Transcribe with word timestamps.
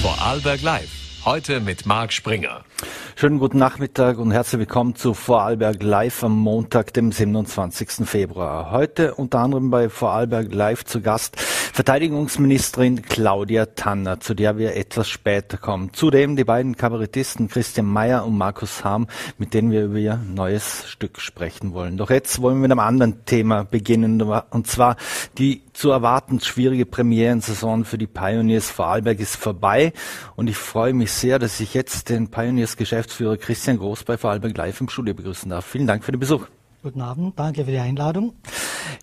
Vorarlberg 0.00 0.62
Live. 0.62 0.90
Heute 1.24 1.60
mit 1.60 1.86
Marc 1.86 2.12
Springer. 2.12 2.64
Schönen 3.14 3.38
guten 3.38 3.58
Nachmittag 3.58 4.18
und 4.18 4.32
herzlich 4.32 4.60
willkommen 4.60 4.96
zu 4.96 5.14
Vorarlberg 5.14 5.82
Live 5.82 6.24
am 6.24 6.36
Montag, 6.36 6.92
dem 6.94 7.12
27. 7.12 8.08
Februar. 8.08 8.72
Heute 8.72 9.14
unter 9.14 9.38
anderem 9.40 9.70
bei 9.70 9.88
Vorarlberg 9.88 10.52
Live 10.52 10.84
zu 10.84 11.00
Gast 11.00 11.36
Verteidigungsministerin 11.38 13.02
Claudia 13.02 13.66
Tanner, 13.66 14.18
zu 14.20 14.34
der 14.34 14.58
wir 14.58 14.76
etwas 14.76 15.08
später 15.08 15.56
kommen. 15.56 15.94
Zudem 15.94 16.36
die 16.36 16.44
beiden 16.44 16.76
Kabarettisten 16.76 17.48
Christian 17.48 17.86
Mayer 17.86 18.26
und 18.26 18.36
Markus 18.36 18.84
Harm, 18.84 19.06
mit 19.38 19.54
denen 19.54 19.70
wir 19.70 19.84
über 19.84 19.98
ihr 19.98 20.16
neues 20.16 20.88
Stück 20.88 21.20
sprechen 21.20 21.72
wollen. 21.72 21.96
Doch 21.96 22.10
jetzt 22.10 22.42
wollen 22.42 22.56
wir 22.56 22.62
mit 22.62 22.72
einem 22.72 22.80
anderen 22.80 23.24
Thema 23.24 23.64
beginnen, 23.64 24.20
und 24.20 24.66
zwar 24.66 24.96
die 25.38 25.62
zu 25.72 25.90
erwarten 25.90 26.40
schwierige 26.40 26.86
Premierensaison 26.86 27.84
für 27.84 27.98
die 27.98 28.06
Pioneers 28.06 28.70
Vorarlberg 28.70 29.20
ist 29.20 29.36
vorbei 29.36 29.92
und 30.36 30.48
ich 30.48 30.56
freue 30.56 30.92
mich 30.92 31.12
sehr, 31.12 31.38
dass 31.38 31.60
ich 31.60 31.74
jetzt 31.74 32.08
den 32.08 32.28
Pioneers 32.28 32.76
Geschäftsführer 32.76 33.36
Christian 33.36 33.78
Groß 33.78 34.04
bei 34.04 34.18
Vorarlberg 34.18 34.56
Live 34.56 34.80
im 34.80 34.88
Studio 34.88 35.14
begrüßen 35.14 35.50
darf. 35.50 35.64
Vielen 35.64 35.86
Dank 35.86 36.04
für 36.04 36.12
den 36.12 36.20
Besuch. 36.20 36.46
Guten 36.82 37.00
Abend, 37.00 37.38
danke 37.38 37.64
für 37.64 37.70
die 37.70 37.78
Einladung. 37.78 38.34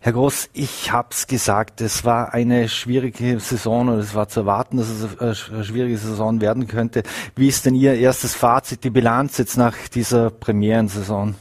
Herr 0.01 0.11
Groß, 0.11 0.49
ich 0.53 0.91
habe 0.91 1.09
es 1.11 1.27
gesagt, 1.27 1.79
es 1.81 2.03
war 2.03 2.33
eine 2.33 2.67
schwierige 2.67 3.39
Saison 3.39 3.88
und 3.88 3.99
es 3.99 4.13
war 4.13 4.27
zu 4.27 4.41
erwarten, 4.41 4.77
dass 4.77 4.89
es 4.89 5.17
eine 5.19 5.63
schwierige 5.63 5.97
Saison 5.97 6.41
werden 6.41 6.67
könnte. 6.67 7.03
Wie 7.35 7.47
ist 7.47 7.65
denn 7.65 7.75
Ihr 7.75 7.95
erstes 7.95 8.35
Fazit, 8.35 8.83
die 8.83 8.89
Bilanz 8.89 9.38
jetzt 9.38 9.57
nach 9.57 9.75
dieser 9.88 10.29
Premierensaison? 10.29 11.35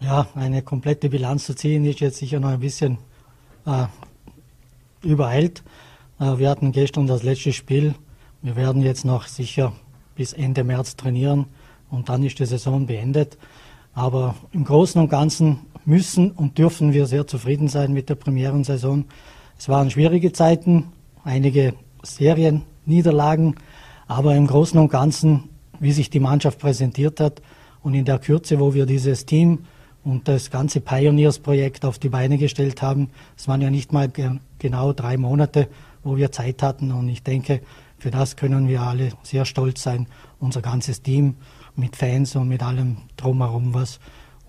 Ja, 0.00 0.28
eine 0.34 0.62
komplette 0.62 1.08
Bilanz 1.08 1.46
zu 1.46 1.54
ziehen 1.54 1.84
ist 1.84 2.00
jetzt 2.00 2.18
sicher 2.18 2.40
noch 2.40 2.50
ein 2.50 2.60
bisschen 2.60 2.98
äh, 3.66 3.84
übereilt. 5.02 5.62
Äh, 6.18 6.38
wir 6.38 6.50
hatten 6.50 6.72
gestern 6.72 7.06
das 7.06 7.22
letzte 7.22 7.52
Spiel. 7.52 7.94
Wir 8.42 8.56
werden 8.56 8.82
jetzt 8.82 9.04
noch 9.04 9.26
sicher 9.26 9.72
bis 10.14 10.32
Ende 10.32 10.64
März 10.64 10.96
trainieren 10.96 11.46
und 11.90 12.08
dann 12.08 12.22
ist 12.22 12.38
die 12.38 12.46
Saison 12.46 12.86
beendet. 12.86 13.38
Aber 13.92 14.34
im 14.52 14.64
Großen 14.64 15.00
und 15.00 15.08
Ganzen 15.08 15.60
müssen 15.84 16.30
und 16.30 16.58
dürfen 16.58 16.92
wir 16.92 17.06
sehr 17.06 17.26
zufrieden 17.26 17.68
sein 17.68 17.92
mit 17.92 18.08
der 18.08 18.14
Premierensaison. 18.14 19.06
Es 19.58 19.68
waren 19.68 19.90
schwierige 19.90 20.32
Zeiten, 20.32 20.92
einige 21.24 21.74
Serienniederlagen, 22.02 23.56
aber 24.06 24.34
im 24.36 24.46
Großen 24.46 24.78
und 24.78 24.90
Ganzen, 24.90 25.50
wie 25.80 25.92
sich 25.92 26.10
die 26.10 26.20
Mannschaft 26.20 26.58
präsentiert 26.58 27.20
hat 27.20 27.42
und 27.82 27.94
in 27.94 28.04
der 28.04 28.18
Kürze, 28.18 28.60
wo 28.60 28.74
wir 28.74 28.86
dieses 28.86 29.26
Team 29.26 29.60
und 30.04 30.28
das 30.28 30.50
ganze 30.50 30.80
Pioneers-Projekt 30.80 31.84
auf 31.84 31.98
die 31.98 32.08
Beine 32.08 32.38
gestellt 32.38 32.82
haben, 32.82 33.10
es 33.36 33.48
waren 33.48 33.60
ja 33.60 33.70
nicht 33.70 33.92
mal 33.92 34.10
genau 34.58 34.92
drei 34.92 35.16
Monate, 35.16 35.68
wo 36.02 36.16
wir 36.16 36.32
Zeit 36.32 36.62
hatten. 36.62 36.92
Und 36.92 37.08
ich 37.08 37.22
denke, 37.22 37.60
für 37.98 38.10
das 38.10 38.36
können 38.36 38.68
wir 38.68 38.82
alle 38.82 39.12
sehr 39.22 39.44
stolz 39.44 39.82
sein, 39.82 40.06
unser 40.38 40.62
ganzes 40.62 41.02
Team 41.02 41.36
mit 41.76 41.96
Fans 41.96 42.34
und 42.36 42.48
mit 42.48 42.62
allem 42.62 42.98
drumherum, 43.16 43.74
was 43.74 44.00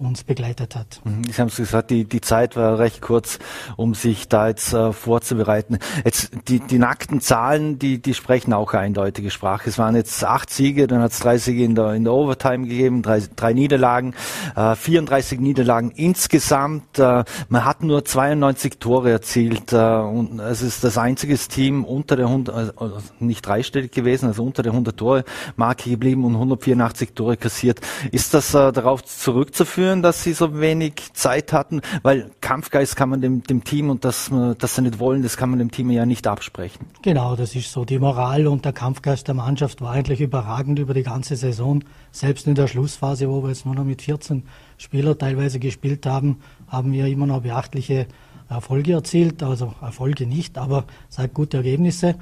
uns 0.05 0.23
begleitet 0.23 0.75
hat. 0.75 1.01
Mhm, 1.03 1.23
Sie 1.25 1.41
haben 1.41 1.47
es 1.47 1.55
gesagt, 1.55 1.91
die, 1.91 2.05
die 2.05 2.21
Zeit 2.21 2.55
war 2.55 2.79
recht 2.79 3.01
kurz, 3.01 3.39
um 3.77 3.93
sich 3.93 4.27
da 4.27 4.47
jetzt 4.47 4.73
äh, 4.73 4.93
vorzubereiten. 4.93 5.79
Jetzt 6.03 6.31
die, 6.47 6.59
die 6.59 6.79
nackten 6.79 7.21
Zahlen, 7.21 7.79
die, 7.79 8.01
die 8.01 8.13
sprechen 8.13 8.53
auch 8.53 8.73
eindeutige 8.73 9.31
Sprache. 9.31 9.69
Es 9.69 9.77
waren 9.77 9.95
jetzt 9.95 10.23
acht 10.23 10.49
Siege, 10.49 10.87
dann 10.87 11.01
hat 11.01 11.11
es 11.11 11.19
drei 11.19 11.37
Siege 11.37 11.63
in 11.63 11.75
der, 11.75 11.93
in 11.93 12.03
der 12.03 12.13
Overtime 12.13 12.67
gegeben, 12.67 13.01
drei, 13.01 13.21
drei 13.35 13.53
Niederlagen, 13.53 14.13
äh, 14.55 14.75
34 14.75 15.39
Niederlagen 15.39 15.91
insgesamt. 15.91 16.99
Äh, 16.99 17.23
man 17.49 17.65
hat 17.65 17.83
nur 17.83 18.03
92 18.03 18.79
Tore 18.79 19.11
erzielt 19.11 19.73
äh, 19.73 19.77
und 19.77 20.39
es 20.39 20.61
ist 20.61 20.83
das 20.83 20.97
einzige 20.97 21.37
Team 21.37 21.85
unter 21.85 22.15
der 22.15 22.25
100, 22.27 22.55
also 22.77 22.97
nicht 23.19 23.45
dreistellig 23.45 23.91
gewesen, 23.91 24.27
also 24.27 24.43
unter 24.43 24.63
der 24.63 24.71
100 24.71 24.97
Tore 24.97 25.23
Marke 25.55 25.89
geblieben 25.89 26.25
und 26.25 26.33
184 26.33 27.13
Tore 27.13 27.37
kassiert. 27.37 27.79
Ist 28.11 28.33
das 28.33 28.53
äh, 28.53 28.71
darauf 28.71 29.03
zurückzuführen? 29.03 29.90
Spüren, 29.91 30.01
dass 30.01 30.23
sie 30.23 30.33
so 30.33 30.59
wenig 30.59 31.13
Zeit 31.13 31.53
hatten? 31.53 31.81
Weil 32.01 32.31
Kampfgeist 32.41 32.95
kann 32.95 33.09
man 33.09 33.21
dem, 33.21 33.43
dem 33.43 33.63
Team 33.63 33.89
und 33.89 34.05
das, 34.05 34.31
dass 34.57 34.75
sie 34.75 34.81
nicht 34.81 34.99
wollen, 34.99 35.21
das 35.23 35.37
kann 35.37 35.49
man 35.49 35.59
dem 35.59 35.71
Team 35.71 35.89
ja 35.91 36.05
nicht 36.05 36.27
absprechen. 36.27 36.85
Genau, 37.01 37.35
das 37.35 37.55
ist 37.55 37.71
so. 37.71 37.83
Die 37.83 37.99
Moral 37.99 38.47
und 38.47 38.63
der 38.63 38.73
Kampfgeist 38.73 39.27
der 39.27 39.35
Mannschaft 39.35 39.81
war 39.81 39.91
eigentlich 39.91 40.21
überragend 40.21 40.79
über 40.79 40.93
die 40.93 41.03
ganze 41.03 41.35
Saison. 41.35 41.83
Selbst 42.11 42.47
in 42.47 42.55
der 42.55 42.67
Schlussphase, 42.67 43.29
wo 43.29 43.43
wir 43.43 43.49
jetzt 43.49 43.65
nur 43.65 43.75
noch 43.75 43.83
mit 43.83 44.01
14 44.01 44.43
Spielern 44.77 45.17
teilweise 45.17 45.59
gespielt 45.59 46.05
haben, 46.05 46.39
haben 46.67 46.93
wir 46.93 47.07
immer 47.07 47.27
noch 47.27 47.41
beachtliche 47.41 48.07
Erfolge 48.49 48.93
erzielt. 48.93 49.43
Also 49.43 49.73
Erfolge 49.81 50.25
nicht, 50.25 50.57
aber 50.57 50.85
seit 51.09 51.33
gute 51.33 51.57
Ergebnisse. 51.57 52.15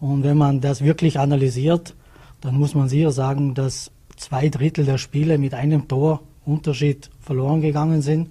Und 0.00 0.22
wenn 0.22 0.38
man 0.38 0.60
das 0.60 0.82
wirklich 0.82 1.18
analysiert, 1.18 1.94
dann 2.40 2.54
muss 2.54 2.74
man 2.74 2.88
sicher 2.88 3.10
sagen, 3.10 3.54
dass 3.54 3.90
zwei 4.16 4.48
Drittel 4.48 4.84
der 4.84 4.98
Spiele 4.98 5.38
mit 5.38 5.54
einem 5.54 5.88
Tor 5.88 6.20
Unterschied 6.48 7.10
verloren 7.20 7.60
gegangen 7.60 8.02
sind. 8.02 8.30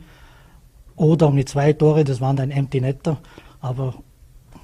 Oder 0.96 1.30
mit 1.32 1.48
zwei 1.50 1.74
Tore, 1.74 2.04
das 2.04 2.22
waren 2.22 2.36
dann 2.36 2.52
Empty 2.52 2.82
Netter. 2.82 3.18
Aber 3.60 3.94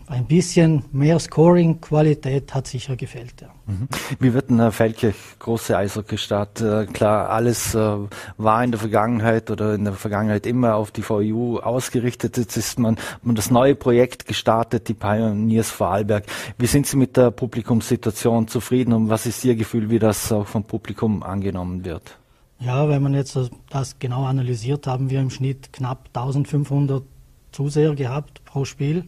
ein 0.08 0.26
bisschen 0.26 0.84
mehr 0.92 1.18
Scoring-Qualität 1.18 2.54
hat 2.54 2.68
sicher 2.68 2.96
gefehlt. 2.96 3.42
Ja. 3.42 3.48
Mhm. 3.66 3.88
Wie 4.20 4.34
wird 4.34 4.50
denn 4.50 4.60
Herr 4.60 4.72
Felke 4.72 5.14
große 5.40 5.78
Eishockey-Stadt? 5.78 6.62
Äh, 6.62 6.86
klar, 6.88 7.30
alles 7.30 7.74
äh, 7.74 7.98
war 8.38 8.64
in 8.64 8.72
der 8.72 8.80
Vergangenheit 8.80 9.50
oder 9.50 9.76
in 9.76 9.86
der 9.86 9.94
Vergangenheit 9.94 10.46
immer 10.46 10.76
auf 10.76 10.92
die 10.92 11.04
VU 11.04 11.60
ausgerichtet. 11.60 12.38
Jetzt 12.38 12.58
ist 12.58 12.80
man, 12.80 12.98
man 13.22 13.36
das 13.36 13.50
neue 13.50 13.76
Projekt 13.76 14.26
gestartet, 14.26 14.90
die 14.90 14.94
Pioneers 14.94 15.72
Vorarlberg. 15.72 16.26
Wie 16.58 16.68
sind 16.68 16.86
Sie 16.86 16.98
mit 16.98 17.16
der 17.16 17.32
Publikumssituation 17.32 18.48
zufrieden 18.48 18.94
und 18.94 19.10
was 19.10 19.26
ist 19.26 19.44
Ihr 19.46 19.56
Gefühl, 19.56 19.90
wie 19.90 20.00
das 20.00 20.32
auch 20.32 20.48
vom 20.48 20.64
Publikum 20.64 21.24
angenommen 21.24 21.86
wird? 21.86 22.18
Ja, 22.66 22.88
wenn 22.88 23.04
man 23.04 23.14
jetzt 23.14 23.38
das 23.70 24.00
genau 24.00 24.24
analysiert, 24.24 24.88
haben 24.88 25.10
wir 25.10 25.20
im 25.20 25.30
Schnitt 25.30 25.74
knapp 25.74 26.08
1500 26.14 27.04
Zuseher 27.52 27.94
gehabt 27.94 28.46
pro 28.46 28.64
Spiel. 28.64 29.04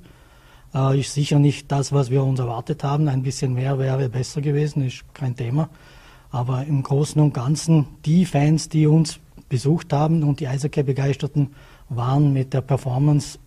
Äh, 0.73 0.99
ist 0.99 1.13
sicher 1.13 1.39
nicht 1.39 1.71
das, 1.71 1.93
was 1.93 2.09
wir 2.09 2.21
uns 2.25 2.39
erwartet 2.39 2.83
haben. 2.83 3.07
Ein 3.07 3.23
bisschen 3.23 3.53
mehr 3.53 3.79
wäre 3.79 4.09
besser 4.09 4.41
gewesen, 4.41 4.85
ist 4.85 5.05
kein 5.13 5.38
Thema. 5.38 5.69
Aber 6.31 6.66
im 6.66 6.83
Großen 6.83 7.21
und 7.21 7.33
Ganzen, 7.33 7.88
die 8.03 8.25
Fans, 8.25 8.67
die 8.67 8.88
uns 8.88 9.19
besucht 9.47 9.93
haben 9.93 10.23
und 10.23 10.41
die 10.41 10.49
Eishockey-Begeisterten, 10.49 11.55
waren 11.87 12.33
mit 12.33 12.53
der 12.53 12.61
Performance 12.61 13.39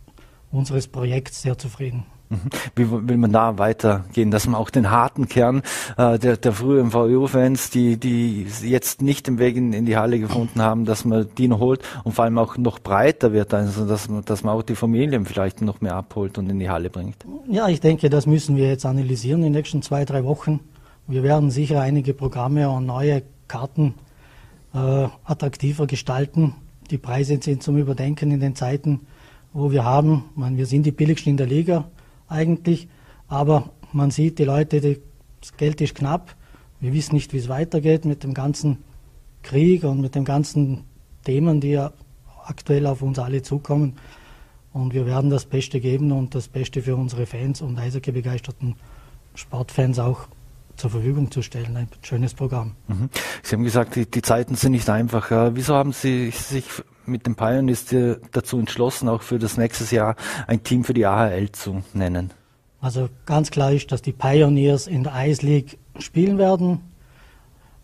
unseres 0.50 0.88
Projekts 0.88 1.42
sehr 1.42 1.58
zufrieden. 1.58 2.06
Mhm. 2.30 2.50
Wie 2.76 2.90
will 2.90 3.16
man 3.16 3.32
da 3.32 3.58
weitergehen, 3.58 4.30
dass 4.30 4.46
man 4.46 4.54
auch 4.54 4.70
den 4.70 4.90
harten 4.90 5.28
Kern 5.28 5.62
äh, 5.96 6.18
der, 6.18 6.36
der 6.36 6.52
früheren 6.52 6.92
VU-Fans, 6.92 7.70
die, 7.70 7.96
die 7.96 8.46
jetzt 8.62 9.00
nicht 9.00 9.26
den 9.26 9.38
Weg 9.38 9.56
in, 9.56 9.72
in, 9.72 9.86
die 9.86 9.96
Halle 9.96 10.18
gefunden 10.18 10.60
haben, 10.60 10.84
dass 10.84 11.04
man 11.04 11.28
die 11.38 11.48
noch 11.48 11.60
holt 11.60 11.80
und 12.04 12.12
vor 12.12 12.24
allem 12.24 12.38
auch 12.38 12.58
noch 12.58 12.80
breiter 12.80 13.32
wird, 13.32 13.54
also 13.54 13.86
dass 13.86 14.08
man, 14.08 14.24
dass 14.24 14.44
man 14.44 14.54
auch 14.54 14.62
die 14.62 14.74
Familien 14.74 15.24
vielleicht 15.24 15.62
noch 15.62 15.80
mehr 15.80 15.94
abholt 15.94 16.36
und 16.36 16.50
in 16.50 16.58
die 16.58 16.68
Halle 16.68 16.90
bringt? 16.90 17.16
Ja, 17.48 17.68
ich 17.68 17.80
denke, 17.80 18.10
das 18.10 18.26
müssen 18.26 18.56
wir 18.56 18.68
jetzt 18.68 18.84
analysieren 18.84 19.40
in 19.40 19.52
den 19.52 19.52
nächsten 19.52 19.80
zwei, 19.82 20.04
drei 20.04 20.24
Wochen. 20.24 20.60
Wir 21.06 21.22
werden 21.22 21.50
sicher 21.50 21.80
einige 21.80 22.12
Programme 22.12 22.68
und 22.68 22.84
neue 22.84 23.22
Karten 23.46 23.94
äh, 24.74 25.06
attraktiver 25.24 25.86
gestalten. 25.86 26.54
Die 26.90 26.98
Preise 26.98 27.38
sind 27.40 27.62
zum 27.62 27.78
Überdenken 27.78 28.30
in 28.30 28.40
den 28.40 28.54
Zeiten, 28.54 29.00
wo 29.54 29.70
wir 29.70 29.84
haben. 29.84 30.24
meine, 30.34 30.58
wir 30.58 30.66
sind 30.66 30.84
die 30.84 30.90
billigsten 30.90 31.30
in 31.30 31.36
der 31.38 31.46
Liga 31.46 31.86
eigentlich. 32.28 32.88
Aber 33.26 33.70
man 33.92 34.10
sieht, 34.10 34.38
die 34.38 34.44
Leute, 34.44 34.80
das 35.40 35.56
Geld 35.56 35.80
ist 35.80 35.94
knapp. 35.94 36.34
Wir 36.80 36.92
wissen 36.92 37.14
nicht, 37.14 37.32
wie 37.32 37.38
es 37.38 37.48
weitergeht 37.48 38.04
mit 38.04 38.22
dem 38.24 38.34
ganzen 38.34 38.84
Krieg 39.42 39.84
und 39.84 40.00
mit 40.00 40.14
den 40.14 40.24
ganzen 40.24 40.84
Themen, 41.24 41.60
die 41.60 41.72
ja 41.72 41.92
aktuell 42.44 42.86
auf 42.86 43.02
uns 43.02 43.18
alle 43.18 43.42
zukommen. 43.42 43.96
Und 44.72 44.94
wir 44.94 45.06
werden 45.06 45.30
das 45.30 45.46
Beste 45.46 45.80
geben 45.80 46.12
und 46.12 46.34
das 46.34 46.48
Beste 46.48 46.82
für 46.82 46.96
unsere 46.96 47.26
Fans 47.26 47.62
und 47.62 47.78
Eishockey-begeisterten 47.78 48.76
Sportfans 49.34 49.98
auch 49.98 50.28
zur 50.76 50.90
Verfügung 50.90 51.30
zu 51.30 51.42
stellen. 51.42 51.76
Ein 51.76 51.88
schönes 52.02 52.34
Programm. 52.34 52.74
Mhm. 52.86 53.10
Sie 53.42 53.56
haben 53.56 53.64
gesagt, 53.64 53.96
die, 53.96 54.08
die, 54.08 54.22
Zeiten 54.22 54.54
sind 54.54 54.72
nicht 54.72 54.88
einfach. 54.88 55.30
Wieso 55.54 55.74
haben 55.74 55.92
Sie 55.92 56.30
sich 56.30 56.64
mit 57.08 57.26
dem 57.26 57.34
Pioneers 57.34 57.86
dazu 58.32 58.58
entschlossen, 58.58 59.08
auch 59.08 59.22
für 59.22 59.38
das 59.38 59.56
nächste 59.56 59.94
Jahr 59.94 60.16
ein 60.46 60.62
Team 60.62 60.84
für 60.84 60.94
die 60.94 61.06
AHL 61.06 61.50
zu 61.52 61.82
nennen? 61.94 62.30
Also 62.80 63.08
ganz 63.26 63.50
klar 63.50 63.72
ist, 63.72 63.90
dass 63.90 64.02
die 64.02 64.12
Pioneers 64.12 64.86
in 64.86 65.02
der 65.02 65.12
Ice 65.26 65.44
League 65.44 65.78
spielen 65.98 66.38
werden. 66.38 66.80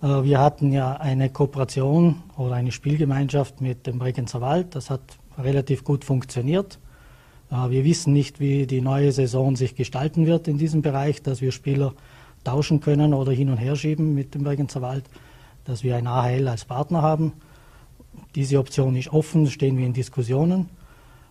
Äh, 0.03 0.23
wir 0.23 0.41
hatten 0.41 0.73
ja 0.73 0.95
eine 0.95 1.31
Kooperation 1.31 2.23
oder 2.37 2.55
eine 2.55 2.71
Spielgemeinschaft 2.71 3.61
mit 3.61 3.87
dem 3.87 3.99
Bregenzer 3.99 4.41
Wald. 4.41 4.75
Das 4.77 4.91
hat 4.91 5.01
relativ 5.37 5.83
gut 5.83 6.05
funktioniert. 6.05 6.79
Äh, 7.51 7.71
wir 7.71 7.85
wissen 7.85 8.13
nicht, 8.13 8.39
wie 8.39 8.67
die 8.67 8.81
neue 8.81 9.11
Saison 9.11 9.57
sich 9.57 9.75
gestalten 9.75 10.27
wird 10.27 10.47
in 10.47 10.59
diesem 10.59 10.83
Bereich, 10.83 11.23
dass 11.23 11.41
wir 11.41 11.51
Spieler 11.51 11.95
tauschen 12.45 12.81
können 12.81 13.15
oder 13.15 13.33
hin 13.33 13.51
und 13.51 13.57
her 13.57 13.75
schieben 13.75 14.15
mit 14.15 14.35
dem 14.35 14.45
Bregenzer 14.45 14.83
Wald, 14.83 15.05
dass 15.65 15.83
wir 15.83 15.97
ein 15.97 16.07
AHL 16.07 16.47
als 16.47 16.65
Partner 16.65 17.03
haben. 17.03 17.33
Diese 18.35 18.59
Option 18.59 18.97
ist 18.97 19.13
offen, 19.13 19.47
stehen 19.49 19.79
wir 19.79 19.87
in 19.87 19.93
Diskussionen. 19.93 20.69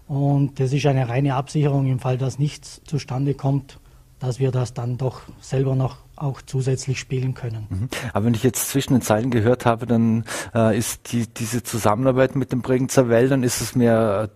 Und 0.07 0.59
das 0.59 0.74
ist 0.74 0.85
eine 0.85 1.09
reine 1.09 1.35
Absicherung 1.35 1.88
im 1.88 2.00
Fall, 2.00 2.18
dass 2.18 2.39
nichts 2.39 2.81
zustande 2.85 3.33
kommt, 3.33 3.80
dass 4.19 4.39
wir 4.39 4.51
das 4.51 4.74
dann 4.74 4.97
doch 4.97 5.21
selber 5.41 5.75
noch 5.75 5.97
auch 6.15 6.41
zusätzlich 6.41 7.00
spielen 7.00 7.33
können. 7.33 7.68
Mhm. 7.69 7.89
Aber 8.13 8.25
wenn 8.25 8.33
ich 8.33 8.44
jetzt 8.44 8.69
zwischen 8.69 8.94
den 8.94 9.01
Zeilen 9.01 9.31
gehört 9.31 9.65
habe, 9.65 9.85
dann 9.85 10.25
äh, 10.53 10.77
ist 10.77 11.12
die, 11.12 11.27
diese 11.27 11.63
Zusammenarbeit 11.63 12.35
mit 12.35 12.51
den 12.51 12.62
Bregenzer 12.62 13.09
Wäldern, 13.09 13.44
ist 13.44 13.62
es 13.62 13.75
mehr 13.75 14.30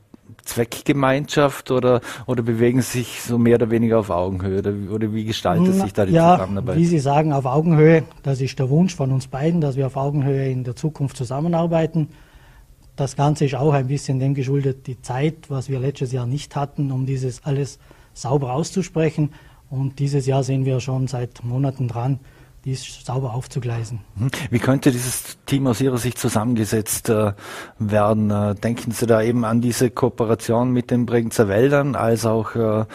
Zweckgemeinschaft 0.43 1.71
oder, 1.71 2.01
oder 2.25 2.41
bewegen 2.41 2.81
Sie 2.81 2.99
sich 2.99 3.21
so 3.21 3.37
mehr 3.37 3.55
oder 3.55 3.69
weniger 3.69 3.99
auf 3.99 4.09
Augenhöhe? 4.09 4.59
Oder, 4.59 4.73
oder 4.91 5.13
wie 5.13 5.25
gestaltet 5.25 5.75
sich 5.75 5.93
da 5.93 6.05
die 6.05 6.13
ja, 6.13 6.35
Zusammenarbeit? 6.35 6.77
Wie 6.77 6.85
Sie 6.85 6.99
sagen, 6.99 7.33
auf 7.33 7.45
Augenhöhe, 7.45 8.03
das 8.23 8.41
ist 8.41 8.57
der 8.57 8.69
Wunsch 8.69 8.95
von 8.95 9.11
uns 9.11 9.27
beiden, 9.27 9.61
dass 9.61 9.75
wir 9.75 9.87
auf 9.87 9.97
Augenhöhe 9.97 10.49
in 10.49 10.63
der 10.63 10.75
Zukunft 10.75 11.17
zusammenarbeiten. 11.17 12.09
Das 12.97 13.15
Ganze 13.15 13.45
ist 13.45 13.53
auch 13.53 13.73
ein 13.73 13.87
bisschen 13.87 14.19
dem 14.19 14.33
geschuldet, 14.33 14.87
die 14.87 14.99
Zeit, 14.99 15.49
was 15.49 15.69
wir 15.69 15.79
letztes 15.79 16.11
Jahr 16.11 16.25
nicht 16.25 16.55
hatten, 16.55 16.91
um 16.91 17.05
dieses 17.05 17.43
alles 17.45 17.77
sauber 18.15 18.53
auszusprechen. 18.53 19.33
Und 19.69 19.99
dieses 19.99 20.25
Jahr 20.25 20.43
sind 20.43 20.65
wir 20.65 20.79
schon 20.79 21.07
seit 21.07 21.43
Monaten 21.43 21.87
dran, 21.87 22.19
dies 22.65 23.05
sauber 23.05 23.35
aufzugleisen. 23.35 23.99
Mhm. 24.15 24.31
Wie 24.49 24.57
könnte 24.57 24.91
dieses 24.91 25.37
Team 25.45 25.67
aus 25.67 25.79
Ihrer 25.79 25.99
Sicht 25.99 26.17
zusammengesetzt 26.17 27.09
äh, 27.09 27.33
werden? 27.77 28.31
Äh, 28.31 28.55
denken 28.55 28.89
Sie 28.89 29.05
da 29.05 29.21
eben 29.21 29.45
an 29.45 29.61
diese 29.61 29.91
Kooperation 29.91 30.71
mit 30.71 30.89
den 30.89 31.05
Bregenzer 31.05 31.47
Wäldern, 31.47 31.95
als 31.95 32.25
auch 32.25 32.55
äh, 32.55 32.81
äh, 32.81 32.85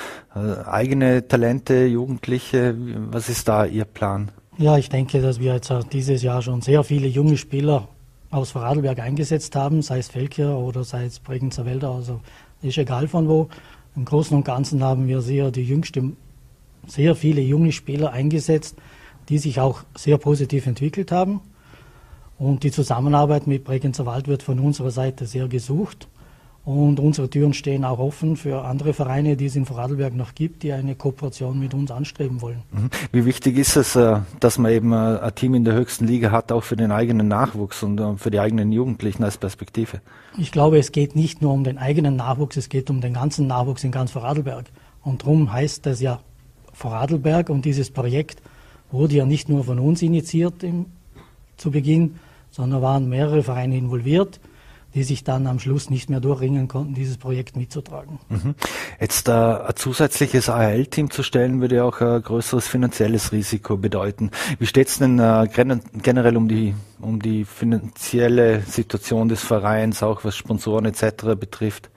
eigene 0.67 1.29
Talente, 1.29 1.87
Jugendliche? 1.87 2.75
Was 3.13 3.29
ist 3.29 3.47
da 3.47 3.67
Ihr 3.67 3.85
Plan? 3.85 4.33
Ja, 4.59 4.77
ich 4.79 4.89
denke, 4.89 5.23
dass 5.23 5.39
wir 5.39 5.55
jetzt 5.55 5.73
dieses 5.93 6.23
Jahr 6.23 6.43
schon 6.43 6.61
sehr 6.61 6.83
viele 6.83 7.07
junge 7.07 7.37
Spieler 7.37 7.89
aus 8.33 8.51
Vorarlberg 8.51 8.99
eingesetzt 8.99 9.55
haben, 9.55 9.83
sei 9.83 9.99
es 9.99 10.09
Felkir 10.09 10.57
oder 10.57 10.83
sei 10.85 11.05
es 11.05 11.21
Bregenzer 11.21 11.67
Wälder, 11.67 11.91
also 11.91 12.21
ist 12.63 12.79
egal 12.79 13.07
von 13.07 13.29
wo. 13.29 13.49
Im 13.95 14.05
Großen 14.05 14.37
und 14.37 14.45
Ganzen 14.45 14.83
haben 14.83 15.07
wir 15.07 15.21
sehr 15.21 15.51
die 15.51 15.65
jüngste 15.65 16.13
sehr 16.87 17.15
viele 17.15 17.41
junge 17.41 17.73
Spieler 17.73 18.11
eingesetzt, 18.11 18.77
die 19.29 19.39
sich 19.39 19.61
auch 19.61 19.85
sehr 19.95 20.19
positiv 20.19 20.67
entwickelt 20.67 21.13
haben. 21.13 21.41
Und 22.39 22.65
die 22.65 22.73
Zusammenarbeit 22.73 23.47
mit 23.47 23.65
Bregenzer 23.65 24.07
Wald 24.07 24.27
wird 24.27 24.43
von 24.43 24.59
unserer 24.59 24.91
Seite 24.91 25.27
sehr 25.27 25.47
gesucht. 25.47 26.09
Und 26.65 27.01
unsere 27.01 27.29
Türen 27.29 27.55
stehen 27.55 27.85
auch 27.85 27.99
offen 27.99 28.37
für 28.37 28.65
andere 28.65 28.95
Vereine, 28.95 29.37
die 29.37 29.47
es 29.47 29.57
in 29.57 29.67
Vorarlberg 29.67 30.15
noch 30.15 30.37
gibt, 30.37 30.63
die 30.63 30.73
eine 30.73 30.95
Kooperation 30.95 31.59
mit 31.59 31.75
uns 31.75 31.91
anstreben 31.91 32.41
wollen. 32.41 32.63
Mhm. 32.71 32.89
Wie 33.11 33.25
wichtig 33.25 33.59
ist 33.59 33.75
es, 33.75 33.97
äh, 33.97 34.21
dass 34.39 34.59
man 34.59 34.71
eben 34.71 34.93
äh, 34.93 35.19
ein 35.19 35.35
Team 35.35 35.55
in 35.55 35.65
der 35.65 35.75
höchsten 35.75 36.07
Liga 36.07 36.31
hat, 36.31 36.53
auch 36.53 36.63
für 36.63 36.77
den 36.77 36.93
eigenen 36.93 37.27
Nachwuchs 37.27 37.83
und 37.83 37.99
äh, 37.99 38.17
für 38.17 38.31
die 38.31 38.39
eigenen 38.39 38.71
Jugendlichen 38.71 39.25
als 39.25 39.39
Perspektive? 39.39 40.01
Ich 40.39 40.53
glaube, 40.53 40.79
es 40.79 40.93
geht 40.93 41.17
nicht 41.17 41.43
nur 41.43 41.53
um 41.53 41.65
den 41.65 41.79
eigenen 41.79 42.15
Nachwuchs, 42.15 42.57
es 42.57 42.69
geht 42.69 42.91
um 42.91 43.01
den 43.01 43.15
ganzen 43.15 43.49
Nachwuchs 43.49 43.83
in 43.83 43.91
ganz 43.91 44.13
Vorarlberg. 44.13 44.67
Und 45.03 45.23
darum 45.23 45.53
heißt 45.53 45.85
es 45.89 46.01
ja 46.01 46.21
Vorarlberg 46.73 47.51
und 47.51 47.65
dieses 47.65 47.91
Projekt 47.91 48.41
wurde 48.93 49.17
ja 49.17 49.27
nicht 49.27 49.49
nur 49.49 49.65
von 49.65 49.81
uns 49.81 50.01
initiiert 50.01 50.63
im, 50.63 50.87
zu 51.57 51.73
Beginn, 51.73 52.21
sondern 52.53 52.83
waren 52.83 53.09
mehrere 53.09 53.43
Vereine 53.43 53.77
involviert, 53.77 54.39
die 54.95 55.03
sich 55.03 55.25
dann 55.25 55.47
am 55.47 55.59
Schluss 55.59 55.91
nicht 55.91 56.11
mehr 56.11 56.21
durchringen 56.21 56.69
konnten, 56.69 56.95
dieses 56.95 57.17
Projekt 57.17 57.57
mitzutragen. 57.57 58.19
Mhm. 58.29 58.55
Jetzt 59.01 59.29
äh, 59.29 59.33
ein 59.33 59.75
zusätzliches 59.77 60.49
AHL-Team 60.49 61.11
zu 61.11 61.23
stellen, 61.23 61.61
würde 61.61 61.77
ja 61.77 61.85
auch 61.85 62.01
ein 62.01 62.23
größeres 62.23 62.69
finanzielles 62.69 63.33
Risiko 63.33 63.77
bedeuten. 63.77 64.31
Wie 64.59 64.67
steht 64.67 64.89
es 64.89 64.99
denn 64.99 65.19
äh, 65.19 65.49
generell 66.03 66.37
um 66.37 66.49
die, 66.49 66.75
um 67.01 67.21
die 67.21 67.45
finanzielle 67.45 68.61
Situation 68.63 69.29
des 69.29 69.43
Vereins, 69.43 70.03
auch 70.03 70.25
was 70.25 70.37
Sponsoren 70.37 70.85
etc. 70.85 71.37
betrifft? 71.39 71.91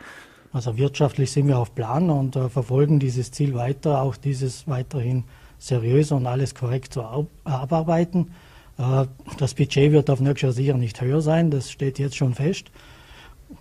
Also 0.53 0.77
wirtschaftlich 0.77 1.31
sind 1.31 1.49
wir 1.49 1.57
auf 1.57 1.75
Plan 1.75 2.09
und 2.09 2.37
äh, 2.37 2.47
verfolgen 2.47 2.99
dieses 2.99 3.31
Ziel 3.31 3.55
weiter, 3.55 4.01
auch 4.01 4.15
dieses 4.15 4.69
weiterhin 4.69 5.25
seriös 5.57 6.13
und 6.13 6.27
alles 6.27 6.55
korrekt 6.55 6.93
zu 6.93 7.03
abarbeiten. 7.43 8.31
Äh, 8.77 9.05
das 9.37 9.53
Budget 9.53 9.91
wird 9.91 10.09
auf 10.09 10.19
Jahr 10.19 10.51
sicher 10.51 10.77
nicht 10.77 11.01
höher 11.01 11.21
sein, 11.21 11.51
das 11.51 11.71
steht 11.71 11.99
jetzt 11.99 12.15
schon 12.15 12.33
fest. 12.33 12.71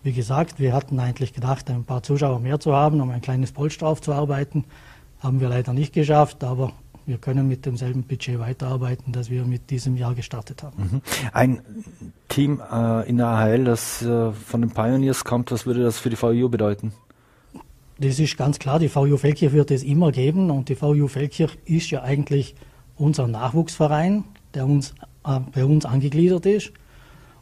Wie 0.03 0.13
gesagt, 0.13 0.59
wir 0.59 0.73
hatten 0.73 0.99
eigentlich 0.99 1.33
gedacht, 1.33 1.71
ein 1.71 1.85
paar 1.85 2.03
Zuschauer 2.03 2.41
mehr 2.41 2.59
zu 2.59 2.75
haben, 2.75 3.01
um 3.01 3.11
ein 3.11 3.21
kleines 3.21 3.53
Polster 3.53 3.87
aufzuarbeiten. 3.87 4.65
Haben 5.21 5.41
wir 5.41 5.49
leider 5.49 5.73
nicht 5.73 5.93
geschafft, 5.93 6.43
aber 6.43 6.73
wir 7.07 7.19
können 7.19 7.49
mit 7.49 7.67
demselben 7.67 8.03
Budget 8.03 8.39
weiterarbeiten, 8.39 9.13
das 9.13 9.29
wir 9.29 9.45
mit 9.45 9.71
diesem 9.71 9.97
Jahr 9.97 10.15
gestartet 10.15 10.63
haben. 10.63 10.83
Mhm. 10.83 11.01
Ein 11.33 11.61
Team 12.29 12.63
äh, 12.73 13.09
in 13.09 13.19
der 13.19 13.27
AHL, 13.27 13.65
das 13.65 14.03
äh, 14.03 14.33
von 14.33 14.63
den 14.63 14.71
Pioneers 14.71 15.25
kommt, 15.25 15.51
was 15.51 15.67
würde 15.67 15.83
das 15.83 15.99
für 15.99 16.11
die 16.11 16.17
VU 16.17 16.49
bedeuten? 16.49 16.93
Das 17.99 18.19
ist 18.19 18.37
ganz 18.37 18.59
klar, 18.59 18.79
die 18.79 18.89
VU 18.89 19.17
Feldkirch 19.17 19.53
wird 19.53 19.71
es 19.71 19.83
immer 19.85 20.11
geben 20.13 20.51
und 20.51 20.69
die 20.69 20.81
VU 20.81 21.07
Feldkirch 21.07 21.57
ist 21.65 21.91
ja 21.91 22.03
eigentlich 22.03 22.55
unser 22.97 23.29
Nachwuchsverein, 23.29 24.25
der 24.55 24.67
uns, 24.67 24.95
äh, 25.25 25.41
bei 25.53 25.65
uns 25.65 25.85
angegliedert 25.85 26.47
ist. 26.47 26.73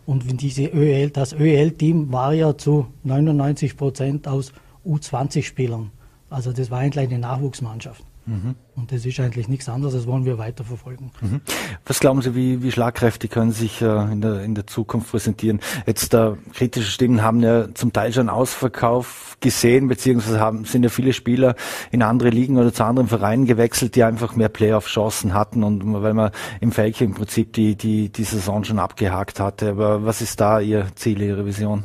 Und 0.04 0.40
diese 0.40 0.64
ÖL, 0.64 1.10
das 1.10 1.32
ÖL-Team 1.32 2.12
war 2.12 2.32
ja 2.32 2.56
zu 2.56 2.86
99 3.04 3.76
Prozent 3.76 4.26
aus 4.26 4.52
U20-Spielern. 4.84 5.92
Also 6.28 6.52
das 6.52 6.70
war 6.70 6.80
eigentlich 6.80 7.08
eine 7.08 7.18
Nachwuchsmannschaft. 7.20 8.04
Mhm. 8.24 8.54
Und 8.76 8.92
das 8.92 9.04
ist 9.04 9.18
eigentlich 9.20 9.48
nichts 9.48 9.68
anderes, 9.68 9.94
das 9.94 10.06
wollen 10.06 10.24
wir 10.24 10.38
weiterverfolgen. 10.38 11.10
Mhm. 11.20 11.40
Was 11.84 12.00
glauben 12.00 12.22
Sie, 12.22 12.34
wie, 12.34 12.62
wie 12.62 12.70
schlagkräftig 12.70 13.30
können 13.30 13.50
Sie 13.50 13.62
sich 13.62 13.82
äh, 13.82 14.12
in, 14.12 14.20
der, 14.20 14.42
in 14.42 14.54
der 14.54 14.66
Zukunft 14.66 15.10
präsentieren? 15.10 15.60
Jetzt 15.86 16.14
äh, 16.14 16.32
kritische 16.52 16.90
Stimmen 16.90 17.22
haben 17.22 17.42
ja 17.42 17.74
zum 17.74 17.92
Teil 17.92 18.12
schon 18.12 18.28
Ausverkauf 18.28 19.36
gesehen, 19.40 19.88
beziehungsweise 19.88 20.38
haben, 20.38 20.64
sind 20.64 20.84
ja 20.84 20.88
viele 20.88 21.12
Spieler 21.12 21.56
in 21.90 22.02
andere 22.02 22.30
Ligen 22.30 22.58
oder 22.58 22.72
zu 22.72 22.84
anderen 22.84 23.08
Vereinen 23.08 23.46
gewechselt, 23.46 23.96
die 23.96 24.04
einfach 24.04 24.36
mehr 24.36 24.48
Playoff-Chancen 24.48 25.34
hatten 25.34 25.64
und 25.64 25.82
weil 26.02 26.14
man 26.14 26.30
im 26.60 26.70
Felke 26.70 27.04
im 27.04 27.14
Prinzip 27.14 27.52
die, 27.54 27.76
die, 27.76 28.10
die 28.10 28.24
Saison 28.24 28.62
schon 28.62 28.78
abgehakt 28.78 29.40
hatte. 29.40 29.70
Aber 29.70 30.04
was 30.04 30.20
ist 30.20 30.40
da 30.40 30.60
Ihr 30.60 30.86
Ziel, 30.94 31.20
Ihre 31.20 31.44
Vision? 31.44 31.84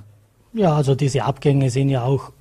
Ja, 0.53 0.75
also 0.75 0.95
diese 0.95 1.23
Abgänge 1.23 1.69
sind 1.69 1.89
ja 1.89 2.03
auch 2.03 2.31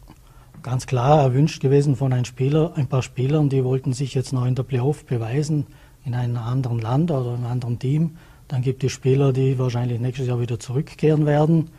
ganz 0.62 0.86
klar 0.86 1.20
erwünscht 1.22 1.60
gewesen 1.60 1.96
von 1.96 2.12
ein, 2.12 2.24
Spieler, 2.24 2.72
ein 2.76 2.86
paar 2.86 3.02
Spielern, 3.02 3.48
die 3.48 3.64
wollten 3.64 3.92
sich 3.92 4.14
jetzt 4.14 4.32
noch 4.32 4.46
in 4.46 4.54
der 4.54 4.62
Playoff 4.62 5.04
beweisen, 5.04 5.66
in 6.04 6.14
einem 6.14 6.36
anderen 6.36 6.78
Land 6.78 7.10
oder 7.10 7.34
einem 7.34 7.46
anderen 7.46 7.78
Team. 7.78 8.16
Dann 8.48 8.62
gibt 8.62 8.84
es 8.84 8.92
Spieler, 8.92 9.32
die 9.32 9.58
wahrscheinlich 9.58 10.00
nächstes 10.00 10.28
Jahr 10.28 10.40
wieder 10.40 10.58
zurückkehren 10.58 11.26
werden, 11.26 11.70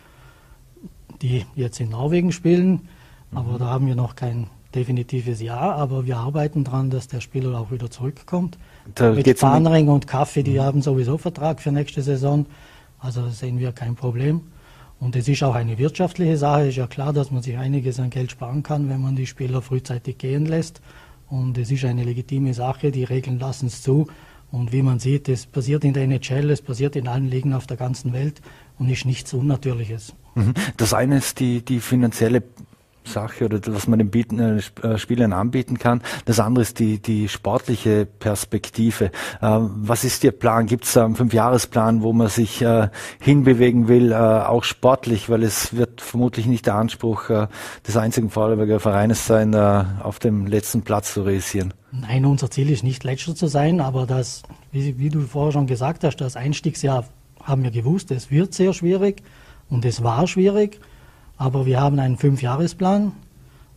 die 1.22 1.46
jetzt 1.56 1.80
in 1.80 1.90
Norwegen 1.90 2.32
spielen. 2.32 2.88
Aber 3.34 3.54
mhm. 3.54 3.60
da 3.60 3.66
haben 3.66 3.88
wir 3.88 3.96
noch 3.96 4.16
kein 4.16 4.48
definitives 4.76 5.42
Ja, 5.42 5.60
aber 5.60 6.06
wir 6.06 6.18
arbeiten 6.18 6.64
daran, 6.64 6.90
dass 6.90 7.08
der 7.08 7.22
Spieler 7.22 7.58
auch 7.60 7.72
wieder 7.72 7.90
zurückkommt. 7.90 8.58
Da 8.96 9.12
Mit 9.12 9.40
Bahnring 9.40 9.88
und 9.88 10.08
Kaffee, 10.08 10.44
die 10.44 10.56
mhm. 10.56 10.62
haben 10.62 10.82
sowieso 10.82 11.18
Vertrag 11.18 11.62
für 11.62 11.72
nächste 11.72 12.02
Saison. 12.02 12.46
Also 13.00 13.30
sehen 13.30 13.60
wir 13.60 13.72
kein 13.72 13.96
Problem. 13.96 14.42
Und 15.00 15.16
es 15.16 15.28
ist 15.28 15.44
auch 15.44 15.56
eine 15.56 15.78
wirtschaftliche 15.78 16.38
Sache. 16.38 16.64
Es 16.64 16.70
ist 16.70 16.78
ja 16.78 16.88
klar, 16.88 17.14
dass 17.14 17.32
man 17.32 17.44
sich 17.44 17.58
einiges 17.58 18.00
an 18.00 18.10
Geld 18.10 18.32
sparen 18.32 18.64
kann, 18.64 18.90
wenn 18.90 19.02
man 19.02 19.16
die 19.16 19.28
Spieler 19.28 19.62
frühzeitig 19.62 20.18
gehen 20.18 20.46
lässt. 20.46 20.82
Und 21.30 21.58
es 21.58 21.72
ist 21.72 21.86
eine 21.86 22.04
legitime 22.04 22.54
Sache. 22.54 22.92
Die 22.92 23.04
Regeln 23.04 23.40
lassen 23.40 23.68
es 23.68 23.82
zu. 23.82 24.08
Und 24.52 24.72
wie 24.72 24.82
man 24.82 25.00
sieht, 25.00 25.28
es 25.30 25.46
passiert 25.46 25.84
in 25.84 25.94
der 25.94 26.04
NHL, 26.04 26.50
es 26.50 26.62
passiert 26.62 26.96
in 26.96 27.08
allen 27.08 27.30
Ligen 27.30 27.54
auf 27.54 27.68
der 27.68 27.78
ganzen 27.78 28.14
Welt 28.14 28.42
und 28.80 28.90
ist 28.90 29.06
nichts 29.06 29.34
Unnatürliches. 29.34 30.14
Mhm. 30.36 30.54
Das 30.78 30.94
eine 30.94 31.18
ist 31.18 31.40
die, 31.40 31.64
die 31.64 31.80
finanzielle 31.80 32.44
Sache 33.08 33.46
oder 33.46 33.60
was 33.68 33.88
man 33.88 34.00
den 34.00 34.10
Bieten, 34.10 34.40
äh, 34.40 34.62
äh, 34.84 34.98
Spielern 34.98 35.34
anbieten 35.34 35.78
kann. 35.80 36.02
Das 36.26 36.40
andere 36.40 36.62
ist 36.62 36.80
die, 36.80 37.02
die 37.02 37.28
sportliche 37.28 38.06
Perspektive. 38.06 39.06
Äh, 39.06 39.10
was 39.42 40.04
ist 40.04 40.24
Ihr 40.24 40.32
Plan? 40.32 40.68
Gibt 40.68 40.86
es 40.86 40.96
einen 40.98 41.16
Fünfjahresplan, 41.16 42.02
wo 42.02 42.14
man 42.14 42.28
sich 42.28 42.62
äh, 42.62 42.90
hinbewegen 43.20 43.88
will, 43.88 44.12
äh, 44.12 44.16
auch 44.16 44.64
sportlich? 44.64 45.30
Weil 45.30 45.44
es 45.44 45.76
wird 45.76 46.02
vermutlich 46.02 46.46
nicht 46.46 46.66
der 46.66 46.76
Anspruch 46.76 47.30
äh, 47.30 47.48
des 47.88 47.98
einzigen 47.98 48.30
Vorarlberger 48.30 48.80
Vereines 48.80 49.26
sein, 49.26 49.56
auf 49.56 50.20
dem 50.20 50.46
letzten 50.46 50.82
Platz 50.82 51.14
zu 51.14 51.24
realisieren. 51.24 51.74
Nein, 51.92 52.26
unser 52.26 52.52
Ziel 52.52 52.70
ist 52.70 52.84
nicht 52.84 53.04
letzter 53.04 53.36
zu 53.36 53.48
sein, 53.48 53.80
aber 53.80 54.06
das, 54.06 54.44
wie, 54.72 54.98
wie 55.00 55.10
du 55.10 55.22
vorher 55.22 55.54
schon 55.54 55.68
gesagt 55.68 56.04
hast, 56.04 56.18
das 56.18 56.36
Einstiegsjahr 56.36 57.06
haben 57.44 57.64
wir 57.64 57.72
gewusst, 57.72 58.12
es 58.12 58.30
wird 58.30 58.54
sehr 58.54 58.74
schwierig 58.74 59.24
und 59.70 59.86
es 59.86 60.04
war 60.04 60.28
schwierig. 60.28 60.80
Aber 61.38 61.66
wir 61.66 61.80
haben 61.80 62.00
einen 62.00 62.18
Fünfjahresplan. 62.18 63.12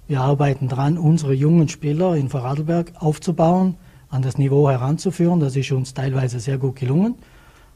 Wir 0.08 0.22
arbeiten 0.22 0.68
daran, 0.68 0.98
unsere 0.98 1.34
jungen 1.34 1.68
Spieler 1.68 2.16
in 2.16 2.28
Vorarlberg 2.28 2.92
aufzubauen, 2.98 3.76
an 4.08 4.22
das 4.22 4.38
Niveau 4.38 4.68
heranzuführen. 4.68 5.40
Das 5.40 5.54
ist 5.54 5.70
uns 5.70 5.94
teilweise 5.94 6.40
sehr 6.40 6.58
gut 6.58 6.76
gelungen. 6.76 7.14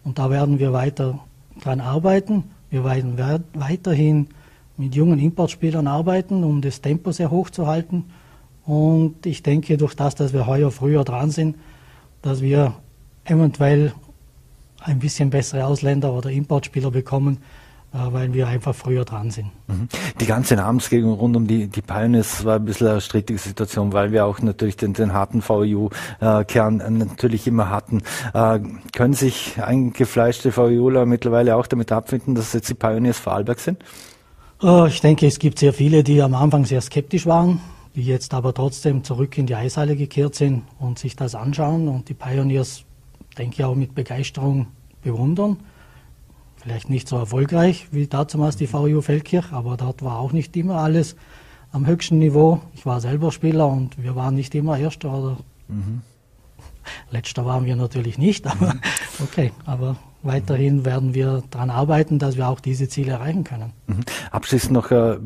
Und 0.02 0.18
da 0.18 0.30
werden 0.30 0.58
wir 0.58 0.72
weiter 0.72 1.20
daran 1.62 1.80
arbeiten. 1.80 2.44
Wir 2.70 2.84
werden 2.84 3.18
weiterhin 3.54 4.28
mit 4.76 4.94
jungen 4.94 5.18
Importspielern 5.18 5.86
arbeiten, 5.86 6.42
um 6.42 6.60
das 6.60 6.80
Tempo 6.80 7.12
sehr 7.12 7.30
hoch 7.30 7.50
zu 7.50 7.66
halten. 7.66 8.06
Und 8.66 9.26
ich 9.26 9.42
denke, 9.42 9.76
durch 9.76 9.94
das, 9.94 10.14
dass 10.14 10.32
wir 10.32 10.46
heuer 10.46 10.70
früher 10.70 11.04
dran 11.04 11.30
sind, 11.30 11.56
dass 12.22 12.40
wir 12.40 12.74
eventuell 13.24 13.92
ein 14.80 14.98
bisschen 14.98 15.30
bessere 15.30 15.66
Ausländer 15.66 16.12
oder 16.12 16.30
Importspieler 16.30 16.90
bekommen, 16.90 17.38
weil 17.94 18.34
wir 18.34 18.48
einfach 18.48 18.74
früher 18.74 19.04
dran 19.04 19.30
sind. 19.30 19.52
Mhm. 19.68 19.88
Die 20.20 20.26
ganze 20.26 20.56
Namensgebung 20.56 21.12
rund 21.12 21.36
um 21.36 21.46
die, 21.46 21.68
die 21.68 21.80
Pioneers 21.80 22.44
war 22.44 22.56
ein 22.56 22.64
bisschen 22.64 22.88
eine 22.88 23.00
strittige 23.00 23.38
Situation, 23.38 23.92
weil 23.92 24.10
wir 24.10 24.26
auch 24.26 24.40
natürlich 24.40 24.76
den, 24.76 24.94
den 24.94 25.12
harten 25.12 25.42
VU-Kern 25.42 26.82
natürlich 26.98 27.46
immer 27.46 27.70
hatten. 27.70 28.02
Äh, 28.32 28.58
können 28.92 29.14
sich 29.14 29.62
eingefleischte 29.62 30.56
VUler 30.56 31.06
mittlerweile 31.06 31.54
auch 31.54 31.68
damit 31.68 31.92
abfinden, 31.92 32.34
dass 32.34 32.52
jetzt 32.52 32.68
die 32.68 32.74
Pioneers 32.74 33.18
Vorarlberg 33.18 33.60
sind? 33.60 33.84
Äh, 34.60 34.88
ich 34.88 35.00
denke, 35.00 35.26
es 35.28 35.38
gibt 35.38 35.60
sehr 35.60 35.72
viele, 35.72 36.02
die 36.02 36.20
am 36.20 36.34
Anfang 36.34 36.64
sehr 36.64 36.80
skeptisch 36.80 37.26
waren, 37.26 37.60
die 37.94 38.02
jetzt 38.02 38.34
aber 38.34 38.52
trotzdem 38.52 39.04
zurück 39.04 39.38
in 39.38 39.46
die 39.46 39.54
Eishalle 39.54 39.94
gekehrt 39.94 40.34
sind 40.34 40.64
und 40.80 40.98
sich 40.98 41.14
das 41.14 41.36
anschauen 41.36 41.86
und 41.86 42.08
die 42.08 42.14
Pioneers, 42.14 42.82
denke 43.38 43.54
ich, 43.58 43.64
auch 43.64 43.76
mit 43.76 43.94
Begeisterung 43.94 44.66
bewundern. 45.00 45.58
Vielleicht 46.64 46.88
nicht 46.88 47.08
so 47.08 47.16
erfolgreich 47.16 47.88
wie 47.90 48.06
damals 48.06 48.56
die 48.56 48.66
VU 48.66 49.02
Feldkirch, 49.02 49.52
aber 49.52 49.76
dort 49.76 50.02
war 50.02 50.18
auch 50.18 50.32
nicht 50.32 50.56
immer 50.56 50.76
alles 50.76 51.14
am 51.72 51.86
höchsten 51.86 52.18
Niveau. 52.18 52.62
Ich 52.72 52.86
war 52.86 53.02
selber 53.02 53.32
Spieler 53.32 53.66
und 53.68 54.02
wir 54.02 54.16
waren 54.16 54.34
nicht 54.34 54.54
immer 54.54 54.78
Erster 54.78 55.12
oder 55.12 55.36
mhm. 55.68 56.00
Letzter 57.10 57.44
waren 57.44 57.66
wir 57.66 57.76
natürlich 57.76 58.16
nicht, 58.16 58.46
aber 58.46 58.72
mhm. 58.72 58.80
okay, 59.24 59.52
aber 59.66 59.96
weiterhin 60.22 60.86
werden 60.86 61.12
wir 61.12 61.42
daran 61.50 61.68
arbeiten, 61.68 62.18
dass 62.18 62.38
wir 62.38 62.48
auch 62.48 62.60
diese 62.60 62.88
Ziele 62.88 63.12
erreichen 63.12 63.44
können. 63.44 63.74
Mhm. 63.86 64.00
Abschließend 64.30 64.72
noch, 64.72 64.90
äh, 64.90 65.18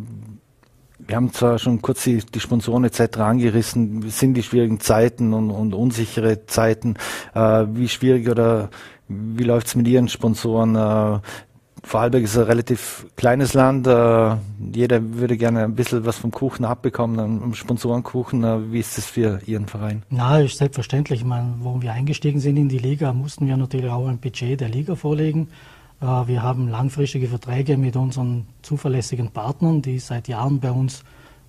wir 0.98 1.14
haben 1.14 1.32
zwar 1.32 1.60
schon 1.60 1.80
kurz 1.82 2.02
die, 2.02 2.18
die 2.18 2.40
Sponsoren 2.40 2.82
etc. 2.82 3.18
angerissen, 3.18 4.10
sind 4.10 4.34
die 4.34 4.42
schwierigen 4.42 4.80
Zeiten 4.80 5.32
und, 5.32 5.52
und 5.52 5.72
unsichere 5.72 6.46
Zeiten, 6.46 6.96
äh, 7.32 7.64
wie 7.70 7.88
schwierig 7.88 8.28
oder 8.28 8.70
wie 9.08 9.44
läuft's 9.44 9.74
mit 9.74 9.88
Ihren 9.88 10.08
Sponsoren? 10.08 10.76
Äh, 10.76 11.20
Vorarlberg 11.82 12.24
ist 12.24 12.36
ein 12.36 12.44
relativ 12.44 13.06
kleines 13.16 13.54
Land. 13.54 13.86
Äh, 13.86 14.36
jeder 14.72 15.14
würde 15.14 15.36
gerne 15.36 15.64
ein 15.64 15.74
bisschen 15.74 16.04
was 16.04 16.18
vom 16.18 16.30
Kuchen 16.30 16.64
abbekommen, 16.64 17.18
am 17.18 17.54
Sponsorenkuchen. 17.54 18.44
Äh, 18.44 18.72
wie 18.72 18.80
ist 18.80 18.98
das 18.98 19.06
für 19.06 19.40
Ihren 19.46 19.66
Verein? 19.66 20.02
Na, 20.10 20.40
ist 20.40 20.58
selbstverständlich. 20.58 21.20
Ich 21.20 21.26
meine, 21.26 21.54
wo 21.60 21.80
wir 21.80 21.92
eingestiegen 21.92 22.40
sind 22.40 22.56
in 22.56 22.68
die 22.68 22.78
Liga, 22.78 23.12
mussten 23.12 23.46
wir 23.46 23.56
natürlich 23.56 23.90
auch 23.90 24.06
ein 24.06 24.18
Budget 24.18 24.60
der 24.60 24.68
Liga 24.68 24.94
vorlegen. 24.94 25.48
Wir 26.00 26.44
haben 26.44 26.68
langfristige 26.68 27.26
Verträge 27.26 27.76
mit 27.76 27.96
unseren 27.96 28.46
zuverlässigen 28.62 29.32
Partnern, 29.32 29.82
die 29.82 29.98
seit 29.98 30.28
Jahren 30.28 30.60
bei 30.60 30.70
uns 30.70 31.02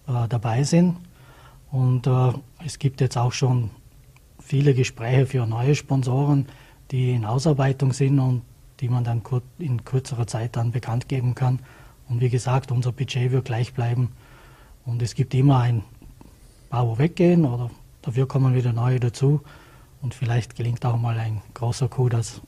dabei 0.07 0.63
sind. 0.63 0.95
Und 1.71 2.09
es 2.65 2.79
gibt 2.79 2.99
jetzt 2.99 3.15
auch 3.15 3.31
schon 3.31 3.69
viele 4.39 4.73
Gespräche 4.73 5.27
für 5.27 5.45
neue 5.45 5.75
Sponsoren 5.75 6.47
die 6.91 7.11
in 7.11 7.25
Ausarbeitung 7.25 7.93
sind 7.93 8.19
und 8.19 8.41
die 8.79 8.89
man 8.89 9.03
dann 9.03 9.21
in 9.57 9.83
kürzerer 9.83 10.27
Zeit 10.27 10.55
dann 10.55 10.71
bekannt 10.71 11.09
geben 11.09 11.35
kann. 11.35 11.59
Und 12.07 12.21
wie 12.21 12.29
gesagt, 12.29 12.71
unser 12.71 12.91
Budget 12.91 13.31
wird 13.31 13.45
gleich 13.45 13.73
bleiben. 13.73 14.13
Und 14.85 15.01
es 15.01 15.13
gibt 15.13 15.33
immer 15.33 15.59
ein 15.59 15.83
paar, 16.69 16.87
wo 16.87 16.97
weggehen 16.97 17.45
oder 17.45 17.69
dafür 18.01 18.27
kommen 18.27 18.55
wieder 18.55 18.73
neue 18.73 18.99
dazu. 18.99 19.41
Und 20.01 20.13
vielleicht 20.13 20.55
gelingt 20.55 20.85
auch 20.85 20.97
mal 20.97 21.17
ein 21.17 21.41
großer 21.53 21.89
Coup, 21.89 22.09
dass 22.09 22.41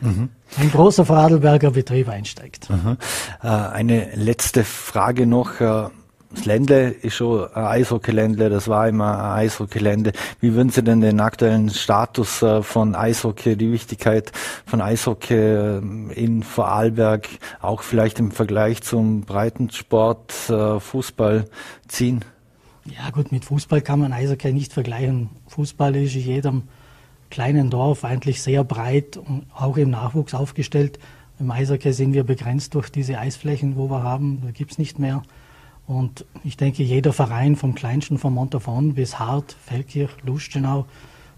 mhm. 0.00 0.28
ein 0.58 0.70
großer 0.70 1.06
Vorarlberger 1.06 1.70
Betrieb 1.72 2.08
einsteigt. 2.08 2.68
Mhm. 2.70 2.98
Äh, 3.42 3.48
eine 3.48 4.14
letzte 4.14 4.64
Frage 4.64 5.26
noch. 5.26 5.60
Das 6.34 6.46
Ländle 6.46 6.90
ist 6.90 7.14
schon 7.14 7.46
ein 7.54 7.64
Eishockey-Ländle, 7.64 8.50
das 8.50 8.66
war 8.68 8.88
immer 8.88 9.18
ein 9.18 9.44
Eishockey-Ländle. 9.44 10.12
Wie 10.40 10.54
würden 10.54 10.70
Sie 10.70 10.82
denn 10.82 11.00
den 11.00 11.20
aktuellen 11.20 11.70
Status 11.70 12.42
äh, 12.42 12.62
von 12.62 12.94
Eishockey, 12.94 13.56
die 13.56 13.70
Wichtigkeit 13.70 14.32
von 14.66 14.80
Eishockey 14.80 15.34
äh, 15.34 15.78
in 16.14 16.42
Vorarlberg, 16.42 17.28
auch 17.62 17.82
vielleicht 17.82 18.18
im 18.18 18.32
Vergleich 18.32 18.82
zum 18.82 19.22
Breitensport, 19.22 20.50
äh, 20.50 20.80
Fußball 20.80 21.44
ziehen? 21.86 22.24
Ja 22.84 23.10
gut, 23.10 23.30
mit 23.30 23.44
Fußball 23.44 23.80
kann 23.80 24.00
man 24.00 24.12
Eishockey 24.12 24.52
nicht 24.52 24.72
vergleichen. 24.72 25.30
Fußball 25.46 25.94
ist 25.96 26.16
in 26.16 26.22
jedem 26.22 26.62
kleinen 27.30 27.70
Dorf 27.70 28.04
eigentlich 28.04 28.42
sehr 28.42 28.64
breit 28.64 29.16
und 29.16 29.46
auch 29.54 29.76
im 29.76 29.90
Nachwuchs 29.90 30.34
aufgestellt. 30.34 30.98
Im 31.38 31.50
Eishockey 31.50 31.92
sind 31.92 32.12
wir 32.12 32.24
begrenzt 32.24 32.74
durch 32.74 32.90
diese 32.90 33.18
Eisflächen, 33.18 33.76
wo 33.76 33.88
wir 33.88 34.02
haben. 34.02 34.42
Da 34.44 34.50
gibt 34.50 34.72
es 34.72 34.78
nicht 34.78 34.98
mehr. 34.98 35.22
Und 35.86 36.24
ich 36.44 36.56
denke, 36.56 36.82
jeder 36.82 37.12
Verein, 37.12 37.56
vom 37.56 37.74
kleinsten 37.74 38.18
von 38.18 38.32
Montafon 38.32 38.94
bis 38.94 39.18
Hart, 39.18 39.56
Feldkirch, 39.64 40.10
Lustenau, 40.24 40.86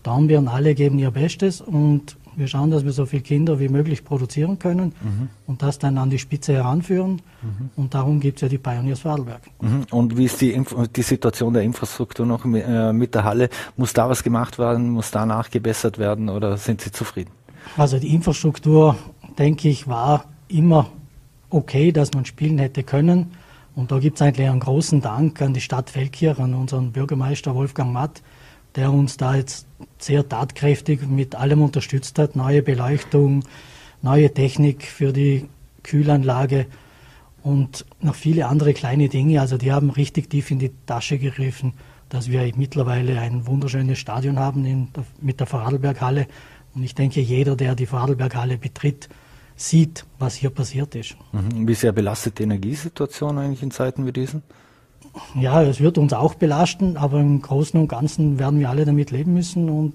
Dornbirn, 0.02 0.46
alle 0.46 0.74
geben 0.74 0.98
ihr 0.98 1.10
Bestes 1.10 1.60
und 1.60 2.16
wir 2.36 2.48
schauen, 2.48 2.70
dass 2.70 2.84
wir 2.84 2.92
so 2.92 3.06
viele 3.06 3.22
Kinder 3.22 3.58
wie 3.58 3.68
möglich 3.68 4.04
produzieren 4.04 4.58
können 4.58 4.92
mhm. 5.02 5.28
und 5.46 5.62
das 5.62 5.78
dann 5.78 5.96
an 5.96 6.10
die 6.10 6.18
Spitze 6.18 6.52
heranführen. 6.52 7.22
Mhm. 7.42 7.70
Und 7.76 7.94
darum 7.94 8.20
gibt 8.20 8.36
es 8.36 8.42
ja 8.42 8.48
die 8.48 8.58
Pioneers 8.58 9.00
Vorarlberg. 9.00 9.40
Mhm. 9.60 9.86
Und 9.90 10.16
wie 10.16 10.26
ist 10.26 10.40
die, 10.40 10.62
die, 10.94 11.02
Situation 11.02 11.54
der 11.54 11.62
Infrastruktur 11.62 12.26
noch 12.26 12.44
mit, 12.44 12.64
äh, 12.66 12.92
mit 12.92 13.14
der 13.14 13.24
Halle? 13.24 13.48
Muss 13.76 13.94
da 13.94 14.08
was 14.08 14.22
gemacht 14.22 14.58
werden? 14.58 14.90
Muss 14.90 15.10
da 15.10 15.24
nachgebessert 15.24 15.98
werden 15.98 16.28
oder 16.28 16.58
sind 16.58 16.82
Sie 16.82 16.92
zufrieden? 16.92 17.30
Also 17.76 17.98
die 17.98 18.14
Infrastruktur, 18.14 18.96
denke 19.38 19.68
ich, 19.70 19.88
war 19.88 20.26
immer 20.48 20.90
okay, 21.48 21.90
dass 21.90 22.12
man 22.12 22.26
spielen 22.26 22.58
hätte 22.58 22.82
können. 22.82 23.32
Und 23.76 23.92
da 23.92 23.98
gibt 23.98 24.16
es 24.16 24.22
eigentlich 24.22 24.48
einen 24.48 24.58
großen 24.58 25.02
Dank 25.02 25.40
an 25.42 25.52
die 25.52 25.60
Stadt 25.60 25.90
Feldkirch, 25.90 26.38
an 26.38 26.54
unseren 26.54 26.92
Bürgermeister 26.92 27.54
Wolfgang 27.54 27.92
Matt, 27.92 28.22
der 28.74 28.90
uns 28.90 29.18
da 29.18 29.36
jetzt 29.36 29.66
sehr 29.98 30.26
tatkräftig 30.26 31.06
mit 31.06 31.34
allem 31.34 31.60
unterstützt 31.60 32.18
hat. 32.18 32.36
Neue 32.36 32.62
Beleuchtung, 32.62 33.44
neue 34.00 34.32
Technik 34.32 34.84
für 34.84 35.12
die 35.12 35.46
Kühlanlage 35.82 36.66
und 37.42 37.84
noch 38.00 38.14
viele 38.14 38.46
andere 38.46 38.72
kleine 38.72 39.10
Dinge. 39.10 39.42
Also 39.42 39.58
die 39.58 39.72
haben 39.72 39.90
richtig 39.90 40.30
tief 40.30 40.50
in 40.50 40.58
die 40.58 40.72
Tasche 40.86 41.18
gegriffen, 41.18 41.74
dass 42.08 42.30
wir 42.30 42.50
mittlerweile 42.56 43.20
ein 43.20 43.46
wunderschönes 43.46 43.98
Stadion 43.98 44.38
haben 44.38 44.64
der, 44.64 45.04
mit 45.20 45.38
der 45.38 45.46
Vorarlberghalle. 45.46 46.28
Und 46.74 46.82
ich 46.82 46.94
denke, 46.94 47.20
jeder, 47.20 47.56
der 47.56 47.74
die 47.74 47.86
Vorarlberghalle 47.86 48.56
betritt, 48.56 49.10
sieht, 49.56 50.04
was 50.18 50.34
hier 50.34 50.50
passiert 50.50 50.94
ist. 50.94 51.16
Mhm. 51.32 51.66
Wie 51.66 51.74
sehr 51.74 51.92
belastet 51.92 52.38
die 52.38 52.44
Energiesituation 52.44 53.38
eigentlich 53.38 53.62
in 53.62 53.70
Zeiten 53.70 54.06
wie 54.06 54.12
diesen? 54.12 54.42
Ja, 55.34 55.62
es 55.62 55.80
wird 55.80 55.98
uns 55.98 56.12
auch 56.12 56.34
belasten, 56.34 56.96
aber 56.96 57.20
im 57.20 57.40
Großen 57.40 57.80
und 57.80 57.88
Ganzen 57.88 58.38
werden 58.38 58.60
wir 58.60 58.68
alle 58.68 58.84
damit 58.84 59.10
leben 59.10 59.32
müssen 59.32 59.70
und 59.70 59.94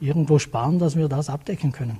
irgendwo 0.00 0.38
sparen, 0.38 0.78
dass 0.78 0.96
wir 0.96 1.08
das 1.08 1.28
abdecken 1.28 1.72
können. 1.72 1.98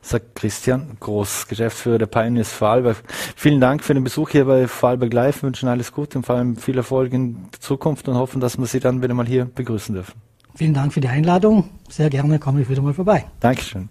Sagt 0.00 0.34
Christian 0.34 0.96
Groß, 1.00 1.48
Geschäftsführer 1.48 1.98
der 1.98 2.06
Pioneers 2.06 2.52
Vorarlberg. 2.52 3.02
Vielen 3.36 3.60
Dank 3.60 3.82
für 3.82 3.94
den 3.94 4.04
Besuch 4.04 4.30
hier 4.30 4.44
bei 4.44 4.68
Vorarlberg 4.68 5.12
Live. 5.12 5.42
Wir 5.42 5.48
wünschen 5.48 5.68
alles 5.68 5.92
Gute 5.92 6.18
und 6.18 6.26
vor 6.26 6.36
allem 6.36 6.56
viel 6.56 6.76
Erfolg 6.76 7.12
in 7.12 7.48
Zukunft 7.58 8.08
und 8.08 8.14
hoffen, 8.16 8.40
dass 8.40 8.56
wir 8.56 8.66
Sie 8.66 8.80
dann 8.80 9.02
wieder 9.02 9.14
mal 9.14 9.26
hier 9.26 9.46
begrüßen 9.46 9.94
dürfen. 9.94 10.14
Vielen 10.54 10.74
Dank 10.74 10.92
für 10.92 11.00
die 11.00 11.08
Einladung. 11.08 11.70
Sehr 11.88 12.10
gerne 12.10 12.38
komme 12.38 12.62
ich 12.62 12.68
wieder 12.68 12.82
mal 12.82 12.94
vorbei. 12.94 13.24
Dankeschön. 13.40 13.88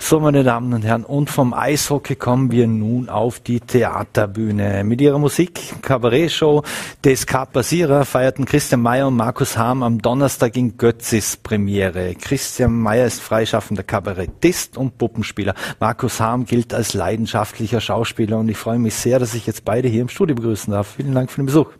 So, 0.00 0.20
meine 0.20 0.44
Damen 0.44 0.72
und 0.72 0.84
Herren, 0.84 1.04
und 1.04 1.28
vom 1.28 1.52
Eishockey 1.52 2.14
kommen 2.14 2.50
wir 2.52 2.66
nun 2.66 3.08
auf 3.08 3.40
die 3.40 3.60
Theaterbühne. 3.60 4.84
Mit 4.84 5.00
ihrer 5.00 5.18
Musik, 5.18 5.60
Kabarett-Show 5.82 6.62
des 7.04 7.26
Basierer 7.26 8.04
feierten 8.04 8.44
Christian 8.46 8.80
Mayer 8.80 9.08
und 9.08 9.16
Markus 9.16 9.58
Harm 9.58 9.82
am 9.82 10.00
Donnerstag 10.00 10.56
in 10.56 10.78
Götzis 10.78 11.36
Premiere. 11.36 12.14
Christian 12.14 12.80
Mayer 12.80 13.06
ist 13.06 13.20
freischaffender 13.20 13.82
Kabarettist 13.82 14.78
und 14.78 14.96
Puppenspieler. 14.96 15.54
Markus 15.80 16.20
Harm 16.20 16.46
gilt 16.46 16.72
als 16.72 16.94
leidenschaftlicher 16.94 17.80
Schauspieler 17.80 18.38
und 18.38 18.48
ich 18.48 18.56
freue 18.56 18.78
mich 18.78 18.94
sehr, 18.94 19.18
dass 19.18 19.34
ich 19.34 19.46
jetzt 19.46 19.64
beide 19.64 19.88
hier 19.88 20.02
im 20.02 20.08
Studio 20.08 20.36
begrüßen 20.36 20.72
darf. 20.72 20.94
Vielen 20.96 21.14
Dank 21.14 21.30
für 21.30 21.42
den 21.42 21.46
Besuch. 21.46 21.70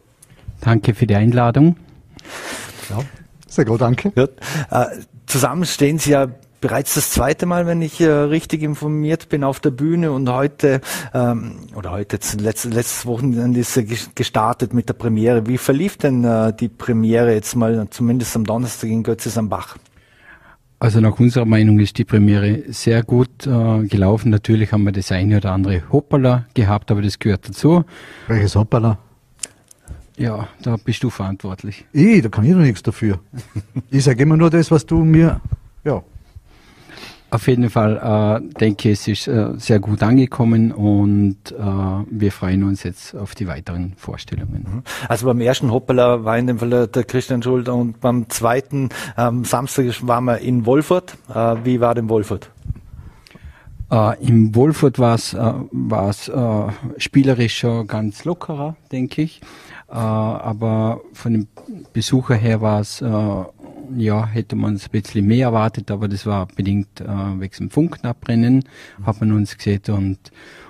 Danke 0.60 0.92
für 0.92 1.06
die 1.06 1.14
Einladung. 1.14 1.76
Ja. 2.90 2.98
Sehr 3.46 3.64
gut, 3.64 3.80
danke. 3.80 4.12
Ja, 4.14 4.82
äh, 4.82 4.86
zusammen 5.26 5.64
stehen 5.64 5.98
Sie 5.98 6.10
ja 6.10 6.26
bereits 6.60 6.94
das 6.94 7.10
zweite 7.10 7.46
Mal, 7.46 7.66
wenn 7.66 7.82
ich 7.82 8.00
äh, 8.00 8.08
richtig 8.08 8.62
informiert 8.62 9.28
bin, 9.28 9.44
auf 9.44 9.60
der 9.60 9.70
Bühne 9.70 10.12
und 10.12 10.28
heute 10.28 10.80
ähm, 11.14 11.56
oder 11.74 11.92
heute 11.92 12.16
jetzt 12.16 12.40
letztes, 12.40 13.06
Wochenende 13.06 13.60
ist 13.60 13.80
gestartet 14.14 14.74
mit 14.74 14.88
der 14.88 14.94
Premiere. 14.94 15.46
Wie 15.46 15.58
verlief 15.58 15.96
denn 15.96 16.24
äh, 16.24 16.52
die 16.52 16.68
Premiere 16.68 17.32
jetzt 17.32 17.54
mal 17.54 17.88
zumindest 17.90 18.34
am 18.36 18.44
Donnerstag 18.44 18.90
in 18.90 19.02
Götzes 19.02 19.38
am 19.38 19.48
Bach? 19.48 19.76
Also 20.80 21.00
nach 21.00 21.18
unserer 21.18 21.44
Meinung 21.44 21.80
ist 21.80 21.98
die 21.98 22.04
Premiere 22.04 22.62
sehr 22.68 23.02
gut 23.02 23.46
äh, 23.46 23.82
gelaufen. 23.86 24.30
Natürlich 24.30 24.72
haben 24.72 24.84
wir 24.84 24.92
das 24.92 25.10
eine 25.10 25.38
oder 25.38 25.52
andere 25.52 25.82
Hoppala 25.90 26.46
gehabt, 26.54 26.90
aber 26.90 27.02
das 27.02 27.18
gehört 27.18 27.48
dazu. 27.48 27.84
Welches 28.28 28.54
Hoppala? 28.54 28.98
Ja, 30.16 30.48
da 30.62 30.76
bist 30.76 31.02
du 31.02 31.10
verantwortlich. 31.10 31.84
Ich, 31.92 32.22
da 32.22 32.28
kann 32.28 32.44
ich 32.44 32.52
doch 32.52 32.58
nichts 32.58 32.82
dafür. 32.82 33.20
ich 33.90 34.04
sage 34.04 34.22
immer 34.22 34.36
nur 34.36 34.50
das, 34.50 34.70
was 34.70 34.86
du 34.86 35.04
mir, 35.04 35.40
ja, 35.84 36.02
auf 37.30 37.46
jeden 37.46 37.68
Fall 37.70 38.40
äh, 38.42 38.58
denke 38.58 38.90
ich, 38.90 39.00
es 39.00 39.08
ist 39.08 39.28
äh, 39.28 39.50
sehr 39.58 39.80
gut 39.80 40.02
angekommen 40.02 40.72
und 40.72 41.36
äh, 41.52 41.54
wir 42.10 42.32
freuen 42.32 42.64
uns 42.64 42.82
jetzt 42.82 43.14
auf 43.14 43.34
die 43.34 43.46
weiteren 43.46 43.94
Vorstellungen. 43.96 44.66
Mhm. 44.68 44.82
Also 45.08 45.26
beim 45.26 45.40
ersten 45.40 45.70
Hoppala 45.70 46.24
war 46.24 46.38
in 46.38 46.46
dem 46.46 46.58
Fall 46.58 46.86
der 46.86 47.04
Christian 47.04 47.42
Schulter 47.42 47.74
und 47.74 48.00
beim 48.00 48.28
zweiten 48.30 48.88
ähm, 49.16 49.44
Samstag 49.44 50.06
waren 50.06 50.24
wir 50.24 50.38
in 50.38 50.64
Wolfurt. 50.64 51.16
Äh, 51.28 51.56
wie 51.64 51.80
war 51.80 51.94
denn 51.94 52.08
Wolfurt? 52.08 52.50
Äh, 53.90 54.22
Im 54.26 54.54
Wolfurt 54.54 54.98
war 54.98 55.14
es 55.14 55.32
äh, 55.32 55.52
war's, 55.70 56.28
äh, 56.28 56.62
spielerisch 56.98 57.58
schon 57.58 57.86
ganz 57.86 58.24
lockerer, 58.24 58.76
denke 58.92 59.22
ich. 59.22 59.40
Äh, 59.88 59.94
aber 59.94 61.00
von 61.14 61.32
dem 61.32 61.48
Besucher 61.94 62.34
her 62.34 62.60
war 62.60 62.80
es, 62.80 63.00
äh, 63.00 63.06
ja, 63.96 64.26
hätte 64.26 64.56
man 64.56 64.74
es 64.74 64.86
ein 64.86 64.90
bisschen 64.90 65.26
mehr 65.26 65.46
erwartet, 65.46 65.90
aber 65.90 66.08
das 66.08 66.26
war 66.26 66.46
bedingt 66.46 67.00
äh, 67.00 67.06
wegen 67.06 67.56
dem 67.56 67.70
Funkenabbrennen, 67.70 68.64
hat 69.04 69.20
man 69.20 69.32
uns 69.32 69.56
gesehen 69.56 69.82
und, 69.88 70.18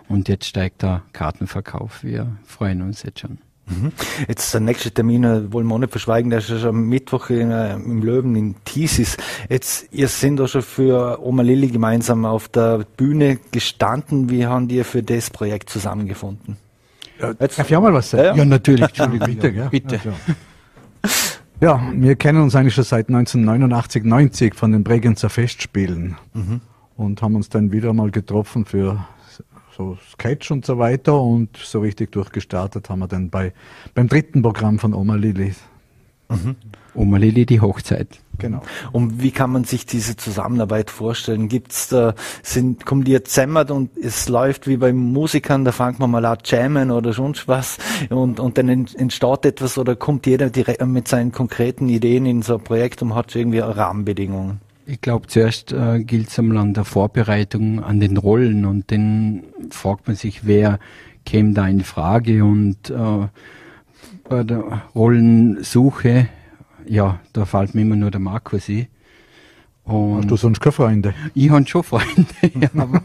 und 0.08 0.28
jetzt 0.28 0.46
steigt 0.46 0.82
der 0.82 1.02
Kartenverkauf. 1.12 2.04
Wir 2.04 2.36
freuen 2.44 2.82
uns 2.82 3.02
jetzt 3.02 3.20
schon. 3.20 3.38
Mhm. 3.66 3.92
Jetzt 4.26 4.52
der 4.54 4.60
nächste 4.60 4.90
Termin, 4.90 5.24
äh, 5.24 5.52
wollen 5.52 5.66
wir 5.66 5.74
auch 5.74 5.78
nicht 5.78 5.90
verschweigen, 5.90 6.30
der 6.30 6.38
ist 6.38 6.48
schon 6.48 6.64
am 6.64 6.88
Mittwoch 6.88 7.30
in, 7.30 7.50
äh, 7.50 7.74
im 7.74 8.02
Löwen 8.02 8.34
in 8.34 8.54
Thesis. 8.64 9.16
Jetzt, 9.48 9.88
ihr 9.92 10.08
sind 10.08 10.38
da 10.38 10.48
schon 10.48 10.62
für 10.62 11.22
Oma 11.22 11.42
Lilly 11.42 11.68
gemeinsam 11.68 12.24
auf 12.24 12.48
der 12.48 12.86
Bühne 12.96 13.38
gestanden. 13.50 14.30
Wie 14.30 14.46
haben 14.46 14.68
die 14.68 14.82
für 14.84 15.02
das 15.02 15.30
Projekt 15.30 15.70
zusammengefunden? 15.70 16.56
Ja, 17.20 17.34
Jetzt, 17.38 17.58
darf 17.58 17.68
ich 17.70 17.76
auch 17.76 17.82
mal 17.82 17.92
was 17.92 18.10
sagen? 18.10 18.24
Ja, 18.24 18.34
ja 18.36 18.44
natürlich, 18.44 18.80
Entschuldigung. 18.98 19.26
bitte, 19.26 19.48
ja, 19.50 19.68
bitte. 19.68 20.00
Ja, 21.60 21.82
wir 21.92 22.14
kennen 22.14 22.40
uns 22.40 22.54
eigentlich 22.54 22.74
schon 22.74 22.84
seit 22.84 23.08
1989, 23.08 24.04
90 24.04 24.54
von 24.54 24.70
den 24.70 24.84
Bregenzer 24.84 25.28
Festspielen 25.28 26.16
mhm. 26.32 26.60
und 26.96 27.20
haben 27.20 27.34
uns 27.34 27.48
dann 27.48 27.72
wieder 27.72 27.92
mal 27.92 28.12
getroffen 28.12 28.64
für 28.64 29.04
so 29.76 29.98
Sketch 30.12 30.52
und 30.52 30.64
so 30.64 30.78
weiter 30.78 31.20
und 31.20 31.56
so 31.56 31.80
richtig 31.80 32.12
durchgestartet 32.12 32.88
haben 32.88 33.00
wir 33.00 33.08
dann 33.08 33.30
bei, 33.30 33.52
beim 33.94 34.08
dritten 34.08 34.40
Programm 34.40 34.78
von 34.78 34.94
Oma 34.94 35.16
Lilly. 35.16 35.54
Mhm. 36.28 36.54
Oma 36.98 37.16
Lilly, 37.16 37.46
die 37.46 37.60
Hochzeit. 37.60 38.18
Genau. 38.38 38.62
Und 38.92 39.22
wie 39.22 39.30
kann 39.30 39.50
man 39.50 39.64
sich 39.64 39.84
diese 39.84 40.16
Zusammenarbeit 40.16 40.90
vorstellen? 40.90 41.48
Gibt's 41.48 41.88
da, 41.88 42.14
sind, 42.42 42.86
kommen 42.86 43.04
die 43.04 43.12
jetzt 43.12 43.34
zusammen 43.34 43.68
und 43.70 43.90
es 43.96 44.28
läuft 44.28 44.68
wie 44.68 44.76
bei 44.76 44.92
Musikern, 44.92 45.64
da 45.64 45.72
fangen 45.72 45.98
wir 45.98 46.06
mal 46.06 46.24
an 46.24 46.38
jammen 46.44 46.90
oder 46.90 47.12
sonst 47.12 47.48
was 47.48 47.78
und, 48.10 48.38
und 48.38 48.58
dann 48.58 48.68
entsteht 48.68 49.44
etwas 49.44 49.76
oder 49.76 49.96
kommt 49.96 50.26
jeder 50.26 50.50
direkt 50.50 50.84
mit 50.86 51.08
seinen 51.08 51.32
konkreten 51.32 51.88
Ideen 51.88 52.26
in 52.26 52.42
so 52.42 52.58
ein 52.58 52.64
Projekt 52.64 53.02
und 53.02 53.14
hat 53.14 53.34
irgendwie 53.34 53.58
Rahmenbedingungen? 53.58 54.60
Ich 54.86 55.00
glaube, 55.00 55.26
zuerst 55.26 55.72
äh, 55.72 56.02
gilt 56.02 56.28
es 56.28 56.38
einmal 56.38 56.58
an 56.58 56.74
der 56.74 56.84
Vorbereitung, 56.84 57.82
an 57.82 58.00
den 58.00 58.16
Rollen 58.16 58.64
und 58.64 58.90
dann 58.90 59.42
fragt 59.70 60.06
man 60.06 60.16
sich, 60.16 60.46
wer 60.46 60.78
käme 61.26 61.52
da 61.52 61.68
in 61.68 61.82
Frage 61.82 62.44
und 62.44 62.88
äh, 62.88 63.26
bei 64.28 64.44
der 64.44 64.82
Rollensuche, 64.94 66.28
ja, 66.88 67.20
da 67.32 67.44
fällt 67.44 67.74
mir 67.74 67.82
immer 67.82 67.96
nur 67.96 68.10
der 68.10 68.20
Markus 68.20 68.68
ein. 68.68 68.88
Und 69.84 70.18
Hast 70.18 70.30
du 70.30 70.36
sonst 70.36 70.60
keine 70.60 70.72
Freunde? 70.72 71.14
Ich 71.34 71.48
habe 71.48 71.66
schon 71.66 71.82
Freunde, 71.82 72.26
ja, 72.60 72.68
aber, 72.76 73.02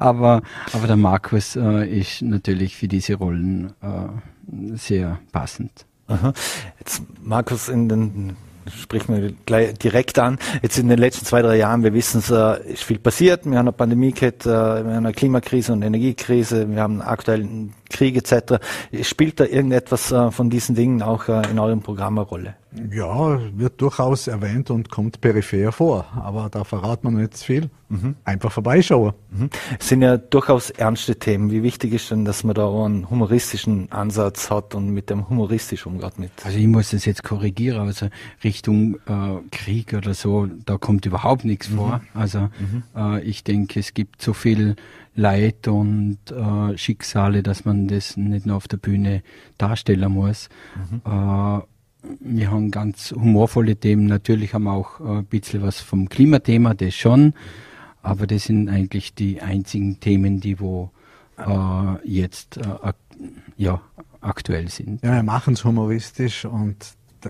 aber, 0.00 0.42
aber, 0.72 0.86
der 0.86 0.96
Markus 0.96 1.54
äh, 1.54 1.86
ist 1.86 2.22
natürlich 2.22 2.76
für 2.76 2.88
diese 2.88 3.14
Rollen 3.14 3.72
äh, 3.80 4.76
sehr 4.76 5.20
passend. 5.30 5.86
Aha. 6.08 6.32
Jetzt 6.80 7.02
Markus 7.22 7.68
in 7.68 7.88
den 7.88 8.36
sprechen 8.70 9.20
wir 9.20 9.32
gleich 9.46 9.74
direkt 9.74 10.18
an. 10.18 10.38
Jetzt 10.62 10.78
in 10.78 10.88
den 10.88 10.98
letzten 10.98 11.24
zwei, 11.24 11.42
drei 11.42 11.56
Jahren, 11.56 11.82
wir 11.82 11.92
wissen 11.92 12.18
es, 12.18 12.30
äh, 12.30 12.72
ist 12.72 12.82
viel 12.82 12.98
passiert. 12.98 13.44
Wir 13.44 13.58
haben 13.58 13.68
eine 13.68 13.72
Pandemie 13.72 14.12
gehabt, 14.12 14.46
äh, 14.46 14.48
wir 14.48 14.54
haben 14.56 14.88
eine 14.88 15.12
Klimakrise 15.12 15.72
und 15.72 15.82
Energiekrise, 15.82 16.70
wir 16.70 16.80
haben 16.80 17.00
aktuell 17.02 17.42
einen 17.42 17.74
Krieg 17.94 18.16
etc. 18.16 18.54
Spielt 19.02 19.38
da 19.38 19.44
irgendetwas 19.44 20.10
äh, 20.10 20.30
von 20.32 20.50
diesen 20.50 20.74
Dingen 20.74 21.00
auch 21.00 21.28
äh, 21.28 21.42
in 21.50 21.58
eurem 21.58 21.80
Programm 21.80 22.18
eine 22.18 22.26
Rolle? 22.26 22.54
Ja, 22.90 23.38
wird 23.56 23.80
durchaus 23.80 24.26
erwähnt 24.26 24.68
und 24.68 24.90
kommt 24.90 25.20
peripher 25.20 25.70
vor, 25.70 26.06
aber 26.16 26.48
da 26.50 26.64
verraten 26.64 27.04
wir 27.04 27.10
noch 27.12 27.20
nicht 27.20 27.38
viel. 27.38 27.70
Mhm. 27.88 28.16
Einfach 28.24 28.50
vorbeischauen. 28.50 29.12
Mhm. 29.30 29.50
Es 29.78 29.88
sind 29.88 30.02
ja 30.02 30.16
durchaus 30.16 30.70
ernste 30.70 31.16
Themen. 31.16 31.52
Wie 31.52 31.62
wichtig 31.62 31.92
ist 31.92 32.10
denn, 32.10 32.24
dass 32.24 32.42
man 32.42 32.54
da 32.54 32.64
auch 32.64 32.86
einen 32.86 33.08
humoristischen 33.08 33.92
Ansatz 33.92 34.50
hat 34.50 34.74
und 34.74 34.90
mit 34.90 35.08
dem 35.08 35.28
humoristisch 35.28 35.86
umgeht 35.86 36.18
mit? 36.18 36.32
Also 36.44 36.58
ich 36.58 36.66
muss 36.66 36.90
das 36.90 37.04
jetzt 37.04 37.22
korrigieren, 37.22 37.86
also 37.86 38.08
Richtung 38.42 38.96
äh, 39.06 39.38
Krieg 39.52 39.94
oder 39.94 40.14
so, 40.14 40.48
da 40.66 40.76
kommt 40.76 41.06
überhaupt 41.06 41.44
nichts 41.44 41.70
mhm. 41.70 41.76
vor. 41.76 42.00
Also 42.12 42.40
mhm. 42.40 42.82
äh, 42.96 43.20
ich 43.20 43.44
denke, 43.44 43.78
es 43.78 43.94
gibt 43.94 44.20
so 44.20 44.32
viel 44.32 44.74
Leid 45.14 45.68
und 45.68 46.18
äh, 46.30 46.76
Schicksale, 46.76 47.42
dass 47.42 47.64
man 47.64 47.88
das 47.88 48.16
nicht 48.16 48.46
nur 48.46 48.56
auf 48.56 48.68
der 48.68 48.78
Bühne 48.78 49.22
darstellen 49.58 50.12
muss. 50.12 50.48
Mhm. 50.90 51.00
Äh, 51.04 51.60
wir 52.20 52.50
haben 52.50 52.70
ganz 52.70 53.12
humorvolle 53.12 53.76
Themen. 53.76 54.06
Natürlich 54.06 54.54
haben 54.54 54.64
wir 54.64 54.72
auch 54.72 55.00
äh, 55.00 55.18
ein 55.18 55.24
bisschen 55.24 55.62
was 55.62 55.80
vom 55.80 56.08
Klimathema, 56.08 56.74
das 56.74 56.94
schon. 56.94 57.34
Aber 58.02 58.26
das 58.26 58.44
sind 58.44 58.68
eigentlich 58.68 59.14
die 59.14 59.40
einzigen 59.40 60.00
Themen, 60.00 60.40
die 60.40 60.60
wo 60.60 60.90
äh, 61.38 62.06
jetzt 62.06 62.58
äh, 62.58 62.62
ak 62.62 62.96
ja, 63.56 63.80
aktuell 64.20 64.68
sind. 64.68 65.02
Ja, 65.02 65.12
wir 65.14 65.22
machen 65.22 65.54
es 65.54 65.64
humoristisch 65.64 66.44
und 66.44 66.76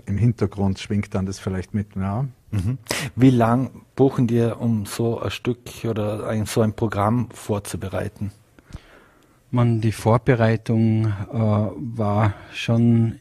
im 0.05 0.17
Hintergrund 0.17 0.79
schwingt 0.79 1.13
dann 1.13 1.25
das 1.25 1.39
vielleicht 1.39 1.73
mit. 1.73 1.95
Ja. 1.95 2.25
Mhm. 2.55 2.77
Wie 3.15 3.29
lang 3.29 3.81
buchen 3.95 4.27
dir, 4.27 4.59
um 4.59 4.85
so 4.85 5.19
ein 5.19 5.31
Stück 5.31 5.59
oder 5.83 6.27
ein, 6.27 6.45
so 6.45 6.61
ein 6.61 6.73
Programm 6.73 7.29
vorzubereiten? 7.31 8.31
Man, 9.51 9.81
die 9.81 9.91
Vorbereitung 9.91 11.05
äh, 11.05 11.37
war 11.37 12.33
schon 12.53 13.19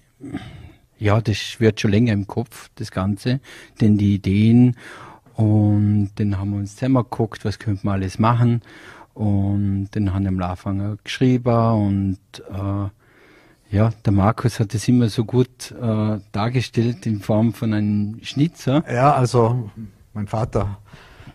ja, 0.99 1.21
das 1.21 1.61
wird 1.61 1.81
schon 1.81 1.91
länger 1.91 2.13
im 2.13 2.27
Kopf, 2.27 2.71
das 2.77 2.91
Ganze, 2.91 3.41
denn 3.81 3.99
die 3.99 4.15
Ideen 4.15 4.77
und 5.35 6.13
dann 6.15 6.39
haben 6.39 6.51
wir 6.51 6.59
uns 6.59 6.77
zusammen 6.77 7.03
geguckt, 7.03 7.45
was 7.45 7.59
könnte 7.59 7.85
man 7.85 7.97
alles 7.97 8.19
machen 8.19 8.63
und 9.13 9.89
dann 9.93 10.15
haben 10.15 10.23
wir 10.23 10.31
im 10.31 10.43
Anfang 10.43 10.99
geschrieben 11.03 11.87
und 11.87 12.19
äh, 12.51 12.89
ja, 13.71 13.91
der 14.05 14.13
Markus 14.13 14.61
hat 14.61 14.75
es 14.75 14.87
immer 14.89 15.09
so 15.09 15.25
gut 15.25 15.73
äh, 15.73 16.21
dargestellt 16.33 17.07
in 17.07 17.21
Form 17.21 17.53
von 17.53 17.73
einem 17.73 18.19
Schnitzer. 18.23 18.85
Ja, 18.91 19.15
also 19.15 19.71
mein 20.13 20.27
Vater 20.27 20.79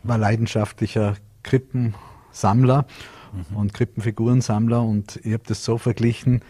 war 0.04 0.18
leidenschaftlicher 0.18 1.15
Krippensammler 1.44 2.86
mhm. 3.34 3.58
und 3.58 3.74
Krippenfigurensammler 3.74 4.82
und 4.82 5.20
ich 5.24 5.34
habe 5.34 5.44
das 5.48 5.65
so 5.65 5.78
verglichen, 5.78 6.42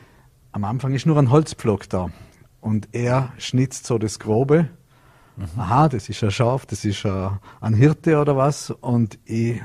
am 0.52 0.64
Anfang 0.64 0.94
ist 0.94 1.06
nur 1.06 1.18
ein 1.18 1.30
Holzpflock 1.30 1.90
da 1.90 2.10
und 2.62 2.90
er 2.92 3.32
schnitzt 3.38 3.86
so 3.86 3.98
das 3.98 4.20
Grobe. 4.20 4.70
Mhm. 5.38 5.46
Aha, 5.58 5.90
das 5.90 6.10
ist 6.10 6.24
ein 6.24 6.32
Schaf, 6.32 6.66
das 6.66 6.86
ist 6.86 7.06
ein 7.06 7.74
Hirte 7.74 8.20
oder 8.20 8.36
was. 8.36 8.72
Und 8.72 9.18
ich 9.26 9.62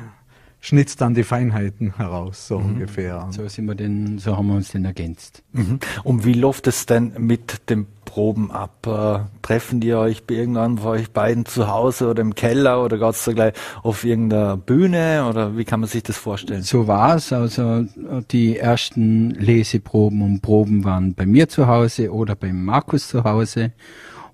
schnitzt 0.64 1.02
dann 1.02 1.12
die 1.12 1.24
Feinheiten 1.24 1.98
heraus, 1.98 2.48
so 2.48 2.58
mhm. 2.58 2.66
ungefähr. 2.66 3.28
So 3.32 3.46
sind 3.48 3.66
wir 3.66 3.74
denn, 3.74 4.18
so 4.18 4.34
haben 4.34 4.46
wir 4.46 4.54
uns 4.54 4.70
denn 4.72 4.86
ergänzt. 4.86 5.42
Mhm. 5.52 5.78
Und 6.04 6.24
wie 6.24 6.32
läuft 6.32 6.66
es 6.66 6.86
denn 6.86 7.12
mit 7.18 7.68
den 7.68 7.86
Proben 8.06 8.50
ab? 8.50 8.86
Äh, 8.86 9.28
treffen 9.42 9.80
die 9.80 9.92
euch 9.92 10.24
bei 10.24 10.36
irgendwann 10.36 10.76
bei 10.76 10.88
euch 10.88 11.10
beiden 11.10 11.44
zu 11.44 11.68
Hause 11.68 12.08
oder 12.08 12.22
im 12.22 12.34
Keller 12.34 12.82
oder 12.82 12.96
geht 12.96 13.10
es 13.10 13.24
da 13.24 13.32
gleich 13.34 13.52
auf 13.82 14.04
irgendeiner 14.04 14.56
Bühne 14.56 15.26
oder 15.28 15.54
wie 15.58 15.66
kann 15.66 15.80
man 15.80 15.88
sich 15.90 16.02
das 16.02 16.16
vorstellen? 16.16 16.62
So 16.62 16.88
war 16.88 17.16
es. 17.16 17.30
Also 17.30 17.84
die 18.30 18.56
ersten 18.56 19.32
Leseproben 19.32 20.22
und 20.22 20.40
Proben 20.40 20.84
waren 20.84 21.12
bei 21.12 21.26
mir 21.26 21.46
zu 21.50 21.66
Hause 21.66 22.10
oder 22.10 22.36
beim 22.36 22.64
Markus 22.64 23.08
zu 23.08 23.22
Hause 23.24 23.72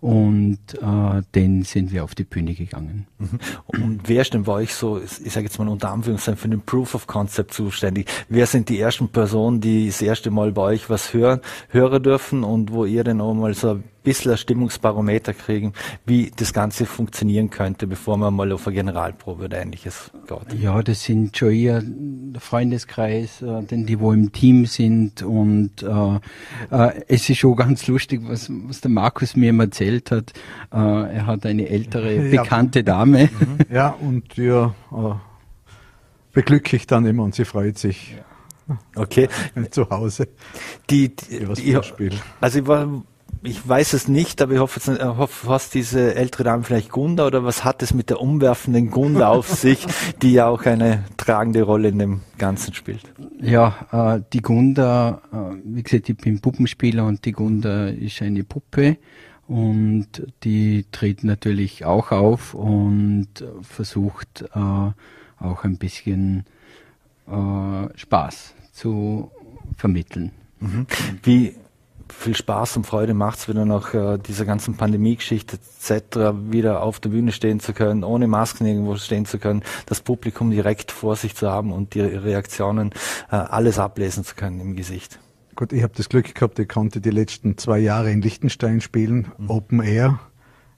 und 0.01 0.59
äh, 0.75 1.23
dann 1.33 1.63
sind 1.63 1.93
wir 1.93 2.05
auf 2.05 2.15
die 2.15 2.25
Bühne 2.25 2.55
gegangen. 2.55 3.07
Mhm. 3.19 3.39
Und 3.67 4.01
wer 4.07 4.23
ist 4.23 4.33
denn 4.33 4.45
bei 4.45 4.53
euch 4.53 4.75
so, 4.75 4.99
ich 4.99 5.33
sage 5.33 5.47
jetzt 5.47 5.59
mal 5.59 5.69
unter 5.69 5.91
Anführungszeichen, 5.91 6.39
für 6.39 6.49
den 6.49 6.63
Proof 6.63 6.95
of 6.95 7.07
Concept 7.07 7.53
zuständig? 7.53 8.09
Wer 8.29 8.47
sind 8.47 8.69
die 8.69 8.81
ersten 8.81 9.09
Personen, 9.09 9.61
die 9.61 9.87
das 9.87 10.01
erste 10.01 10.31
Mal 10.31 10.53
bei 10.53 10.63
euch 10.63 10.89
was 10.89 11.13
hören, 11.13 11.41
hören 11.69 12.03
dürfen 12.03 12.45
und 12.45 12.73
wo 12.73 12.85
ihr 12.85 13.05
dann 13.05 13.21
auch 13.21 13.35
mal 13.35 13.53
so 13.55 13.73
ein 13.73 13.85
bisschen 14.03 14.33
ein 14.33 14.39
Stimmungsbarometer 14.39 15.35
kriegen, 15.35 15.73
wie 16.07 16.31
das 16.35 16.53
Ganze 16.53 16.87
funktionieren 16.87 17.51
könnte, 17.51 17.87
bevor 17.87 18.17
man 18.17 18.35
mal 18.35 18.53
auf 18.53 18.67
eine 18.67 18.77
Generalprobe 18.77 19.45
oder 19.45 19.61
ähnliches 19.61 20.11
geht? 20.27 20.61
Ja, 20.61 20.83
das 20.83 21.05
sind 21.05 21.37
schon 21.37 21.53
eher 21.53 21.83
der 21.85 22.41
Freundeskreis, 22.41 23.43
äh, 23.43 23.63
denn 23.63 23.87
die 23.87 24.01
wo 24.01 24.13
im 24.13 24.33
Team 24.33 24.67
sind 24.67 25.23
und 25.23 25.83
äh, 25.83 26.17
äh, 26.71 27.03
es 27.09 27.29
ist 27.29 27.39
schon 27.39 27.57
ganz 27.57 27.87
lustig, 27.87 28.23
was, 28.25 28.51
was 28.51 28.81
der 28.81 28.91
Markus 28.91 29.37
mir 29.37 29.51
immer 29.51 29.65
erzählt 29.65 30.11
hat. 30.11 30.33
Äh, 30.73 30.77
er 30.77 31.27
hat 31.27 31.47
eine 31.47 31.69
ältere, 31.69 32.15
ja. 32.15 32.43
bekannte 32.43 32.85
Dame. 32.85 33.29
Mhm. 33.33 33.75
Ja, 33.75 33.91
und 34.01 34.37
ihr 34.39 34.75
äh, 34.93 35.15
beglückigt 36.33 36.91
dann 36.91 37.07
immer 37.07 37.25
und 37.25 37.35
sie 37.35 37.45
freut 37.45 37.79
sich. 37.79 38.17
Okay. 38.95 39.29
Zu 39.71 39.91
Hause. 39.91 40.29
Die, 40.89 41.15
die, 41.15 41.47
die 41.55 42.11
also 42.41 42.59
ich 42.59 42.67
war 42.67 43.03
ich 43.42 43.66
weiß 43.66 43.94
es 43.94 44.09
nicht, 44.09 44.42
aber 44.42 44.53
ich 44.53 44.59
hoffe, 44.59 44.81
ich 44.92 45.03
hoffe 45.03 45.48
was 45.48 45.70
diese 45.70 46.14
ältere 46.14 46.44
Dame 46.44 46.62
vielleicht 46.62 46.90
Gunda 46.90 47.26
oder 47.26 47.44
was 47.44 47.64
hat 47.64 47.83
es 47.83 47.94
mit 47.94 48.11
der 48.11 48.20
umwerfenden 48.20 48.90
Gunda 48.90 49.29
auf 49.29 49.48
sich, 49.55 49.87
die 50.20 50.33
ja 50.33 50.48
auch 50.48 50.62
eine 50.66 51.05
tragende 51.16 51.62
Rolle 51.62 51.88
in 51.88 51.98
dem 51.98 52.20
Ganzen 52.38 52.74
spielt? 52.74 53.12
Ja, 53.40 54.16
äh, 54.16 54.22
die 54.33 54.42
Gunda, 54.42 55.22
äh, 55.33 55.57
wie 55.64 55.83
gesagt, 55.83 56.09
ich 56.09 56.16
bin 56.16 56.40
Puppenspieler 56.40 57.07
und 57.07 57.24
die 57.24 57.33
Gunda 57.33 57.88
ist 57.88 58.20
eine 58.20 58.44
Puppe 58.44 58.98
und 59.48 60.09
die 60.44 60.85
tritt 60.92 61.24
natürlich 61.24 61.85
auch 61.85 62.12
auf 62.12 62.55
und 62.55 63.29
versucht 63.62 64.44
äh, 64.55 64.59
auch 64.59 65.64
ein 65.64 65.79
bisschen 65.79 66.44
äh, 67.26 67.98
Spaß 67.98 68.55
zu 68.72 69.31
vermitteln. 69.76 70.33
Mhm. 70.61 70.87
Wie 71.22 71.55
viel 72.12 72.35
Spaß 72.35 72.77
und 72.77 72.87
Freude 72.87 73.14
macht 73.14 73.38
es 73.38 73.49
wieder 73.49 73.64
nach 73.64 73.94
äh, 73.94 74.18
dieser 74.18 74.44
ganzen 74.44 74.77
Pandemie-Geschichte 74.77 75.59
etc. 75.81 76.35
wieder 76.51 76.83
auf 76.83 77.01
der 77.01 77.11
Bühne 77.11 77.33
stehen 77.33 77.61
zu 77.61 77.73
können, 77.73 78.05
ohne 78.05 78.27
Masken 78.27 78.66
irgendwo 78.66 78.96
stehen 78.96 79.27
zu 79.27 79.38
können, 79.38 79.62
das 79.87 80.01
Publikum 80.01 80.51
direkt 80.51 80.92
vor 80.92 81.16
sich 81.16 81.35
zu 81.35 81.51
haben 81.51 81.73
und 81.73 81.94
die 81.94 82.01
Reaktionen 82.01 82.90
äh, 83.31 83.37
alles 83.37 83.79
ablesen 83.79 84.25
zu 84.25 84.35
können 84.35 84.61
im 84.61 84.77
Gesicht. 84.77 85.18
Gut, 85.57 85.73
ich 85.73 85.83
habe 85.83 85.92
das 85.96 86.09
Glück 86.09 86.35
gehabt, 86.35 86.59
ich 86.59 86.68
konnte 86.68 87.01
die 87.01 87.11
letzten 87.11 87.59
zwei 87.59 87.79
Jahre 87.79 88.11
in 88.11 88.23
Liechtenstein 88.23 88.81
spielen, 88.81 89.33
mhm. 89.38 89.51
Open 89.51 89.83
Air. 89.83 90.18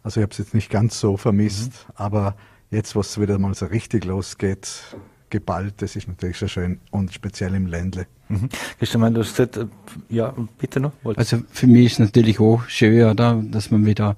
Also 0.03 0.21
ich 0.21 0.25
habe 0.25 0.33
es 0.33 0.39
jetzt 0.39 0.55
nicht 0.55 0.71
ganz 0.71 0.99
so 0.99 1.17
vermisst, 1.17 1.73
mhm. 1.73 1.95
aber 1.95 2.37
jetzt, 2.71 2.97
was 2.97 3.21
wieder 3.21 3.39
mal 3.39 3.55
so 3.55 3.67
richtig 3.67 4.05
losgeht, 4.05 4.97
geballt, 5.33 5.75
das 5.79 5.97
ist 5.97 6.07
natürlich 6.07 6.37
schon 6.37 6.49
schön 6.49 6.81
und 6.93 7.13
speziell 7.13 7.55
im 7.55 7.67
Ländle. 7.67 8.07
Mhm. 8.29 8.49
Christian, 8.79 9.15
du 9.15 9.21
hast 9.21 9.31
gesagt, 9.37 9.57
äh, 9.57 9.67
ja, 10.09 10.33
bitte 10.59 10.79
noch. 10.79 10.93
Also 11.17 11.39
für 11.51 11.67
mich 11.67 11.87
ist 11.87 11.99
natürlich 11.99 12.39
auch 12.39 12.63
schön, 12.69 13.11
oder, 13.11 13.43
dass 13.43 13.73
man 13.73 13.85
wieder 13.85 14.17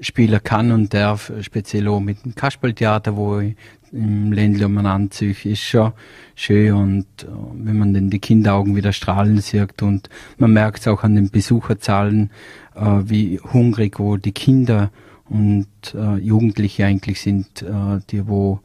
spielen 0.00 0.40
kann 0.44 0.72
und 0.72 0.92
darf, 0.92 1.32
speziell 1.40 1.88
auch 1.88 2.00
mit 2.00 2.24
dem 2.24 2.34
Kasperltheater, 2.34 3.16
wo 3.16 3.38
ich 3.38 3.56
im 3.92 4.32
Ländle 4.32 4.66
umeinander 4.66 5.10
ziehe, 5.10 5.34
ist 5.44 5.62
schon 5.62 5.92
schön 6.34 6.74
und 6.74 7.06
äh, 7.22 7.26
wenn 7.54 7.78
man 7.78 7.94
dann 7.94 8.10
die 8.10 8.18
Kinderaugen 8.18 8.76
wieder 8.76 8.92
strahlen 8.92 9.40
sieht 9.40 9.82
und 9.82 10.10
man 10.36 10.52
merkt 10.52 10.80
es 10.80 10.88
auch 10.88 11.02
an 11.02 11.14
den 11.14 11.30
Besucherzahlen, 11.30 12.30
äh, 12.74 12.80
wie 13.04 13.40
hungrig 13.40 13.98
wo 13.98 14.16
die 14.16 14.32
Kinder 14.32 14.90
und 15.28 15.68
äh, 15.94 16.16
Jugendliche 16.16 16.84
eigentlich 16.84 17.20
sind, 17.20 17.62
äh, 17.62 18.00
die 18.10 18.26
wo 18.26 18.60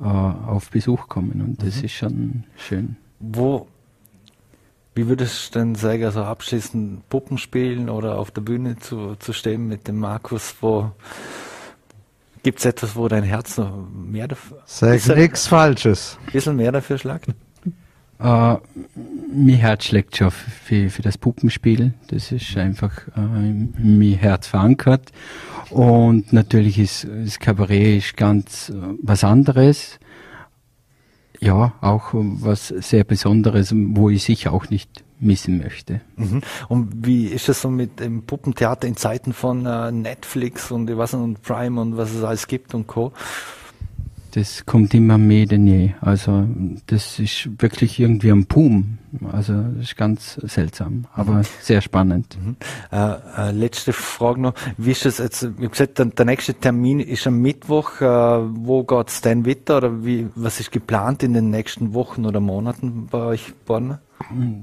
äh, 0.00 0.04
auf 0.04 0.70
Besuch 0.70 1.08
kommen 1.08 1.40
und 1.42 1.62
das 1.62 1.76
mhm. 1.78 1.84
ist 1.84 1.92
schon 1.92 2.44
schön. 2.56 2.96
Wo 3.20 3.66
wie 4.96 5.08
würdest 5.08 5.54
du 5.54 5.58
denn 5.58 5.74
sagen, 5.74 6.04
also 6.04 6.22
abschließend 6.22 7.06
Puppen 7.10 7.36
spielen 7.36 7.90
oder 7.90 8.18
auf 8.18 8.30
der 8.30 8.40
Bühne 8.40 8.78
zu, 8.78 9.14
zu 9.16 9.34
stehen 9.34 9.68
mit 9.68 9.86
dem 9.88 9.98
Markus, 9.98 10.56
wo 10.62 10.90
gibt 12.42 12.60
es 12.60 12.64
etwas, 12.64 12.96
wo 12.96 13.06
dein 13.06 13.22
Herz 13.22 13.58
noch 13.58 13.76
mehr 13.92 14.26
dafür 14.26 14.62
Sag 14.64 15.06
nichts 15.16 15.48
Falsches. 15.48 16.18
Ein 16.26 16.32
bisschen 16.32 16.56
mehr 16.56 16.72
dafür 16.72 16.96
schlagt? 16.96 17.26
Uh, 18.18 18.56
mein 18.94 19.56
Herz 19.56 19.84
schlägt 19.84 20.16
schon 20.16 20.30
für, 20.30 20.88
für 20.88 21.02
das 21.02 21.18
Puppenspiel. 21.18 21.92
Das 22.08 22.32
ist 22.32 22.56
einfach 22.56 22.92
in 23.16 23.74
mein 23.78 24.18
Herz 24.18 24.46
verankert. 24.46 25.12
Und 25.70 26.32
natürlich 26.32 26.78
ist 26.78 27.06
das 27.06 27.38
Kabarett 27.38 27.98
ist 27.98 28.16
ganz 28.16 28.72
uh, 28.74 28.96
was 29.02 29.22
anderes 29.22 29.98
ja, 31.40 31.74
auch 31.80 32.10
was 32.12 32.68
sehr 32.68 33.04
Besonderes, 33.04 33.72
wo 33.74 34.10
ich 34.10 34.24
sicher 34.24 34.52
auch 34.52 34.70
nicht 34.70 35.04
missen 35.18 35.58
möchte. 35.58 36.00
Mhm. 36.16 36.42
Und 36.68 37.06
wie 37.06 37.26
ist 37.26 37.48
es 37.48 37.62
so 37.62 37.70
mit 37.70 38.00
dem 38.00 38.24
Puppentheater 38.24 38.86
in 38.86 38.96
Zeiten 38.96 39.32
von 39.32 39.64
äh, 39.64 39.90
Netflix 39.90 40.70
und 40.70 40.94
was 40.96 41.14
und 41.14 41.42
Prime 41.42 41.80
und 41.80 41.96
was 41.96 42.12
es 42.12 42.22
alles 42.22 42.46
gibt 42.46 42.74
und 42.74 42.86
Co 42.86 43.12
das 44.36 44.66
kommt 44.66 44.92
immer 44.92 45.16
mehr 45.16 45.46
denn 45.46 45.66
je. 45.66 45.92
Also 46.02 46.46
das 46.88 47.18
ist 47.18 47.48
wirklich 47.58 47.98
irgendwie 47.98 48.30
ein 48.30 48.44
Boom. 48.44 48.98
Also 49.32 49.54
das 49.54 49.84
ist 49.84 49.96
ganz 49.96 50.34
seltsam, 50.42 51.06
aber 51.14 51.32
mhm. 51.36 51.42
sehr 51.62 51.80
spannend. 51.80 52.36
Mhm. 52.38 52.56
Äh, 52.92 53.14
äh, 53.38 53.50
letzte 53.52 53.94
Frage 53.94 54.42
noch. 54.42 54.52
Wie 54.76 54.90
ist 54.90 55.06
das 55.06 55.18
jetzt? 55.18 55.42
Ich 55.58 55.70
gesagt, 55.70 55.98
der, 55.98 56.06
der, 56.06 56.26
nächste 56.26 56.52
Termin 56.52 57.00
ist 57.00 57.26
am 57.26 57.40
Mittwoch. 57.40 58.02
Äh, 58.02 58.04
wo 58.04 58.84
geht's 58.84 59.22
denn 59.22 59.46
weiter? 59.46 59.78
Oder 59.78 60.04
wie, 60.04 60.28
was 60.34 60.60
ist 60.60 60.70
geplant 60.70 61.22
in 61.22 61.32
den 61.32 61.48
nächsten 61.48 61.94
Wochen 61.94 62.26
oder 62.26 62.40
Monaten 62.40 63.06
bei 63.10 63.20
euch, 63.20 63.54
Borna? 63.64 64.02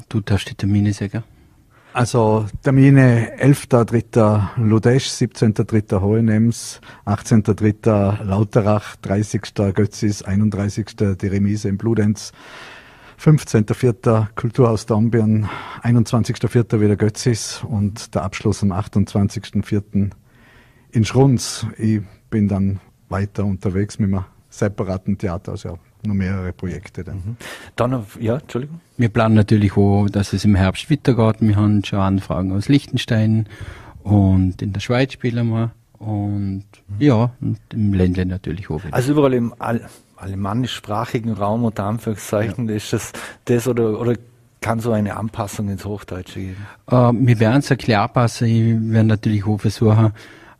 Du 0.07 0.19
darfst 0.21 0.51
die 0.51 0.55
Termine 0.55 0.93
sagen. 0.93 1.23
Also 1.93 2.47
Termine 2.63 3.37
11.3. 3.39 4.57
Ludesch, 4.57 5.09
17.3. 5.09 6.01
Hohenems, 6.01 6.81
18.3. 7.05 8.23
Lauterach, 8.23 8.95
30. 8.95 9.53
Götzis, 9.75 10.23
31. 10.23 10.95
die 10.95 11.27
Remise 11.27 11.69
in 11.69 11.77
Bludenz, 11.77 12.31
15.4. 13.21 14.29
Kulturhaus 14.33 14.87
Dornbirn, 14.87 15.47
21.4. 15.83 16.81
wieder 16.81 16.95
Götzis 16.95 17.63
und 17.63 18.15
der 18.15 18.23
Abschluss 18.23 18.63
am 18.63 18.71
28.4. 18.71 20.09
in 20.89 21.05
Schrunz. 21.05 21.67
Ich 21.77 22.01
bin 22.31 22.47
dann 22.47 22.79
weiter 23.09 23.45
unterwegs 23.45 23.99
mit 23.99 24.11
einem 24.11 24.25
separaten 24.53 25.17
Theater, 25.17 25.53
also 25.53 25.79
noch 26.05 26.13
mehrere 26.13 26.53
Projekte 26.53 27.03
dann. 27.03 27.15
Mhm. 27.15 27.37
Dann 27.75 27.93
auf, 27.93 28.21
ja, 28.21 28.37
Entschuldigung. 28.37 28.79
Wir 28.97 29.09
planen 29.09 29.35
natürlich 29.35 29.75
auch, 29.75 30.07
dass 30.09 30.33
es 30.33 30.45
im 30.45 30.55
Herbst 30.55 30.91
weitergeht. 30.91 31.37
Wir 31.39 31.55
haben 31.55 31.83
schon 31.83 31.99
Anfragen 31.99 32.51
aus 32.51 32.69
Liechtenstein 32.69 33.47
und 34.03 34.61
in 34.61 34.73
der 34.73 34.79
Schweiz 34.79 35.13
spielen 35.13 35.49
wir. 35.49 35.71
Und 35.97 36.65
mhm. 36.87 36.95
ja, 36.99 37.31
und 37.41 37.59
im 37.71 37.93
Ländle 37.93 38.25
natürlich 38.25 38.69
auch 38.69 38.83
wieder. 38.83 38.93
Also 38.93 39.13
überall 39.13 39.33
im 39.33 39.53
All 39.59 39.81
alemannischsprachigen 40.17 41.33
Raum 41.33 41.65
unter 41.65 41.83
Anführungszeichen 41.83 42.69
ja. 42.69 42.75
ist 42.75 42.93
das 42.93 43.11
das 43.45 43.67
oder, 43.67 43.99
oder 43.99 44.15
kann 44.61 44.79
so 44.79 44.93
eine 44.93 45.17
Anpassung 45.17 45.69
ins 45.69 45.83
Hochdeutsche 45.83 46.39
geben? 46.39 46.67
Äh, 46.89 47.11
wir 47.13 47.39
werden 47.39 47.59
es 47.59 47.69
erklären 47.69 48.09
passen. 48.13 48.47
Ich 48.47 48.93
werde 48.93 49.07
natürlich 49.09 49.45
auch 49.45 49.57
versuchen, 49.57 50.13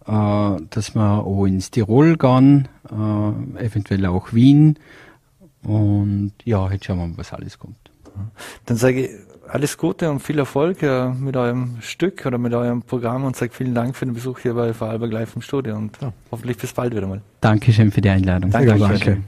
äh, 0.08 0.58
dass 0.70 0.96
wir 0.96 1.24
auch 1.26 1.46
ins 1.46 1.72
Tirol 1.72 2.18
gehen, 2.18 2.68
äh, 2.90 3.66
eventuell 3.66 4.06
auch 4.06 4.34
Wien. 4.34 4.78
Und 5.64 6.34
ja, 6.44 6.70
jetzt 6.72 6.86
schauen 6.86 6.98
wir 7.00 7.08
mal, 7.08 7.18
was 7.18 7.34
alles 7.34 7.58
kommt. 7.58 7.78
Dann 8.66 8.78
sage 8.78 9.06
ich 9.06 9.10
alles 9.48 9.78
Gute 9.78 10.10
und 10.10 10.20
viel 10.20 10.40
Erfolg 10.40 10.82
äh, 10.84 11.10
mit 11.10 11.36
eurem 11.36 11.78
Stück 11.82 12.26
oder 12.26 12.38
mit 12.38 12.54
eurem 12.54 12.82
Programm 12.82 13.24
und 13.24 13.36
sage 13.36 13.52
vielen 13.54 13.76
Dank 13.76 13.96
für 13.96 14.06
den 14.06 14.14
Besuch 14.14 14.40
hier 14.40 14.54
bei 14.54 14.74
Vorarlberg 14.74 15.12
Live 15.12 15.36
im 15.36 15.42
Studio 15.42 15.76
und 15.76 15.98
ja. 16.02 16.14
hoffentlich 16.32 16.58
bis 16.58 16.74
bald 16.74 16.96
wieder 16.96 17.08
mal. 17.08 17.22
Dankeschön 17.42 17.92
für 17.92 18.02
die 18.02 18.10
Einladung. 18.10 18.52
Danke. 18.52 18.78
danke. 18.78 19.24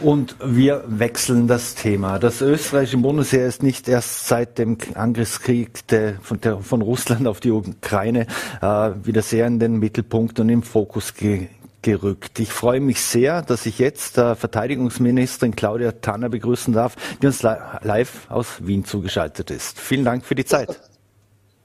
Und 0.00 0.36
wir 0.44 0.84
wechseln 0.86 1.46
das 1.46 1.74
Thema. 1.74 2.18
Das 2.18 2.40
österreichische 2.40 2.98
Bundesheer 2.98 3.46
ist 3.46 3.62
nicht 3.62 3.88
erst 3.88 4.26
seit 4.26 4.58
dem 4.58 4.76
Angriffskrieg 4.94 5.86
der, 5.88 6.14
von, 6.20 6.40
der, 6.40 6.58
von, 6.58 6.82
Russland 6.82 7.28
auf 7.28 7.40
die 7.40 7.52
Ukraine 7.52 8.26
äh, 8.60 8.90
wieder 9.02 9.22
sehr 9.22 9.46
in 9.46 9.60
den 9.60 9.78
Mittelpunkt 9.78 10.40
und 10.40 10.48
im 10.48 10.62
Fokus 10.62 11.14
ge 11.14 11.48
gerückt. 11.82 12.40
Ich 12.40 12.50
freue 12.50 12.80
mich 12.80 13.02
sehr, 13.02 13.42
dass 13.42 13.66
ich 13.66 13.78
jetzt 13.78 14.16
äh, 14.16 14.34
Verteidigungsministerin 14.34 15.54
Claudia 15.54 15.92
Tanner 15.92 16.30
begrüßen 16.30 16.72
darf, 16.72 16.96
die 17.20 17.26
uns 17.26 17.42
live 17.42 18.30
aus 18.30 18.66
Wien 18.66 18.86
zugeschaltet 18.86 19.50
ist. 19.50 19.78
Vielen 19.78 20.06
Dank 20.06 20.24
für 20.24 20.34
die 20.34 20.46
Zeit. 20.46 20.80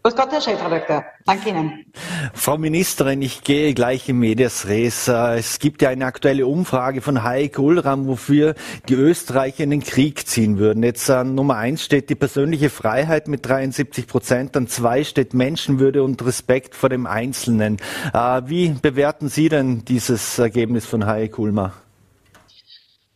Grüß 0.01 0.15
Gott, 0.15 0.31
Herr 0.31 0.39
Chefredakteur. 0.39 1.03
Danke 1.25 1.49
Ihnen. 1.49 1.85
Frau 2.33 2.57
Ministerin, 2.57 3.21
ich 3.21 3.43
gehe 3.43 3.73
gleich 3.73 4.07
in 4.07 4.17
Medias 4.17 4.65
Res. 4.67 5.09
Es 5.09 5.59
gibt 5.59 5.81
ja 5.81 5.89
eine 5.89 6.05
aktuelle 6.05 6.47
Umfrage 6.47 7.01
von 7.01 7.23
Heike 7.23 7.62
Ulram, 7.62 8.07
wofür 8.07 8.55
die 8.88 8.93
Österreicher 8.93 9.65
in 9.65 9.71
den 9.71 9.83
Krieg 9.83 10.25
ziehen 10.25 10.57
würden. 10.57 10.83
Jetzt 10.83 11.09
an 11.09 11.35
Nummer 11.35 11.57
eins 11.57 11.83
steht 11.83 12.09
die 12.09 12.15
persönliche 12.15 12.69
Freiheit 12.69 13.27
mit 13.27 13.45
73 13.45 14.07
Prozent, 14.07 14.55
an 14.55 14.67
zwei 14.67 15.03
steht 15.03 15.33
Menschenwürde 15.33 16.01
und 16.01 16.25
Respekt 16.25 16.75
vor 16.75 16.88
dem 16.88 17.05
Einzelnen. 17.05 17.75
Äh, 18.13 18.41
wie 18.45 18.69
bewerten 18.69 19.27
Sie 19.27 19.49
denn 19.49 19.83
dieses 19.83 20.39
Ergebnis 20.39 20.85
von 20.85 21.05
Heike 21.05 21.41
Ulmer? 21.41 21.73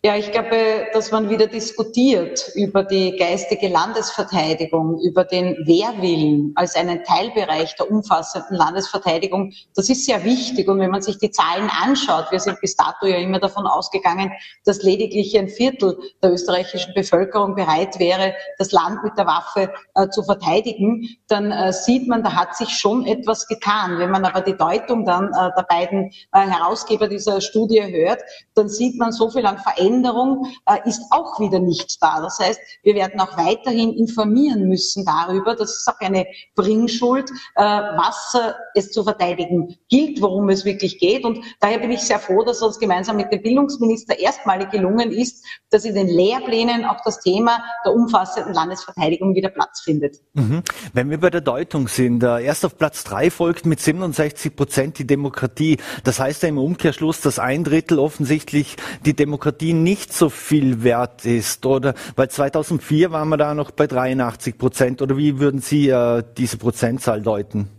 Ja, 0.06 0.18
ich 0.18 0.34
glaube, 0.34 0.88
dass 0.92 1.12
man 1.12 1.30
wieder 1.30 1.48
diskutiert 1.48 2.52
über 2.56 2.84
die 2.84 3.16
geistige 3.16 3.70
Landesverteidigung, 3.70 5.00
über 5.00 5.24
den 5.24 5.56
Wehrwillen 5.66 6.52
als 6.56 6.76
einen 6.76 7.06
Teilbereich 7.06 7.74
der 7.78 7.89
umfassenden 7.89 8.58
Landesverteidigung. 8.58 9.54
Das 9.76 9.88
ist 9.88 10.06
sehr 10.06 10.26
wichtig. 10.26 10.68
Und 10.68 10.80
wenn 10.80 10.92
man 10.92 11.02
sich 11.02 11.20
die 11.20 11.32
Zahlen 11.32 11.70
anschaut, 11.70 12.26
wir 12.32 12.42
sind 12.42 12.60
bis 12.60 12.76
dato 12.76 13.06
ja 13.06 13.16
immer 13.16 13.39
davon 13.39 13.66
ausgegangen, 13.66 14.34
dass 14.66 14.84
lediglich 14.84 15.39
ein 15.39 15.48
Viertel 15.48 15.98
der 16.22 16.34
österreichischen 16.34 16.94
Bevölkerung 16.94 17.56
bereit 17.56 17.98
wäre, 17.98 18.34
das 18.58 18.74
Land 18.74 19.06
mit 19.06 19.18
der 19.18 19.26
Waffe 19.26 19.72
äh, 19.96 20.10
zu 20.10 20.22
verteidigen, 20.24 21.08
dann 21.30 21.50
äh, 21.54 21.72
sieht 21.72 22.10
man, 22.10 22.24
da 22.24 22.34
hat 22.34 22.58
sich 22.58 22.72
schon 22.72 23.06
etwas 23.06 23.48
getan. 23.48 24.00
Wenn 24.00 24.12
man 24.12 24.26
aber 24.26 24.42
die 24.42 24.58
Deutung 24.58 25.06
dann 25.06 25.28
äh, 25.28 25.50
der 25.56 25.66
beiden 25.70 26.12
äh, 26.34 26.39
Herausgeber 26.42 27.08
dieser 27.08 27.39
Studie 27.39 27.82
hört, 27.82 28.20
dann 28.54 28.68
sieht 28.68 29.00
man 29.00 29.13
so 29.13 29.30
viel 29.30 29.46
an 29.46 29.60
Veränderungen 29.60 29.92
Veränderung 29.93 30.47
äh, 30.65 30.77
ist 30.88 31.01
auch 31.12 31.39
wieder 31.39 31.60
nicht 31.60 32.01
da. 32.01 32.21
Das 32.21 32.39
heißt, 32.39 32.60
wir 32.84 32.95
werden 32.95 33.19
auch 33.19 33.38
weiterhin 33.38 33.93
informieren 33.93 34.67
müssen 34.67 35.06
darüber, 35.06 35.56
das 35.56 35.71
ist 35.77 35.88
auch 35.88 35.99
eine 35.99 36.25
Bringschuld, 36.56 37.29
äh, 37.56 37.63
was 37.63 38.34
äh, 38.36 38.53
es 38.75 38.91
zu 38.91 39.03
verteidigen 39.03 39.77
gilt, 39.89 40.21
worum 40.21 40.49
es 40.49 40.65
wirklich 40.65 40.99
geht. 40.99 41.25
Und 41.25 41.39
daher 41.60 41.79
bin 41.79 41.91
ich 41.91 42.01
sehr 42.01 42.19
froh, 42.19 42.43
dass 42.43 42.62
uns 42.62 42.79
gemeinsam 42.79 43.17
mit 43.17 43.32
dem 43.32 43.41
Bildungsminister 43.41 44.17
erstmalig 44.17 44.71
gelungen 44.71 45.12
ist, 45.12 45.45
dass 45.69 45.86
in 45.86 45.95
den 45.95 46.08
Lehrplänen 46.08 46.86
auch 46.86 47.01
das 47.06 47.19
Thema 47.19 47.63
der 47.86 47.93
umfassenden 47.93 48.53
Landesverteidigung 48.53 49.36
wieder 49.36 49.49
Platz 49.49 49.82
findet. 49.82 50.17
Mhm. 50.34 50.63
Wenn 50.93 51.10
wir 51.10 51.19
bei 51.19 51.29
der 51.29 51.41
Deutung 51.41 51.88
sind, 51.88 52.23
äh, 52.23 52.43
erst 52.43 52.65
auf 52.65 52.77
Platz 52.77 53.03
drei 53.03 53.29
folgt 53.29 53.65
mit 53.65 53.79
67 53.79 54.56
Prozent 54.56 54.99
die 54.99 55.08
Demokratie. 55.08 55.77
Das 56.03 56.19
heißt 56.19 56.43
ja 56.43 56.49
im 56.49 56.58
Umkehrschluss, 56.58 57.21
dass 57.21 57.39
ein 57.39 57.63
Drittel 57.63 57.99
offensichtlich 57.99 58.77
die 59.06 59.13
Demokratie 59.13 59.73
nicht 59.84 60.13
so 60.13 60.30
viel 60.30 60.84
wert 60.84 61.26
ist, 61.26 61.65
oder? 61.65 61.93
Weil 62.15 62.30
2004 62.30 63.12
waren 63.12 63.30
wir 63.30 63.38
da 63.38 63.54
noch 63.54 63.72
bei 63.72 63.88
83 63.88 64.58
Prozent, 64.58 65.02
oder 65.02 65.17
wie 65.17 65.39
würden 65.39 65.62
Sie 65.62 65.89
äh, 65.89 66.24
diese 66.38 66.58
Prozentzahl 66.58 67.22
deuten? 67.22 67.69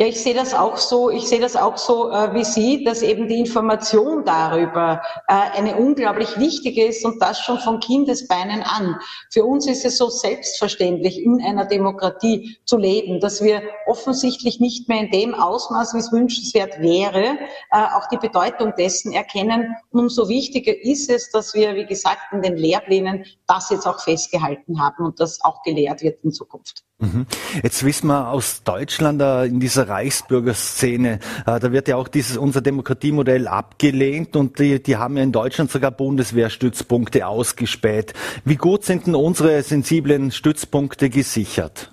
Ja, 0.00 0.06
ich 0.06 0.22
sehe 0.22 0.32
das 0.32 0.54
auch 0.54 0.78
so. 0.78 1.10
Ich 1.10 1.28
sehe 1.28 1.40
das 1.40 1.56
auch 1.56 1.76
so 1.76 2.10
äh, 2.10 2.32
wie 2.32 2.42
Sie, 2.42 2.84
dass 2.84 3.02
eben 3.02 3.28
die 3.28 3.38
Information 3.38 4.24
darüber 4.24 5.02
äh, 5.28 5.34
eine 5.58 5.76
unglaublich 5.76 6.38
wichtige 6.38 6.86
ist 6.86 7.04
und 7.04 7.20
das 7.20 7.38
schon 7.40 7.58
von 7.58 7.80
Kindesbeinen 7.80 8.62
an. 8.62 8.98
Für 9.30 9.44
uns 9.44 9.66
ist 9.66 9.84
es 9.84 9.98
so 9.98 10.08
selbstverständlich, 10.08 11.22
in 11.22 11.42
einer 11.42 11.66
Demokratie 11.66 12.56
zu 12.64 12.78
leben, 12.78 13.20
dass 13.20 13.42
wir 13.42 13.60
offensichtlich 13.86 14.58
nicht 14.58 14.88
mehr 14.88 15.00
in 15.00 15.10
dem 15.10 15.34
Ausmaß, 15.34 15.92
wie 15.92 15.98
es 15.98 16.10
wünschenswert 16.10 16.80
wäre, 16.80 17.36
äh, 17.70 17.84
auch 17.94 18.08
die 18.08 18.16
Bedeutung 18.16 18.72
dessen 18.78 19.12
erkennen. 19.12 19.76
umso 19.90 20.30
wichtiger 20.30 20.72
ist 20.82 21.10
es, 21.10 21.30
dass 21.30 21.52
wir, 21.52 21.74
wie 21.74 21.84
gesagt, 21.84 22.32
in 22.32 22.40
den 22.40 22.56
Lehrplänen 22.56 23.26
das 23.46 23.68
jetzt 23.68 23.86
auch 23.86 24.00
festgehalten 24.00 24.80
haben 24.80 25.04
und 25.04 25.20
das 25.20 25.44
auch 25.44 25.62
gelehrt 25.62 26.00
wird 26.00 26.24
in 26.24 26.32
Zukunft. 26.32 26.84
Mhm. 27.00 27.26
Jetzt 27.62 27.84
wissen 27.84 28.08
wir 28.08 28.28
aus 28.28 28.62
Deutschland 28.62 29.22
äh, 29.22 29.46
in 29.46 29.58
dieser 29.58 29.88
Reichsbürgerszene, 29.88 31.18
äh, 31.46 31.60
da 31.60 31.72
wird 31.72 31.88
ja 31.88 31.96
auch 31.96 32.08
dieses 32.08 32.36
unser 32.36 32.60
Demokratiemodell 32.60 33.48
abgelehnt 33.48 34.36
und 34.36 34.58
die, 34.58 34.82
die 34.82 34.96
haben 34.96 35.16
ja 35.16 35.22
in 35.22 35.32
Deutschland 35.32 35.70
sogar 35.70 35.90
Bundeswehrstützpunkte 35.90 37.26
ausgespäht. 37.26 38.12
Wie 38.44 38.56
gut 38.56 38.84
sind 38.84 39.06
denn 39.06 39.14
unsere 39.14 39.62
sensiblen 39.62 40.30
Stützpunkte 40.30 41.08
gesichert? 41.08 41.90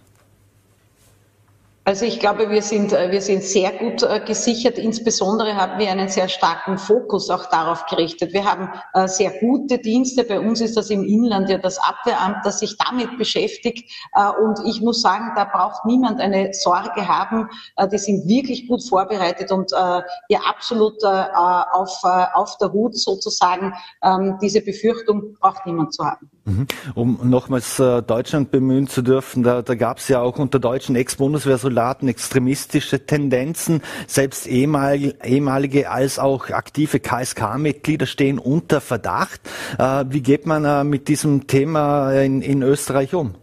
Also 1.88 2.04
ich 2.04 2.19
glaube, 2.19 2.50
wir 2.50 2.62
sind, 2.62 2.91
äh, 2.91 3.12
wir 3.12 3.21
sind 3.21 3.43
sehr 3.43 3.71
gut 3.71 4.04
äh, 4.04 4.19
gesichert. 4.19 4.78
Insbesondere 4.78 5.56
haben 5.56 5.80
wir 5.80 5.89
einen 5.89 6.10
sehr 6.10 6.28
starken 6.28 6.78
Fokus 6.78 7.30
auch 7.30 7.45
darauf 7.45 7.86
gerichtet. 7.86 8.34
Wir 8.34 8.43
haben 8.43 8.69
äh, 8.93 9.08
sehr 9.08 9.32
gute 9.39 9.78
Dienste. 9.78 10.26
Bei 10.26 10.38
uns 10.38 10.60
ist 10.60 10.76
das 10.76 10.89
im 10.89 11.06
Inland 11.06 11.47
ja 11.50 11.58
das 11.58 11.80
Abwehramt, 11.80 12.45
das 12.45 12.60
sich 12.60 12.76
damit 12.78 13.17
beschäftigt. 13.17 13.89
Und 14.43 14.60
ich 14.65 14.82
muss 14.82 15.02
sagen, 15.02 15.32
da 15.38 15.45
braucht 15.45 15.86
niemand 15.86 16.19
eine 16.19 16.54
Sorge 16.54 17.08
haben. 17.08 17.47
Die 17.91 17.97
sind 17.97 18.28
wirklich 18.28 18.67
gut 18.67 18.84
vorbereitet 18.84 19.52
und 19.52 19.71
ja 19.71 20.39
absolut 20.45 21.04
auf, 21.04 22.04
auf 22.04 22.58
der 22.58 22.73
Hut 22.73 22.97
sozusagen. 22.97 23.73
Ähm, 24.04 24.38
diese 24.41 24.62
Befürchtung 24.62 25.36
braucht 25.39 25.65
niemand 25.65 25.93
zu 25.93 26.04
haben. 26.04 26.30
Mhm. 26.48 26.66
Um 26.96 27.20
nochmals 27.30 27.76
Deutschland 27.76 28.52
bemühen 28.52 28.88
zu 28.88 29.02
dürfen, 29.02 29.44
da, 29.44 29.62
da 29.62 29.76
gab 29.76 29.98
es 29.98 30.08
ja 30.08 30.22
auch 30.22 30.40
unter 30.40 30.60
deutschen 30.60 30.96
Ex-Bundeswehr 30.96 31.58
Soldaten 31.58 32.08
extremistische 32.08 33.06
Tendenzen. 33.06 33.82
Selbst 34.08 34.48
ehemalige 34.48 35.92
als 35.92 36.20
auch 36.20 36.50
aktive 36.50 37.02
KSK-Mitglieder 37.02 38.06
stehen 38.06 38.40
unter 38.40 38.80
Verdacht. 38.80 39.42
Äh, 39.78 40.06
wie 40.08 40.22
geht 40.22 40.46
man 40.46 40.64
äh, 40.64 40.86
mit 40.86 41.10
diesem 41.10 41.48
Thema 41.48 42.14
in, 42.14 42.42
in 42.42 42.62
Österreich 42.62 43.14
um? 43.14 43.36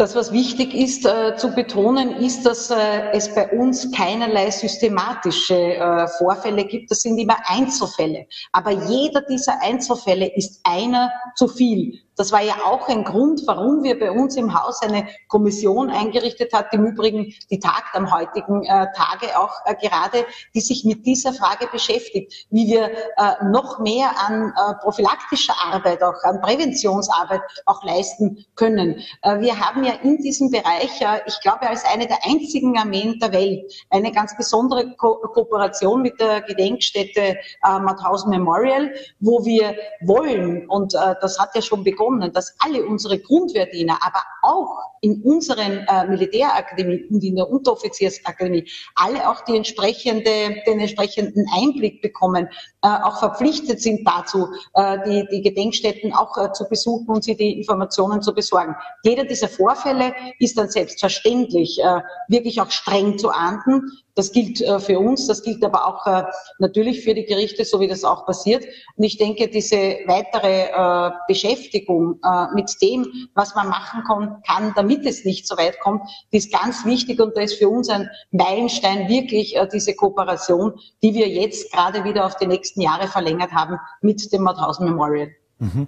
Das, 0.00 0.14
was 0.14 0.32
wichtig 0.32 0.72
ist 0.72 1.04
äh, 1.04 1.36
zu 1.36 1.54
betonen, 1.54 2.16
ist, 2.16 2.46
dass 2.46 2.70
äh, 2.70 3.10
es 3.12 3.34
bei 3.34 3.50
uns 3.50 3.92
keinerlei 3.92 4.50
systematische 4.50 5.74
äh, 5.74 6.08
Vorfälle 6.16 6.64
gibt. 6.64 6.90
Das 6.90 7.02
sind 7.02 7.18
immer 7.18 7.36
Einzelfälle. 7.44 8.26
Aber 8.52 8.70
jeder 8.70 9.20
dieser 9.20 9.60
Einzelfälle 9.60 10.34
ist 10.34 10.60
einer 10.64 11.12
zu 11.36 11.48
viel. 11.48 12.00
Das 12.20 12.32
war 12.32 12.42
ja 12.42 12.52
auch 12.66 12.86
ein 12.88 13.02
Grund, 13.02 13.40
warum 13.46 13.82
wir 13.82 13.98
bei 13.98 14.10
uns 14.10 14.36
im 14.36 14.52
Haus 14.52 14.82
eine 14.82 15.08
Kommission 15.28 15.88
eingerichtet 15.88 16.52
hat, 16.52 16.66
im 16.74 16.84
Übrigen 16.84 17.32
die 17.50 17.58
tagt 17.58 17.94
am 17.94 18.12
heutigen 18.14 18.62
äh, 18.64 18.88
Tage 18.94 19.38
auch 19.38 19.54
äh, 19.64 19.74
gerade, 19.76 20.26
die 20.54 20.60
sich 20.60 20.84
mit 20.84 21.06
dieser 21.06 21.32
Frage 21.32 21.66
beschäftigt, 21.72 22.46
wie 22.50 22.66
wir 22.66 22.90
äh, 22.90 23.44
noch 23.50 23.78
mehr 23.78 24.10
an 24.18 24.52
äh, 24.54 24.74
prophylaktischer 24.82 25.54
Arbeit, 25.72 26.02
auch 26.02 26.22
an 26.24 26.42
Präventionsarbeit 26.42 27.40
auch 27.64 27.82
leisten 27.84 28.44
können. 28.54 29.00
Äh, 29.22 29.40
wir 29.40 29.58
haben 29.58 29.82
ja 29.82 29.94
in 30.02 30.18
diesem 30.18 30.50
Bereich, 30.50 31.00
äh, 31.00 31.22
ich 31.24 31.40
glaube, 31.40 31.70
als 31.70 31.86
eine 31.86 32.06
der 32.06 32.18
einzigen 32.26 32.76
Armeen 32.76 33.18
der 33.18 33.32
Welt 33.32 33.72
eine 33.88 34.12
ganz 34.12 34.36
besondere 34.36 34.94
Ko 34.96 35.22
Kooperation 35.32 36.02
mit 36.02 36.20
der 36.20 36.42
Gedenkstätte 36.42 37.38
Mauthausen 37.62 38.28
Memorial, 38.28 38.92
wo 39.20 39.42
wir 39.46 39.74
wollen, 40.02 40.68
und 40.68 40.92
das 40.92 41.38
hat 41.38 41.54
ja 41.54 41.62
schon 41.62 41.84
begonnen, 41.84 42.09
begonnen, 42.10 42.32
dass 42.32 42.54
alle 42.58 42.84
unsere 42.84 43.18
Grundwehrdiener, 43.18 43.98
aber 44.02 44.22
auch 44.42 44.78
in 45.00 45.22
unseren 45.22 45.86
äh, 45.86 46.06
Militärakademien 46.06 47.06
und 47.10 47.22
in 47.24 47.36
der 47.36 47.48
Unteroffiziersakademie 47.48 48.68
alle 48.94 49.28
auch 49.28 49.42
die 49.44 49.56
entsprechende, 49.56 50.56
den 50.66 50.80
entsprechenden 50.80 51.46
Einblick 51.54 52.02
bekommen, 52.02 52.48
äh, 52.82 52.88
auch 52.88 53.18
verpflichtet 53.18 53.80
sind 53.80 54.06
dazu, 54.06 54.48
äh, 54.74 54.98
die, 55.06 55.26
die 55.30 55.42
Gedenkstätten 55.42 56.12
auch 56.12 56.36
äh, 56.36 56.52
zu 56.52 56.68
besuchen 56.68 57.08
und 57.08 57.24
sie 57.24 57.36
die 57.36 57.58
Informationen 57.58 58.22
zu 58.22 58.34
besorgen. 58.34 58.74
Jeder 59.02 59.24
dieser 59.24 59.48
Vorfälle 59.48 60.14
ist 60.38 60.58
dann 60.58 60.68
selbstverständlich 60.68 61.80
äh, 61.82 62.00
wirklich 62.28 62.60
auch 62.60 62.70
streng 62.70 63.18
zu 63.18 63.30
ahnden. 63.30 63.90
Das 64.14 64.32
gilt 64.32 64.60
äh, 64.60 64.78
für 64.80 64.98
uns, 64.98 65.26
das 65.26 65.42
gilt 65.42 65.64
aber 65.64 65.86
auch 65.86 66.06
äh, 66.06 66.24
natürlich 66.58 67.02
für 67.02 67.14
die 67.14 67.24
Gerichte, 67.24 67.64
so 67.64 67.80
wie 67.80 67.88
das 67.88 68.04
auch 68.04 68.26
passiert. 68.26 68.64
Und 68.96 69.04
ich 69.04 69.18
denke, 69.18 69.48
diese 69.48 69.98
weitere 70.06 70.66
äh, 70.70 71.10
Beschäftigung 71.28 72.20
mit 72.54 72.70
dem, 72.82 73.06
was 73.34 73.54
man 73.54 73.68
machen 73.68 74.02
kann, 74.46 74.72
damit 74.74 75.06
es 75.06 75.24
nicht 75.24 75.46
so 75.46 75.56
weit 75.56 75.78
kommt, 75.80 76.02
die 76.32 76.38
ist 76.38 76.52
ganz 76.52 76.84
wichtig 76.84 77.20
und 77.20 77.36
da 77.36 77.42
ist 77.42 77.54
für 77.54 77.68
uns 77.68 77.88
ein 77.88 78.08
Meilenstein 78.30 79.08
wirklich 79.08 79.56
diese 79.72 79.94
Kooperation, 79.94 80.74
die 81.02 81.14
wir 81.14 81.28
jetzt 81.28 81.72
gerade 81.72 82.04
wieder 82.04 82.26
auf 82.26 82.36
die 82.36 82.46
nächsten 82.46 82.80
Jahre 82.80 83.08
verlängert 83.08 83.52
haben 83.52 83.78
mit 84.00 84.32
dem 84.32 84.42
Mauthausen 84.42 84.86
Memorial. 84.86 85.30
Mhm. 85.58 85.86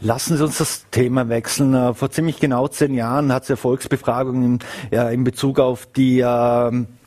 Lassen 0.00 0.36
Sie 0.36 0.44
uns 0.44 0.58
das 0.58 0.86
Thema 0.90 1.28
wechseln. 1.28 1.94
Vor 1.94 2.10
ziemlich 2.10 2.40
genau 2.40 2.68
zehn 2.68 2.94
Jahren 2.94 3.32
hat 3.32 3.44
es 3.44 3.50
Erfolgsbefragungen 3.50 4.60
in 4.90 5.24
Bezug 5.24 5.58
auf 5.60 5.86
die 5.86 6.20
ähm, 6.20 6.82
äh, 6.82 7.03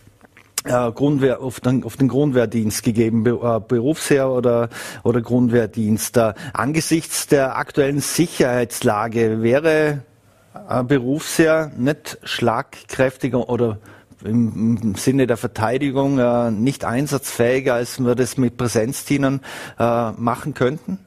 Grundwehr, 0.92 1.42
auf, 1.42 1.60
den, 1.60 1.84
auf 1.84 1.98
den 1.98 2.08
Grundwehrdienst 2.08 2.84
gegeben, 2.84 3.24
Be 3.24 3.40
äh, 3.42 3.60
Berufsheer 3.66 4.32
oder, 4.32 4.70
oder 5.04 5.22
Grundwehrdienst. 5.22 6.18
Äh, 6.18 6.34
angesichts 6.54 7.28
der 7.28 7.58
aktuellen 7.58 8.00
Sicherheitslage 8.00 9.42
wäre 9.42 10.04
äh, 10.70 10.84
Berufsheer 10.84 11.72
nicht 11.78 12.18
schlagkräftiger 12.24 13.50
oder 13.50 13.80
im, 14.24 14.96
Sinne 14.96 15.28
der 15.28 15.38
Verteidigung 15.38 16.20
äh, 16.20 16.52
nicht 16.52 16.86
einsatzfähiger, 16.86 17.76
als 17.76 18.00
wir 18.00 18.16
das 18.16 18.38
mit 18.38 18.58
Präsenzdienern 18.58 19.42
äh, 19.80 20.12
machen 20.12 20.54
könnten? 20.54 21.00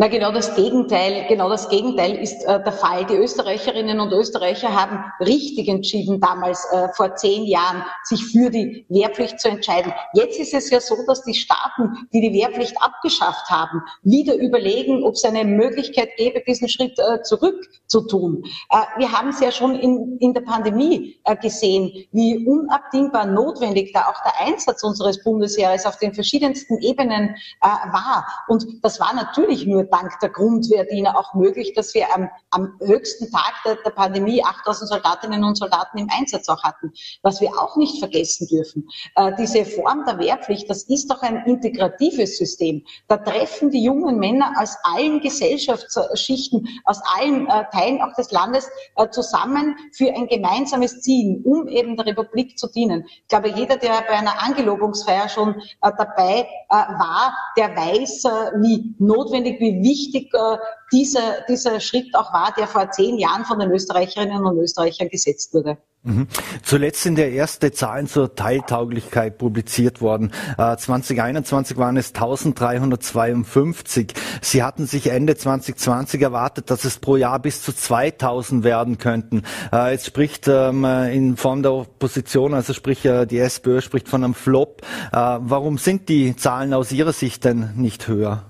Na, 0.00 0.08
genau 0.08 0.32
das 0.32 0.56
Gegenteil, 0.56 1.26
genau 1.28 1.50
das 1.50 1.68
Gegenteil 1.68 2.16
ist 2.16 2.42
äh, 2.44 2.64
der 2.64 2.72
Fall. 2.72 3.04
Die 3.04 3.16
Österreicherinnen 3.16 4.00
und 4.00 4.10
Österreicher 4.12 4.74
haben 4.74 5.04
richtig 5.20 5.68
entschieden, 5.68 6.22
damals 6.22 6.66
äh, 6.72 6.88
vor 6.94 7.16
zehn 7.16 7.44
Jahren, 7.44 7.84
sich 8.04 8.24
für 8.24 8.48
die 8.48 8.86
Wehrpflicht 8.88 9.38
zu 9.38 9.50
entscheiden. 9.50 9.92
Jetzt 10.14 10.40
ist 10.40 10.54
es 10.54 10.70
ja 10.70 10.80
so, 10.80 10.94
dass 11.06 11.22
die 11.24 11.34
Staaten, 11.34 12.08
die 12.14 12.22
die 12.22 12.32
Wehrpflicht 12.32 12.80
abgeschafft 12.80 13.50
haben, 13.50 13.82
wieder 14.02 14.36
überlegen, 14.36 15.04
ob 15.04 15.16
es 15.16 15.24
eine 15.26 15.44
Möglichkeit 15.44 16.16
gäbe, 16.16 16.42
diesen 16.46 16.70
Schritt 16.70 16.98
äh, 16.98 17.20
zurück 17.20 17.62
zu 17.86 18.00
tun. 18.06 18.42
Äh, 18.70 18.78
wir 18.96 19.12
haben 19.12 19.28
es 19.28 19.40
ja 19.40 19.52
schon 19.52 19.74
in, 19.74 20.16
in 20.18 20.32
der 20.32 20.40
Pandemie 20.40 21.20
äh, 21.24 21.36
gesehen, 21.36 21.92
wie 22.12 22.46
unabdingbar 22.46 23.26
notwendig 23.26 23.92
da 23.92 24.06
auch 24.06 24.22
der 24.24 24.46
Einsatz 24.46 24.82
unseres 24.82 25.22
Bundesheeres 25.22 25.84
auf 25.84 25.98
den 25.98 26.14
verschiedensten 26.14 26.78
Ebenen 26.78 27.34
äh, 27.60 27.66
war. 27.66 28.26
Und 28.48 28.64
das 28.82 28.98
war 28.98 29.12
natürlich 29.12 29.66
nur 29.66 29.89
dank 29.90 30.18
der 30.20 30.30
Grundwehrdiener 30.30 31.18
auch 31.18 31.34
möglich, 31.34 31.72
dass 31.74 31.94
wir 31.94 32.06
am, 32.14 32.28
am 32.50 32.74
höchsten 32.80 33.30
Tag 33.30 33.54
der, 33.64 33.76
der, 33.76 33.90
Pandemie 33.90 34.42
8000 34.42 34.88
Soldatinnen 34.88 35.44
und 35.44 35.56
Soldaten 35.56 35.98
im 35.98 36.08
Einsatz 36.10 36.48
auch 36.48 36.62
hatten. 36.62 36.92
Was 37.22 37.40
wir 37.40 37.50
auch 37.50 37.76
nicht 37.76 37.98
vergessen 37.98 38.46
dürfen, 38.48 38.88
äh, 39.16 39.32
diese 39.38 39.64
Form 39.64 40.04
der 40.06 40.18
Wehrpflicht, 40.18 40.70
das 40.70 40.84
ist 40.84 41.10
doch 41.10 41.22
ein 41.22 41.44
integratives 41.46 42.38
System. 42.38 42.84
Da 43.08 43.16
treffen 43.16 43.70
die 43.70 43.82
jungen 43.82 44.18
Männer 44.18 44.52
aus 44.58 44.76
allen 44.84 45.20
Gesellschaftsschichten, 45.20 46.66
aus 46.84 47.00
allen 47.18 47.46
äh, 47.48 47.64
Teilen 47.72 48.00
auch 48.02 48.14
des 48.14 48.30
Landes 48.30 48.68
äh, 48.96 49.08
zusammen 49.10 49.76
für 49.92 50.08
ein 50.14 50.26
gemeinsames 50.28 51.00
Ziel, 51.00 51.40
um 51.44 51.68
eben 51.68 51.96
der 51.96 52.06
Republik 52.06 52.58
zu 52.58 52.68
dienen. 52.68 53.04
Ich 53.06 53.28
glaube, 53.28 53.48
jeder, 53.48 53.76
der 53.76 54.02
bei 54.02 54.14
einer 54.14 54.42
Angelobungsfeier 54.42 55.28
schon 55.28 55.54
äh, 55.82 55.90
dabei 55.96 56.46
äh, 56.68 56.74
war, 56.74 57.34
der 57.56 57.76
weiß, 57.76 58.24
äh, 58.24 58.28
wie 58.60 58.94
notwendig, 58.98 59.60
wie 59.60 59.69
wie 59.70 59.82
wichtig 59.82 60.32
äh, 60.34 60.56
dieser, 60.92 61.42
dieser 61.48 61.80
Schritt 61.80 62.14
auch 62.14 62.32
war, 62.32 62.52
der 62.56 62.66
vor 62.66 62.90
zehn 62.90 63.18
Jahren 63.18 63.44
von 63.44 63.58
den 63.58 63.70
Österreicherinnen 63.70 64.44
und 64.44 64.58
Österreichern 64.58 65.08
gesetzt 65.08 65.54
wurde. 65.54 65.78
Mhm. 66.02 66.28
Zuletzt 66.62 67.02
sind 67.02 67.18
ja 67.18 67.26
erste 67.26 67.72
Zahlen 67.72 68.06
zur 68.06 68.34
Teiltauglichkeit 68.34 69.36
publiziert 69.36 70.00
worden. 70.00 70.32
Äh, 70.56 70.76
2021 70.76 71.76
waren 71.76 71.98
es 71.98 72.14
1352. 72.14 74.14
Sie 74.40 74.62
hatten 74.62 74.86
sich 74.86 75.08
Ende 75.08 75.36
2020 75.36 76.22
erwartet, 76.22 76.70
dass 76.70 76.84
es 76.84 76.98
pro 76.98 77.16
Jahr 77.16 77.38
bis 77.38 77.62
zu 77.62 77.74
2000 77.74 78.64
werden 78.64 78.96
könnten. 78.96 79.42
Äh, 79.72 79.92
jetzt 79.92 80.06
spricht 80.06 80.48
ähm, 80.48 80.84
in 80.84 81.36
Form 81.36 81.62
der 81.62 81.74
Opposition, 81.74 82.54
also 82.54 82.72
sprich 82.72 83.04
äh, 83.04 83.26
die 83.26 83.38
SPÖ 83.38 83.82
spricht 83.82 84.08
von 84.08 84.24
einem 84.24 84.34
Flop. 84.34 84.80
Äh, 85.12 85.12
warum 85.12 85.76
sind 85.76 86.08
die 86.08 86.34
Zahlen 86.34 86.72
aus 86.72 86.92
Ihrer 86.92 87.12
Sicht 87.12 87.44
denn 87.44 87.74
nicht 87.76 88.08
höher? 88.08 88.49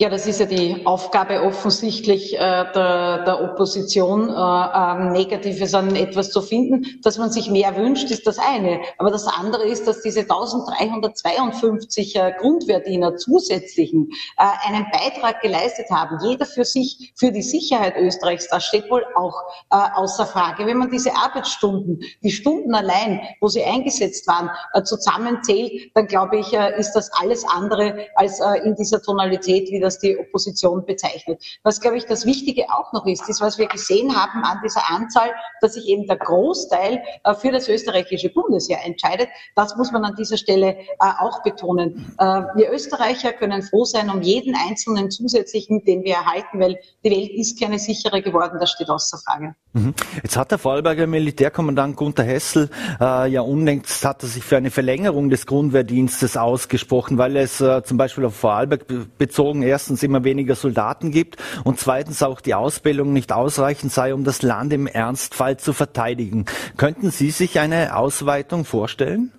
Ja, 0.00 0.08
das 0.08 0.26
ist 0.26 0.40
ja 0.40 0.46
die 0.46 0.86
Aufgabe 0.86 1.42
offensichtlich 1.42 2.32
äh, 2.32 2.38
der, 2.38 3.22
der 3.26 3.42
Opposition, 3.42 4.30
äh, 4.30 4.32
ähm, 4.32 5.12
Negatives 5.12 5.74
an 5.74 5.94
etwas 5.94 6.30
zu 6.30 6.40
finden. 6.40 6.86
Dass 7.02 7.18
man 7.18 7.30
sich 7.30 7.50
mehr 7.50 7.76
wünscht, 7.76 8.10
ist 8.10 8.26
das 8.26 8.38
eine. 8.38 8.80
Aber 8.96 9.10
das 9.10 9.26
andere 9.26 9.64
ist, 9.64 9.86
dass 9.86 10.00
diese 10.00 10.20
1352 10.20 12.16
äh, 12.16 12.32
Grundwehrdiener 12.40 13.16
zusätzlichen 13.16 14.08
äh, 14.38 14.68
einen 14.70 14.86
Beitrag 14.90 15.42
geleistet 15.42 15.90
haben, 15.90 16.16
jeder 16.26 16.46
für 16.46 16.64
sich, 16.64 17.12
für 17.14 17.30
die 17.30 17.42
Sicherheit 17.42 17.94
Österreichs. 17.98 18.48
Das 18.48 18.64
steht 18.64 18.90
wohl 18.90 19.04
auch 19.14 19.34
äh, 19.70 19.76
außer 19.96 20.24
Frage. 20.24 20.64
Wenn 20.64 20.78
man 20.78 20.90
diese 20.90 21.14
Arbeitsstunden, 21.14 22.00
die 22.22 22.30
Stunden 22.30 22.74
allein, 22.74 23.20
wo 23.42 23.48
sie 23.48 23.62
eingesetzt 23.62 24.26
waren, 24.26 24.48
äh, 24.72 24.82
zusammenzählt, 24.82 25.94
dann 25.94 26.06
glaube 26.06 26.38
ich, 26.38 26.54
ist 26.54 26.92
das 26.94 27.10
alles 27.20 27.44
andere 27.46 28.06
als 28.14 28.40
in 28.64 28.74
dieser 28.76 29.02
Tonalität, 29.02 29.70
wie 29.70 29.80
das 29.80 29.89
das 29.90 29.98
die 29.98 30.16
Opposition 30.16 30.84
bezeichnet. 30.86 31.42
Was, 31.62 31.80
glaube 31.80 31.96
ich, 31.96 32.06
das 32.06 32.24
Wichtige 32.26 32.64
auch 32.70 32.92
noch 32.92 33.06
ist, 33.06 33.28
ist, 33.28 33.40
was 33.40 33.58
wir 33.58 33.66
gesehen 33.66 34.14
haben 34.14 34.44
an 34.44 34.58
dieser 34.64 34.88
Anzahl, 34.90 35.30
dass 35.60 35.74
sich 35.74 35.86
eben 35.86 36.06
der 36.06 36.16
Großteil 36.16 37.02
äh, 37.24 37.34
für 37.34 37.50
das 37.50 37.68
österreichische 37.68 38.30
Bundesheer 38.30 38.78
entscheidet. 38.84 39.28
Das 39.56 39.76
muss 39.76 39.90
man 39.90 40.04
an 40.04 40.14
dieser 40.16 40.36
Stelle 40.36 40.78
äh, 40.78 40.86
auch 40.98 41.42
betonen. 41.42 42.14
Äh, 42.18 42.24
wir 42.24 42.70
Österreicher 42.72 43.32
können 43.32 43.62
froh 43.62 43.84
sein 43.84 44.10
um 44.10 44.22
jeden 44.22 44.54
einzelnen 44.54 45.10
zusätzlichen, 45.10 45.84
den 45.84 46.04
wir 46.04 46.14
erhalten, 46.14 46.60
weil 46.60 46.78
die 47.04 47.10
Welt 47.10 47.30
ist 47.32 47.60
keine 47.60 47.78
sichere 47.78 48.22
geworden, 48.22 48.58
das 48.60 48.70
steht 48.70 48.88
außer 48.88 49.18
Frage. 49.18 49.54
Mhm. 49.72 49.94
Jetzt 50.22 50.36
hat 50.36 50.50
der 50.50 50.58
Vorarlberger 50.58 51.06
Militärkommandant 51.06 51.96
Gunther 51.96 52.24
Hessel 52.24 52.70
äh, 53.00 53.30
ja 53.30 53.40
unlängst 53.40 54.04
hat 54.04 54.22
er 54.22 54.28
sich 54.28 54.42
für 54.42 54.56
eine 54.56 54.70
Verlängerung 54.70 55.30
des 55.30 55.46
Grundwehrdienstes 55.46 56.36
ausgesprochen, 56.36 57.18
weil 57.18 57.36
es 57.36 57.60
äh, 57.60 57.82
zum 57.82 57.96
Beispiel 57.96 58.24
auf 58.24 58.34
Vorarlberg 58.36 58.86
bezogen 59.18 59.62
erst 59.62 59.79
erstens 59.80 60.02
immer 60.02 60.24
weniger 60.24 60.56
Soldaten 60.56 61.10
gibt 61.10 61.36
und 61.64 61.78
zweitens 61.78 62.22
auch 62.22 62.42
die 62.42 62.54
Ausbildung 62.54 63.14
nicht 63.14 63.32
ausreichend 63.32 63.90
sei, 63.90 64.12
um 64.12 64.24
das 64.24 64.42
Land 64.42 64.74
im 64.74 64.86
Ernstfall 64.86 65.56
zu 65.56 65.72
verteidigen. 65.72 66.44
Könnten 66.76 67.10
Sie 67.10 67.30
sich 67.30 67.58
eine 67.58 67.96
Ausweitung 67.96 68.66
vorstellen? 68.66 69.32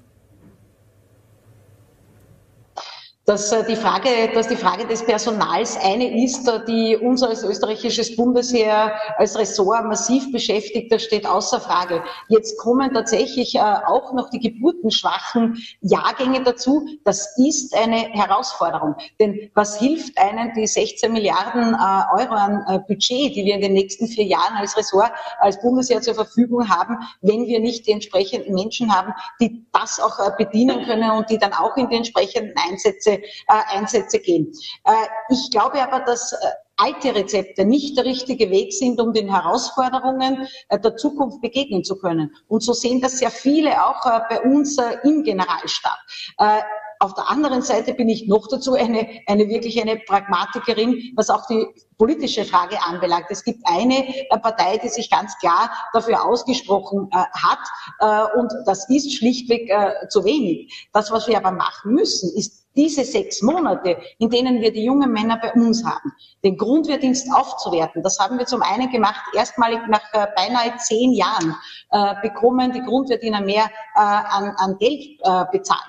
Dass 3.25 3.51
äh, 3.51 3.63
die 3.65 3.75
Frage, 3.75 4.09
dass 4.33 4.47
die 4.47 4.55
Frage 4.55 4.85
des 4.87 5.05
Personals 5.05 5.77
eine 5.77 6.23
ist, 6.23 6.47
äh, 6.47 6.65
die 6.65 6.97
uns 6.97 7.21
als 7.21 7.43
österreichisches 7.43 8.15
Bundesheer 8.15 8.93
als 9.17 9.37
Ressort 9.37 9.85
massiv 9.85 10.31
beschäftigt, 10.31 10.91
das 10.91 11.03
steht 11.03 11.27
außer 11.27 11.61
Frage. 11.61 12.03
Jetzt 12.29 12.57
kommen 12.57 12.91
tatsächlich 12.93 13.55
äh, 13.55 13.59
auch 13.59 14.13
noch 14.13 14.31
die 14.31 14.39
geburtenschwachen 14.39 15.61
Jahrgänge 15.81 16.41
dazu. 16.43 16.87
Das 17.05 17.37
ist 17.37 17.75
eine 17.75 17.97
Herausforderung. 18.09 18.95
Denn 19.19 19.51
was 19.53 19.79
hilft 19.79 20.17
einem 20.17 20.53
die 20.55 20.65
16 20.65 21.11
Milliarden 21.11 21.75
Euro 21.75 22.33
an 22.33 22.83
Budget, 22.87 23.35
die 23.35 23.45
wir 23.45 23.55
in 23.55 23.61
den 23.61 23.73
nächsten 23.73 24.07
vier 24.07 24.25
Jahren 24.25 24.55
als 24.55 24.75
Ressort, 24.75 25.11
als 25.39 25.61
Bundesheer 25.61 26.01
zur 26.01 26.15
Verfügung 26.15 26.67
haben, 26.69 26.97
wenn 27.21 27.45
wir 27.45 27.59
nicht 27.59 27.87
die 27.87 27.91
entsprechenden 27.91 28.53
Menschen 28.53 28.93
haben, 28.93 29.13
die 29.39 29.65
das 29.73 29.99
auch 29.99 30.35
bedienen 30.37 30.85
können 30.85 31.11
und 31.11 31.29
die 31.29 31.37
dann 31.37 31.53
auch 31.53 31.75
in 31.77 31.89
die 31.89 31.97
entsprechenden 31.97 32.55
Einsätze 32.69 33.20
Einsätze, 33.21 33.31
äh, 33.47 33.77
Einsätze 33.77 34.19
gehen. 34.19 34.51
Äh, 34.85 34.91
ich 35.29 35.51
glaube 35.51 35.81
aber, 35.81 36.03
dass 36.05 36.33
äh, 36.33 36.37
alte 36.77 37.13
Rezepte 37.13 37.65
nicht 37.65 37.97
der 37.97 38.05
richtige 38.05 38.49
Weg 38.49 38.73
sind, 38.73 38.99
um 38.99 39.13
den 39.13 39.29
Herausforderungen 39.29 40.47
der 40.71 40.95
Zukunft 40.95 41.39
begegnen 41.39 41.83
zu 41.83 41.99
können. 41.99 42.33
Und 42.47 42.63
so 42.63 42.73
sehen 42.73 43.01
das 43.01 43.19
sehr 43.19 43.29
viele 43.29 43.85
auch 43.85 44.01
bei 44.27 44.41
uns 44.41 44.79
im 45.03 45.21
Generalstab. 45.21 45.99
Auf 47.01 47.15
der 47.15 47.31
anderen 47.31 47.63
Seite 47.63 47.95
bin 47.95 48.09
ich 48.09 48.27
noch 48.27 48.47
dazu 48.47 48.75
eine, 48.75 49.07
eine 49.25 49.49
wirklich 49.49 49.81
eine 49.81 49.97
Pragmatikerin, 49.97 51.13
was 51.15 51.31
auch 51.31 51.47
die 51.47 51.65
politische 51.97 52.45
Frage 52.45 52.77
anbelangt. 52.83 53.25
Es 53.29 53.43
gibt 53.43 53.61
eine 53.65 54.05
Partei, 54.29 54.77
die 54.77 54.87
sich 54.87 55.09
ganz 55.09 55.35
klar 55.39 55.71
dafür 55.93 56.23
ausgesprochen 56.23 57.09
äh, 57.11 57.15
hat, 57.15 57.59
äh, 58.01 58.37
und 58.37 58.53
das 58.67 58.87
ist 58.87 59.15
schlichtweg 59.15 59.67
äh, 59.71 60.07
zu 60.09 60.23
wenig. 60.23 60.89
Das, 60.93 61.11
was 61.11 61.27
wir 61.27 61.37
aber 61.37 61.51
machen 61.51 61.93
müssen, 61.93 62.37
ist 62.37 62.60
diese 62.75 63.03
sechs 63.03 63.41
Monate, 63.41 63.97
in 64.19 64.29
denen 64.29 64.61
wir 64.61 64.71
die 64.71 64.83
jungen 64.83 65.11
Männer 65.11 65.37
bei 65.37 65.53
uns 65.53 65.83
haben, 65.83 66.13
den 66.43 66.57
Grundwehrdienst 66.57 67.27
aufzuwerten. 67.33 68.03
Das 68.03 68.19
haben 68.19 68.37
wir 68.37 68.45
zum 68.45 68.61
einen 68.61 68.89
gemacht, 68.89 69.21
erstmalig 69.35 69.79
nach 69.87 70.03
äh, 70.13 70.27
beinahe 70.35 70.75
zehn 70.77 71.11
Jahren 71.13 71.55
äh, 71.91 72.15
bekommen 72.21 72.71
die 72.71 72.81
Grundwehrdiener 72.81 73.41
mehr 73.41 73.65
äh, 73.95 73.99
an, 73.99 74.55
an 74.57 74.77
Geld 74.79 75.19
äh, 75.23 75.45
bezahlt. 75.51 75.81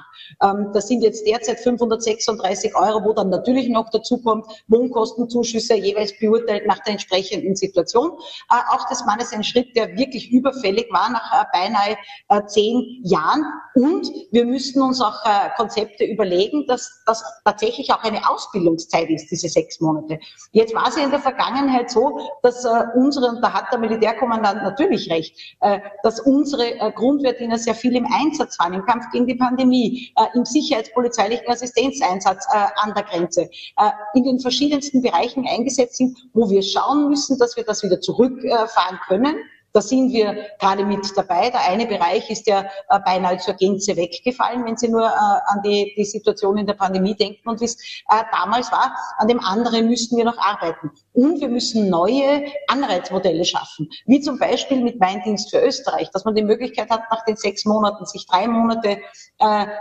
Ähm, 0.42 0.70
das 0.72 0.88
sind 0.88 1.02
jetzt 1.02 1.26
derzeit 1.26 1.60
536 1.60 2.74
Euro, 2.76 3.04
wo 3.04 3.12
dann 3.12 3.30
natürlich 3.30 3.68
noch 3.68 3.90
dazu 3.90 4.18
kommt 4.18 4.46
Wohnkostenzuschüsse, 4.68 5.74
jeweils 5.74 6.18
beurteilt 6.18 6.66
nach 6.66 6.78
der 6.80 6.92
entsprechenden 6.92 7.56
Situation. 7.56 8.12
Äh, 8.50 8.74
auch 8.74 8.88
das 8.88 9.04
Mann 9.04 9.18
ist 9.20 9.34
ein 9.34 9.44
Schritt, 9.44 9.76
der 9.76 9.96
wirklich 9.96 10.30
überfällig 10.30 10.86
war 10.90 11.10
nach 11.10 11.42
äh, 11.42 11.44
beinahe 11.52 11.96
äh, 12.28 12.46
zehn 12.46 13.00
Jahren. 13.04 13.44
Und 13.74 14.10
wir 14.30 14.44
müssten 14.44 14.82
uns 14.82 15.00
auch 15.00 15.14
Konzepte 15.56 16.04
überlegen, 16.04 16.66
dass 16.66 17.02
das 17.06 17.24
tatsächlich 17.44 17.90
auch 17.90 18.02
eine 18.02 18.28
Ausbildungszeit 18.28 19.08
ist, 19.08 19.30
diese 19.30 19.48
sechs 19.48 19.80
Monate. 19.80 20.18
Jetzt 20.50 20.74
war 20.74 20.88
es 20.88 20.96
ja 20.96 21.04
in 21.04 21.10
der 21.10 21.20
Vergangenheit 21.20 21.90
so, 21.90 22.20
dass 22.42 22.66
unsere, 22.94 23.28
und 23.28 23.40
da 23.40 23.54
hat 23.54 23.72
der 23.72 23.78
Militärkommandant 23.78 24.62
natürlich 24.62 25.10
recht, 25.10 25.56
dass 26.02 26.20
unsere 26.20 26.92
Grundwehrdiener 26.94 27.56
sehr 27.56 27.74
viel 27.74 27.96
im 27.96 28.06
Einsatz 28.12 28.58
waren, 28.58 28.74
im 28.74 28.84
Kampf 28.84 29.06
gegen 29.10 29.26
die 29.26 29.36
Pandemie, 29.36 30.11
im 30.34 30.44
sicherheitspolizeilichen 30.44 31.48
Assistenzeinsatz 31.48 32.46
äh, 32.52 32.66
an 32.76 32.94
der 32.94 33.04
Grenze, 33.04 33.42
äh, 33.42 33.90
in 34.14 34.24
den 34.24 34.40
verschiedensten 34.40 35.02
Bereichen 35.02 35.46
eingesetzt 35.46 35.96
sind, 35.96 36.18
wo 36.32 36.50
wir 36.50 36.62
schauen 36.62 37.08
müssen, 37.08 37.38
dass 37.38 37.56
wir 37.56 37.64
das 37.64 37.82
wieder 37.82 38.00
zurückfahren 38.00 38.98
können 39.06 39.36
da 39.72 39.80
sind 39.80 40.12
wir 40.12 40.46
gerade 40.58 40.84
mit 40.84 41.00
dabei. 41.16 41.50
Der 41.50 41.68
eine 41.68 41.86
Bereich 41.86 42.28
ist 42.30 42.46
ja 42.46 42.66
äh, 42.88 43.00
beinahe 43.04 43.38
zur 43.38 43.54
Gänze 43.54 43.96
weggefallen, 43.96 44.64
wenn 44.64 44.76
Sie 44.76 44.88
nur 44.88 45.06
äh, 45.06 45.10
an 45.10 45.62
die, 45.64 45.94
die 45.96 46.04
Situation 46.04 46.58
in 46.58 46.66
der 46.66 46.74
Pandemie 46.74 47.14
denken 47.14 47.48
und 47.48 47.60
wie 47.60 47.64
es 47.64 47.76
äh, 48.10 48.22
damals 48.30 48.70
war. 48.70 48.94
An 49.16 49.28
dem 49.28 49.40
anderen 49.40 49.88
müssen 49.88 50.16
wir 50.18 50.24
noch 50.24 50.38
arbeiten. 50.38 50.90
Und 51.14 51.40
wir 51.40 51.48
müssen 51.48 51.88
neue 51.88 52.44
Anreizmodelle 52.68 53.44
schaffen, 53.44 53.88
wie 54.06 54.20
zum 54.20 54.38
Beispiel 54.38 54.82
mit 54.82 55.00
Weindienst 55.00 55.50
für 55.50 55.60
Österreich, 55.60 56.10
dass 56.10 56.24
man 56.24 56.34
die 56.34 56.42
Möglichkeit 56.42 56.90
hat, 56.90 57.02
nach 57.10 57.24
den 57.24 57.36
sechs 57.36 57.64
Monaten 57.64 58.04
sich 58.06 58.26
drei 58.26 58.48
Monate 58.48 58.98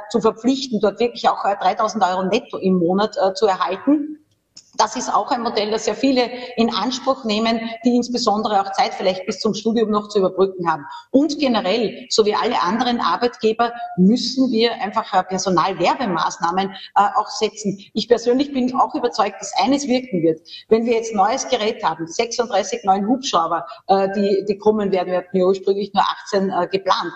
zu 0.10 0.20
verpflichten, 0.20 0.80
dort 0.82 1.00
wirklich 1.00 1.30
auch 1.30 1.46
äh, 1.46 1.56
3000 1.56 2.04
Euro 2.04 2.24
netto 2.24 2.58
im 2.58 2.80
Monat 2.80 3.16
zu 3.36 3.46
erhalten 3.46 4.22
das 4.78 4.96
ist 4.96 5.14
auch 5.14 5.32
ein 5.32 5.42
Modell, 5.42 5.72
das 5.72 5.86
sehr 5.86 5.96
viele 5.96 6.30
in 6.56 6.74
Anspruch 6.74 7.26
nehmen, 7.26 7.60
die 7.84 7.96
insbesondere 7.96 8.62
auch 8.62 8.72
Zeit 8.72 8.94
vielleicht 8.94 9.26
bis 9.26 9.40
zum 9.40 9.54
Studium 9.54 9.90
noch 9.90 10.10
zu 10.10 10.20
überbrücken 10.20 10.70
haben. 10.70 10.86
Und 11.12 11.38
generell, 11.40 12.06
so 12.10 12.26
wie 12.26 12.34
alle 12.34 12.62
anderen 12.62 13.00
Arbeitgeber, 13.00 13.74
müssen 13.98 14.52
wir 14.52 14.74
einfach 14.82 15.14
äh, 15.14 15.24
Personalwerbemaßnahmen 15.24 16.70
äh, 16.70 17.02
auch 17.16 17.28
setzen. 17.28 17.80
Ich 17.94 18.08
persönlich 18.08 18.54
bin 18.54 18.74
auch 18.76 18.96
überzeugt, 18.96 19.36
dass 19.40 19.54
eines 19.62 19.88
wirken 19.88 20.22
wird. 20.22 20.42
Wenn 20.70 20.86
wir 20.86 20.94
jetzt 20.94 21.14
neues 21.14 21.48
Gerät 21.50 21.84
haben, 21.84 22.08
36 22.08 22.84
neuen 22.86 23.08
Hubschrauber, 23.08 23.66
äh, 23.88 24.08
die, 24.16 24.46
die 24.48 24.58
kommen 24.58 24.92
werden, 24.92 25.12
wir 25.12 25.18
hatten 25.20 25.38
ja 25.38 25.46
ursprünglich 25.46 25.94
nur 25.94 26.04
18 26.26 26.50
äh, 26.50 26.68
geplant. 26.68 27.12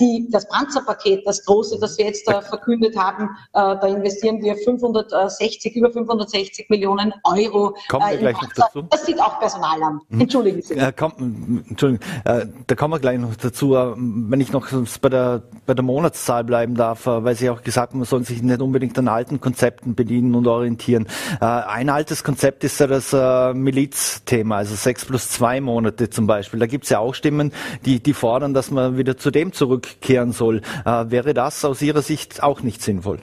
Die, 0.00 0.28
das 0.30 0.48
Panzerpaket, 0.48 1.26
das 1.26 1.44
große, 1.44 1.78
das 1.78 1.98
wir 1.98 2.06
jetzt 2.06 2.24
verkündet 2.24 2.96
haben, 2.96 3.28
da 3.52 3.86
investieren 3.86 4.42
wir 4.42 4.56
560, 4.56 5.74
über 5.76 5.90
560 5.90 6.69
Millionen 6.70 7.12
Euro. 7.24 7.76
Kommen 7.88 8.06
wir 8.08 8.14
äh, 8.14 8.18
gleich 8.18 8.40
noch 8.40 8.52
dazu. 8.54 8.82
Das 8.82 9.04
sieht 9.04 9.20
auch 9.20 9.38
Personal 9.38 9.82
an. 9.82 10.00
Mhm. 10.08 10.20
Entschuldigen 10.22 10.62
Sie. 10.62 10.74
Äh, 10.74 10.92
komm, 10.96 11.64
Entschuldigung, 11.68 12.06
äh, 12.24 12.46
da 12.66 12.74
kommen 12.74 12.94
wir 12.94 13.00
gleich 13.00 13.18
noch 13.18 13.34
dazu. 13.36 13.74
Äh, 13.74 13.94
wenn 13.96 14.40
ich 14.40 14.52
noch 14.52 14.68
bei 15.00 15.08
der, 15.08 15.42
bei 15.66 15.74
der 15.74 15.84
Monatszahl 15.84 16.44
bleiben 16.44 16.74
darf, 16.74 17.06
äh, 17.06 17.24
weil 17.24 17.34
Sie 17.34 17.50
auch 17.50 17.62
gesagt 17.62 17.92
haben, 17.92 17.98
man 17.98 18.06
soll 18.06 18.24
sich 18.24 18.42
nicht 18.42 18.60
unbedingt 18.60 18.98
an 18.98 19.08
alten 19.08 19.40
Konzepten 19.40 19.94
bedienen 19.94 20.34
und 20.34 20.46
orientieren. 20.46 21.06
Äh, 21.40 21.44
ein 21.44 21.90
altes 21.90 22.24
Konzept 22.24 22.64
ist 22.64 22.80
ja 22.80 22.86
das 22.86 23.10
Milizthema, 23.10 24.58
also 24.58 24.74
sechs 24.74 25.04
plus 25.04 25.28
zwei 25.28 25.60
Monate 25.60 26.10
zum 26.10 26.26
Beispiel. 26.26 26.60
Da 26.60 26.66
gibt 26.66 26.84
es 26.84 26.90
ja 26.90 27.00
auch 27.00 27.14
Stimmen, 27.14 27.52
die, 27.84 28.00
die 28.00 28.14
fordern, 28.14 28.54
dass 28.54 28.70
man 28.70 28.96
wieder 28.96 29.16
zu 29.16 29.30
dem 29.30 29.52
zurückkehren 29.52 30.32
soll. 30.32 30.62
wäre 30.84 31.34
das 31.34 31.64
aus 31.64 31.82
Ihrer 31.82 32.02
Sicht 32.02 32.42
auch 32.42 32.62
nicht 32.62 32.82
sinnvoll? 32.82 33.20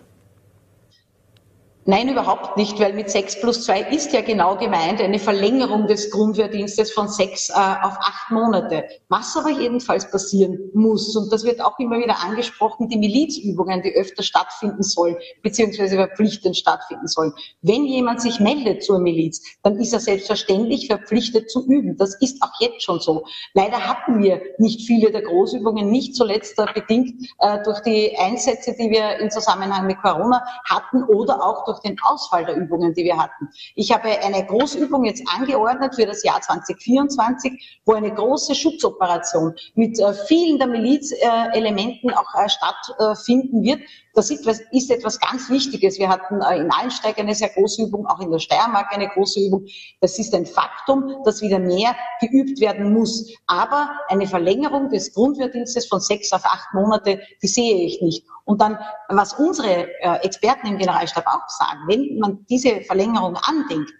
Nein, 1.90 2.10
überhaupt 2.10 2.58
nicht, 2.58 2.78
weil 2.82 2.92
mit 2.92 3.10
6 3.10 3.40
plus 3.40 3.64
2 3.64 3.92
ist 3.92 4.12
ja 4.12 4.20
genau 4.20 4.58
gemeint 4.58 5.00
eine 5.00 5.20
Verlängerung 5.20 5.88
des 5.88 6.12
Grundwehrdienstes 6.12 6.92
von 6.92 7.08
sechs 7.08 7.50
äh, 7.50 7.54
auf 7.54 7.98
acht 8.02 8.30
Monate. 8.30 8.84
Was 9.08 9.38
aber 9.38 9.52
jedenfalls 9.52 10.12
passieren 10.12 10.70
muss, 10.74 11.16
und 11.16 11.32
das 11.32 11.46
wird 11.46 11.62
auch 11.62 11.80
immer 11.80 11.98
wieder 11.98 12.22
angesprochen, 12.22 12.90
die 12.90 12.98
Milizübungen, 12.98 13.84
die 13.84 13.96
öfter 13.96 14.22
stattfinden 14.22 14.84
sollen, 14.84 15.16
beziehungsweise 15.44 15.96
verpflichtend 15.96 16.58
stattfinden 16.58 17.08
sollen. 17.08 17.32
Wenn 17.62 17.86
jemand 17.86 18.22
sich 18.22 18.42
meldet 18.42 18.84
zur 18.84 19.00
Miliz, 19.00 19.42
dann 19.64 19.80
ist 19.80 19.94
er 19.94 20.02
selbstverständlich 20.02 20.88
verpflichtet 20.88 21.50
zu 21.50 21.66
üben. 21.68 21.96
Das 21.96 22.20
ist 22.20 22.44
auch 22.44 22.52
jetzt 22.60 22.84
schon 22.84 23.00
so. 23.00 23.26
Leider 23.54 23.88
hatten 23.88 24.22
wir 24.22 24.42
nicht 24.58 24.86
viele 24.86 25.10
der 25.14 25.22
Großübungen, 25.22 25.90
nicht 25.90 26.18
zuletzt 26.18 26.58
bedingt 26.74 27.14
äh, 27.40 27.64
durch 27.64 27.80
die 27.80 28.18
Einsätze, 28.18 28.76
die 28.78 28.92
wir 28.92 29.20
im 29.20 29.32
Zusammenhang 29.32 29.88
mit 29.88 30.02
Corona 30.02 30.44
hatten 30.66 31.06
oder 31.06 31.42
auch 31.42 31.64
durch 31.64 31.77
durch 31.78 31.82
den 31.82 31.98
Ausfall 32.04 32.46
der 32.46 32.56
Übungen, 32.56 32.94
die 32.94 33.04
wir 33.04 33.18
hatten. 33.18 33.50
Ich 33.76 33.92
habe 33.92 34.10
eine 34.10 34.46
Großübung 34.46 35.06
jetzt 35.06 35.24
angeordnet 35.28 35.96
für 35.96 36.06
das 36.06 36.24
Jahr 36.24 36.42
2024, 36.42 37.82
wo 37.86 37.94
eine 37.94 38.14
große 38.14 38.56
Schutzoperation 38.56 39.56
mit 39.76 40.00
äh, 40.00 40.14
vielen 40.14 40.58
der 40.58 40.68
Milizelementen 40.68 42.12
auch 42.12 42.34
äh, 42.36 42.50
stattfinden 42.50 43.64
wird. 43.64 43.82
Das 44.18 44.32
ist 44.32 44.90
etwas 44.90 45.20
ganz 45.20 45.48
Wichtiges. 45.48 46.00
Wir 46.00 46.10
hatten 46.10 46.42
äh, 46.42 46.58
in 46.58 46.72
Allensteig 46.72 47.20
eine 47.20 47.36
sehr 47.36 47.50
große 47.50 47.84
Übung, 47.84 48.08
auch 48.08 48.20
in 48.20 48.32
der 48.32 48.40
Steiermark 48.40 48.92
eine 48.92 49.08
große 49.10 49.40
Übung. 49.40 49.68
Das 50.02 50.18
ist 50.18 50.34
ein 50.34 50.48
Faktum, 50.48 51.22
dass 51.24 51.44
wieder 51.44 51.60
mehr 51.60 51.96
geübt 52.20 52.60
werden 52.60 52.94
muss. 52.94 53.32
Aber 53.46 53.92
eine 54.08 54.26
Verlängerung 54.26 54.90
des 54.90 55.14
Grundwehrdienstes 55.14 55.86
von 55.86 56.00
sechs 56.00 56.34
auf 56.34 56.44
acht 56.46 56.74
Monate, 56.74 57.22
die 57.44 57.48
sehe 57.48 57.86
ich 57.86 58.02
nicht. 58.02 58.26
Und 58.46 58.60
dann, 58.60 58.80
was 59.10 59.34
unsere 59.34 59.88
äh, 60.02 60.16
Experten 60.24 60.66
im 60.66 60.80
Generalstab 60.80 61.28
auch 61.28 61.48
sagen, 61.50 61.82
wenn 61.86 62.18
man 62.18 62.44
diese 62.50 62.82
Verlängerung 62.82 63.38
andenkt, 63.44 63.92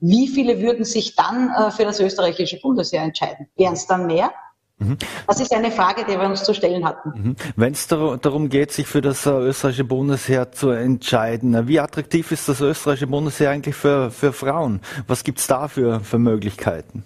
wie 0.00 0.28
viele 0.28 0.60
würden 0.60 0.84
sich 0.84 1.16
dann 1.16 1.48
äh, 1.48 1.70
für 1.70 1.84
das 1.84 1.98
österreichische 1.98 2.60
Bundesheer 2.60 3.04
entscheiden? 3.04 3.48
Wären 3.56 3.72
es 3.72 3.86
dann 3.86 4.06
mehr? 4.06 4.34
Mhm. 4.82 4.98
Das 5.26 5.40
ist 5.40 5.52
eine 5.52 5.70
Frage, 5.70 6.04
die 6.04 6.12
wir 6.12 6.28
uns 6.28 6.44
zu 6.44 6.54
stellen 6.54 6.84
hatten. 6.84 7.12
Mhm. 7.14 7.36
Wenn 7.56 7.72
es 7.72 7.86
darum 7.86 8.48
geht, 8.48 8.72
sich 8.72 8.86
für 8.86 9.00
das 9.00 9.26
äh, 9.26 9.30
österreichische 9.30 9.84
Bundesheer 9.84 10.52
zu 10.52 10.70
entscheiden, 10.70 11.68
wie 11.68 11.80
attraktiv 11.80 12.32
ist 12.32 12.48
das 12.48 12.60
österreichische 12.60 13.06
Bundesheer 13.06 13.50
eigentlich 13.50 13.76
für, 13.76 14.10
für 14.10 14.32
Frauen? 14.32 14.80
Was 15.06 15.24
gibt 15.24 15.38
es 15.38 15.46
da 15.46 15.68
für, 15.68 16.00
für 16.00 16.18
Möglichkeiten? 16.18 17.04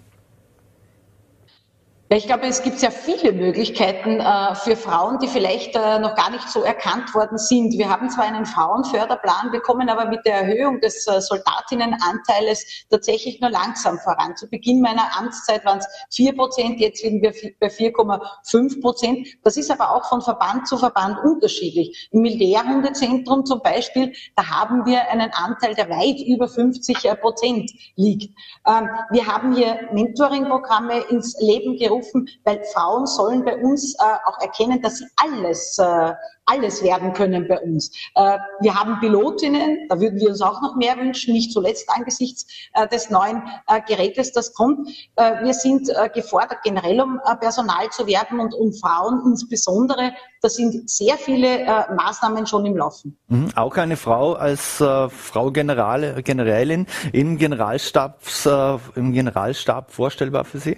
Ich 2.09 2.25
glaube, 2.25 2.47
es 2.47 2.63
gibt 2.63 2.79
sehr 2.79 2.91
viele 2.91 3.33
Möglichkeiten 3.33 4.21
äh, 4.21 4.55
für 4.55 4.77
Frauen, 4.77 5.19
die 5.19 5.27
vielleicht 5.27 5.75
äh, 5.75 5.99
noch 5.99 6.15
gar 6.15 6.29
nicht 6.29 6.47
so 6.47 6.61
erkannt 6.61 7.13
worden 7.13 7.37
sind. 7.37 7.77
Wir 7.77 7.89
haben 7.89 8.09
zwar 8.09 8.23
einen 8.23 8.45
Frauenförderplan 8.45 9.51
bekommen, 9.51 9.89
aber 9.89 10.05
mit 10.05 10.25
der 10.25 10.35
Erhöhung 10.35 10.79
des 10.79 11.05
äh, 11.05 11.19
Soldatinnenanteiles 11.19 12.85
tatsächlich 12.89 13.41
nur 13.41 13.49
langsam 13.49 13.97
voran. 13.99 14.37
Zu 14.37 14.49
Beginn 14.49 14.79
meiner 14.79 15.17
Amtszeit 15.19 15.65
waren 15.65 15.79
es 15.79 15.87
vier 16.09 16.33
Prozent, 16.33 16.79
jetzt 16.79 17.01
sind 17.01 17.21
wir 17.21 17.33
bei 17.59 17.67
4,5 17.67 18.79
Prozent. 18.79 19.27
Das 19.43 19.57
ist 19.57 19.69
aber 19.69 19.93
auch 19.93 20.07
von 20.07 20.21
Verband 20.21 20.65
zu 20.65 20.77
Verband 20.77 21.17
unterschiedlich. 21.25 22.07
Im 22.13 22.21
Militärhundezentrum 22.21 23.45
zum 23.45 23.61
Beispiel, 23.61 24.13
da 24.37 24.49
haben 24.49 24.85
wir 24.85 25.09
einen 25.09 25.31
Anteil, 25.33 25.75
der 25.75 25.89
weit 25.89 26.25
über 26.25 26.47
50 26.47 27.03
äh, 27.03 27.15
Prozent 27.17 27.69
liegt. 27.97 28.33
Ähm, 28.65 28.87
wir 29.11 29.27
haben 29.27 29.53
hier 29.53 29.89
Mentoring-Programme 29.91 30.99
ins 31.09 31.35
Leben 31.41 31.75
gerufen 31.75 31.96
berufen, 31.97 32.29
weil 32.43 32.61
Frauen 32.73 33.05
sollen 33.05 33.43
bei 33.43 33.57
uns 33.57 33.95
äh, 33.95 34.03
auch 34.25 34.39
erkennen, 34.41 34.81
dass 34.81 34.97
sie 34.97 35.05
alles, 35.15 35.77
äh, 35.77 36.13
alles 36.45 36.81
werden 36.83 37.13
können 37.13 37.47
bei 37.47 37.59
uns. 37.59 37.91
Äh, 38.15 38.37
wir 38.61 38.75
haben 38.75 38.99
Pilotinnen, 38.99 39.87
da 39.89 39.99
würden 39.99 40.19
wir 40.19 40.29
uns 40.29 40.41
auch 40.41 40.61
noch 40.61 40.75
mehr 40.75 40.97
wünschen, 40.97 41.33
nicht 41.33 41.51
zuletzt 41.51 41.89
angesichts 41.89 42.47
äh, 42.73 42.87
des 42.87 43.09
neuen 43.09 43.43
äh, 43.67 43.81
Gerätes, 43.87 44.31
das 44.31 44.53
kommt. 44.53 44.89
Äh, 45.15 45.43
wir 45.43 45.53
sind 45.53 45.89
gefordert, 46.13 46.59
generell 46.63 47.01
um 47.01 47.19
Personal 47.39 47.89
zu 47.89 48.07
werben 48.07 48.39
und 48.39 48.53
um 48.53 48.73
Frauen 48.73 49.21
insbesondere. 49.25 50.13
Da 50.41 50.49
sind 50.49 50.89
sehr 50.89 51.17
viele 51.17 51.65
Maßnahmen 51.95 52.45
schon 52.45 52.65
im 52.65 52.77
Laufen. 52.77 53.17
Mhm. 53.27 53.49
Auch 53.55 53.75
eine 53.77 53.97
Frau 53.97 54.33
als 54.33 54.77
Frau 54.77 55.51
General, 55.51 56.21
Generälin 56.21 56.85
im 57.11 57.37
Generalstabs, 57.37 58.45
äh, 58.45 58.77
im 58.95 59.13
Generalstab 59.13 59.91
vorstellbar 59.91 60.45
für 60.45 60.59
Sie? 60.59 60.77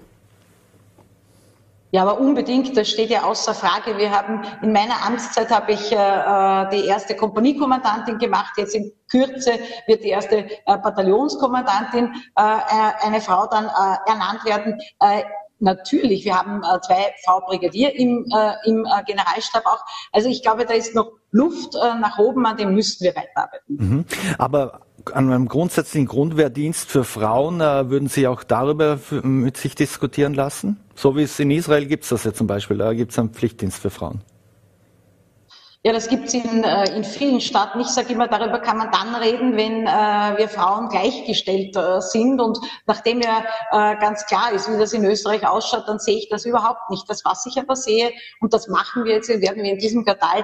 Ja, 1.92 2.04
aber 2.04 2.20
unbedingt, 2.20 2.78
das 2.78 2.90
steht 2.90 3.10
ja 3.10 3.24
außer 3.24 3.56
Frage. 3.56 3.98
Wir 3.98 4.12
haben 4.12 4.44
in 4.62 4.72
meiner 4.72 5.04
Amtszeit 5.06 5.50
habe 5.50 5.72
ich 5.72 5.92
äh, 5.92 5.96
äh, 5.96 6.70
die 6.70 6.86
erste 6.86 7.16
Kompaniekommandantin 7.16 8.20
gemacht. 8.20 8.54
Jetzt 8.58 8.76
in 8.76 8.92
Kürze 9.10 9.54
wird 9.88 10.04
die 10.04 10.10
erste 10.10 10.38
äh, 10.38 10.78
Bataillonskommandantin 10.78 12.14
äh, 12.38 12.42
äh 12.42 13.08
eine 13.08 13.22
Frau 13.22 13.48
dann 13.48 13.66
äh, 13.66 14.10
ernannt 14.10 14.46
werden. 14.46 14.80
Äh, 15.00 15.24
natürlich, 15.60 16.26
wir 16.26 16.38
haben 16.38 16.62
äh, 16.64 16.80
zwei 16.82 17.14
Frau 17.26 17.42
Brigadier 17.42 17.96
im, 17.96 18.26
äh, 18.32 18.70
im 18.70 18.86
äh, 18.86 19.04
Generalstab 19.06 19.66
auch. 19.66 19.84
Also 20.12 20.30
ich 20.30 20.44
glaube, 20.44 20.66
da 20.66 20.76
ist 20.76 20.94
noch 20.94 21.12
Luft 21.32 21.76
äh, 21.76 21.96
nach 22.00 22.20
oben, 22.20 22.46
an 22.46 22.58
dem 22.58 22.74
müssten 22.74 23.04
wir 23.04 23.16
weiterarbeiten. 23.16 23.76
Mhm. 23.76 24.06
Aber 24.38 24.82
an 25.14 25.32
einem 25.32 25.48
grundsätzlichen 25.48 26.08
Grundwehrdienst 26.08 26.90
für 26.90 27.04
Frauen 27.04 27.62
äh, 27.62 27.90
würden 27.90 28.08
Sie 28.08 28.28
auch 28.28 28.44
darüber 28.44 29.00
mit 29.24 29.58
sich 29.58 29.76
diskutieren 29.76 30.34
lassen? 30.34 30.78
So 30.96 31.16
wie 31.16 31.24
es 31.24 31.40
in 31.40 31.52
Israel 31.52 31.86
gibt 31.86 32.04
es 32.04 32.10
das 32.10 32.24
ja 32.24 32.34
zum 32.34 32.48
Beispiel, 32.48 32.78
da 32.78 32.94
gibt 32.94 33.12
es 33.12 33.20
einen 33.20 33.30
Pflichtdienst 33.30 33.80
für 33.80 33.90
Frauen. 33.90 34.22
Ja, 35.82 35.94
das 35.94 36.10
gibt's 36.10 36.34
in, 36.34 36.66
äh, 36.66 36.94
in 36.94 37.06
vielen 37.06 37.40
Staaten. 37.40 37.80
Ich 37.80 37.88
sage 37.88 38.12
immer, 38.12 38.28
darüber 38.28 38.60
kann 38.60 38.78
man 38.78 38.92
dann 38.92 39.16
reden, 39.16 39.56
wenn 39.56 39.88
äh, 39.88 40.38
wir 40.38 40.50
Frauen 40.50 40.90
gleichgestellt 40.90 41.74
äh, 41.78 42.02
sind. 42.02 42.42
Und 42.42 42.60
nachdem 42.86 43.22
ja 43.22 43.46
äh, 43.72 43.96
ganz 43.98 44.26
klar 44.26 44.52
ist, 44.52 44.70
wie 44.70 44.78
das 44.78 44.92
in 44.92 45.06
Österreich 45.06 45.48
ausschaut, 45.48 45.86
dann 45.88 45.98
sehe 45.98 46.18
ich 46.18 46.28
das 46.28 46.46
überhaupt 46.46 46.90
nicht. 46.90 47.10
Das, 47.10 47.24
was 47.24 47.46
ich 47.46 47.58
aber 47.58 47.78
sehe, 47.78 48.12
und 48.42 48.54
das 48.54 48.68
machen 48.68 49.06
wir 49.06 49.14
jetzt, 49.14 49.30
werden 49.30 49.64
wir 49.64 49.72
in 49.72 49.78
diesem 49.78 50.04
Quartal 50.04 50.40
äh, 50.40 50.44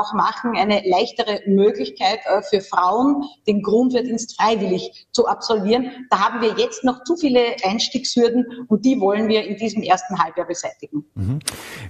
auch 0.00 0.14
machen, 0.14 0.56
eine 0.56 0.82
leichtere 0.84 1.42
Möglichkeit 1.46 2.18
äh, 2.24 2.42
für 2.42 2.60
Frauen, 2.60 3.22
den 3.46 3.62
Grundwehrdienst 3.62 4.36
freiwillig 4.36 5.06
zu 5.12 5.28
absolvieren. 5.28 6.08
Da 6.10 6.18
haben 6.18 6.40
wir 6.40 6.56
jetzt 6.58 6.82
noch 6.82 7.04
zu 7.04 7.14
viele 7.16 7.54
Einstiegshürden 7.62 8.66
und 8.66 8.84
die 8.84 8.98
wollen 8.98 9.28
wir 9.28 9.44
in 9.44 9.58
diesem 9.58 9.84
ersten 9.84 10.20
Halbjahr 10.20 10.48
beseitigen. 10.48 11.04
Mhm. 11.14 11.38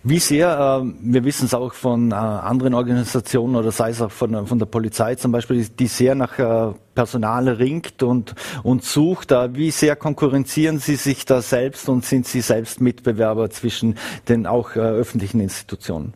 Wie 0.02 0.18
sehr, 0.18 0.82
äh, 0.82 0.92
wir 1.00 1.24
wissen 1.24 1.46
es 1.46 1.54
auch 1.54 1.72
von 1.72 2.12
anderen 2.12 2.81
Organisationen 2.82 3.56
oder 3.56 3.70
sei 3.70 3.90
es 3.90 4.02
auch 4.02 4.10
von, 4.10 4.46
von 4.46 4.58
der 4.58 4.66
Polizei 4.66 5.14
zum 5.14 5.30
Beispiel, 5.32 5.66
die 5.66 5.86
sehr 5.86 6.14
nach 6.14 6.38
äh, 6.38 6.74
Personal 6.94 7.48
ringt 7.48 8.02
und, 8.02 8.34
und 8.62 8.84
sucht. 8.84 9.30
Wie 9.30 9.70
sehr 9.70 9.96
konkurrenzieren 9.96 10.78
Sie 10.78 10.96
sich 10.96 11.24
da 11.24 11.40
selbst 11.40 11.88
und 11.88 12.04
sind 12.04 12.26
Sie 12.26 12.40
selbst 12.40 12.80
Mitbewerber 12.80 13.50
zwischen 13.50 13.96
den 14.28 14.46
auch 14.46 14.74
äh, 14.74 14.80
öffentlichen 14.80 15.40
Institutionen? 15.40 16.14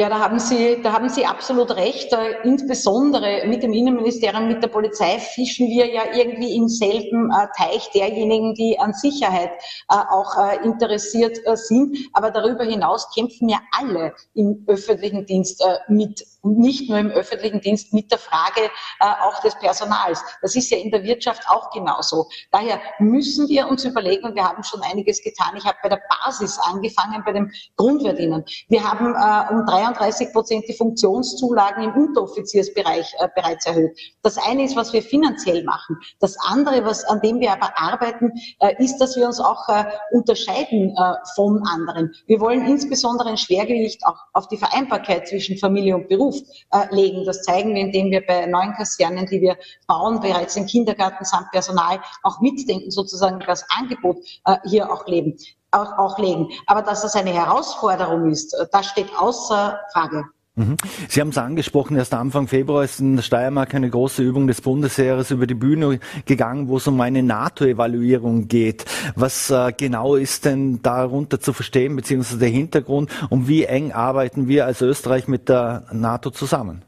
Ja, 0.00 0.08
da 0.08 0.20
haben 0.20 0.38
Sie, 0.38 0.80
da 0.80 0.92
haben 0.92 1.08
Sie 1.08 1.26
absolut 1.26 1.74
recht. 1.74 2.16
Insbesondere 2.44 3.48
mit 3.48 3.64
dem 3.64 3.72
Innenministerium, 3.72 4.46
mit 4.46 4.62
der 4.62 4.68
Polizei 4.68 5.18
fischen 5.18 5.66
wir 5.66 5.92
ja 5.92 6.02
irgendwie 6.14 6.54
im 6.54 6.68
selben 6.68 7.32
äh, 7.32 7.48
Teich 7.56 7.90
derjenigen, 7.90 8.54
die 8.54 8.78
an 8.78 8.92
Sicherheit 8.92 9.50
äh, 9.90 9.96
auch 9.96 10.36
äh, 10.38 10.64
interessiert 10.64 11.38
sind. 11.54 11.98
Aber 12.12 12.30
darüber 12.30 12.62
hinaus 12.62 13.12
kämpfen 13.12 13.48
ja 13.48 13.58
alle 13.76 14.14
im 14.34 14.62
öffentlichen 14.68 15.26
Dienst 15.26 15.64
mit 15.88 16.24
und 16.42 16.58
nicht 16.58 16.88
nur 16.88 16.98
im 16.98 17.10
öffentlichen 17.10 17.60
Dienst 17.60 17.92
mit 17.92 18.10
der 18.10 18.18
Frage 18.18 18.70
äh, 19.00 19.06
auch 19.22 19.40
des 19.40 19.54
Personals. 19.56 20.22
Das 20.42 20.54
ist 20.54 20.70
ja 20.70 20.78
in 20.78 20.90
der 20.90 21.02
Wirtschaft 21.02 21.48
auch 21.48 21.70
genauso. 21.70 22.28
Daher 22.52 22.80
müssen 22.98 23.48
wir 23.48 23.68
uns 23.68 23.84
überlegen, 23.84 24.24
und 24.24 24.34
wir 24.34 24.44
haben 24.44 24.62
schon 24.62 24.82
einiges 24.82 25.22
getan. 25.22 25.56
Ich 25.56 25.64
habe 25.64 25.78
bei 25.82 25.88
der 25.88 26.00
Basis 26.24 26.58
angefangen, 26.58 27.22
bei 27.24 27.32
dem 27.32 27.50
Grundverdienen. 27.76 28.44
Wir 28.68 28.82
haben 28.84 29.14
äh, 29.14 29.54
um 29.54 29.66
33 29.66 30.32
Prozent 30.32 30.64
die 30.68 30.74
Funktionszulagen 30.74 31.84
im 31.84 31.94
Unteroffiziersbereich 31.94 33.14
äh, 33.18 33.28
bereits 33.34 33.66
erhöht. 33.66 33.98
Das 34.22 34.38
eine 34.38 34.64
ist, 34.64 34.76
was 34.76 34.92
wir 34.92 35.02
finanziell 35.02 35.64
machen. 35.64 35.96
Das 36.20 36.36
andere, 36.40 36.84
was, 36.84 37.04
an 37.04 37.20
dem 37.20 37.40
wir 37.40 37.52
aber 37.52 37.72
arbeiten, 37.76 38.32
äh, 38.60 38.74
ist, 38.82 38.98
dass 38.98 39.16
wir 39.16 39.26
uns 39.26 39.40
auch 39.40 39.68
äh, 39.68 39.84
unterscheiden 40.12 40.94
äh, 40.96 41.14
von 41.34 41.62
anderen. 41.66 42.14
Wir 42.26 42.40
wollen 42.40 42.66
insbesondere 42.66 43.28
ein 43.28 43.36
Schwergewicht 43.36 44.04
auch 44.06 44.18
auf 44.32 44.48
die 44.48 44.56
Vereinbarkeit 44.56 45.28
zwischen 45.28 45.58
Familie 45.58 45.96
und 45.96 46.08
Beruf 46.08 46.27
äh, 46.30 46.94
legen. 46.94 47.24
Das 47.24 47.42
zeigen 47.42 47.74
wir, 47.74 47.82
indem 47.82 48.10
wir 48.10 48.24
bei 48.26 48.46
neuen 48.46 48.72
Kasernen, 48.74 49.26
die 49.26 49.40
wir 49.40 49.56
bauen, 49.86 50.20
bereits 50.20 50.56
im 50.56 50.66
Kindergarten 50.66 51.24
samt 51.24 51.50
Personal 51.50 52.00
auch 52.22 52.40
mitdenken, 52.40 52.90
sozusagen 52.90 53.40
das 53.40 53.64
Angebot 53.70 54.18
äh, 54.44 54.56
hier 54.64 54.92
auch 54.92 55.06
leben. 55.06 55.36
Auch, 55.70 55.98
auch 55.98 56.18
legen. 56.18 56.48
Aber 56.66 56.80
dass 56.80 57.02
das 57.02 57.14
eine 57.14 57.32
Herausforderung 57.32 58.30
ist, 58.30 58.54
äh, 58.54 58.66
das 58.72 58.86
steht 58.86 59.10
außer 59.18 59.78
Frage. 59.92 60.24
Mhm. 60.58 60.76
Sie 61.08 61.20
haben 61.20 61.28
es 61.28 61.38
angesprochen, 61.38 61.96
erst 61.96 62.12
Anfang 62.12 62.48
Februar 62.48 62.82
ist 62.82 62.98
in 62.98 63.14
der 63.14 63.22
Steiermark 63.22 63.74
eine 63.74 63.88
große 63.88 64.22
Übung 64.22 64.48
des 64.48 64.60
Bundesheeres 64.60 65.30
über 65.30 65.46
die 65.46 65.54
Bühne 65.54 66.00
gegangen, 66.26 66.66
wo 66.66 66.78
es 66.78 66.86
um 66.88 67.00
eine 67.00 67.22
NATO-Evaluierung 67.22 68.48
geht. 68.48 68.84
Was 69.14 69.50
äh, 69.50 69.72
genau 69.76 70.16
ist 70.16 70.44
denn 70.44 70.82
darunter 70.82 71.38
zu 71.38 71.52
verstehen, 71.52 71.94
beziehungsweise 71.94 72.40
der 72.40 72.48
Hintergrund 72.48 73.10
und 73.30 73.46
wie 73.46 73.64
eng 73.64 73.92
arbeiten 73.92 74.48
wir 74.48 74.66
als 74.66 74.82
Österreich 74.82 75.28
mit 75.28 75.48
der 75.48 75.84
NATO 75.92 76.30
zusammen? 76.30 76.82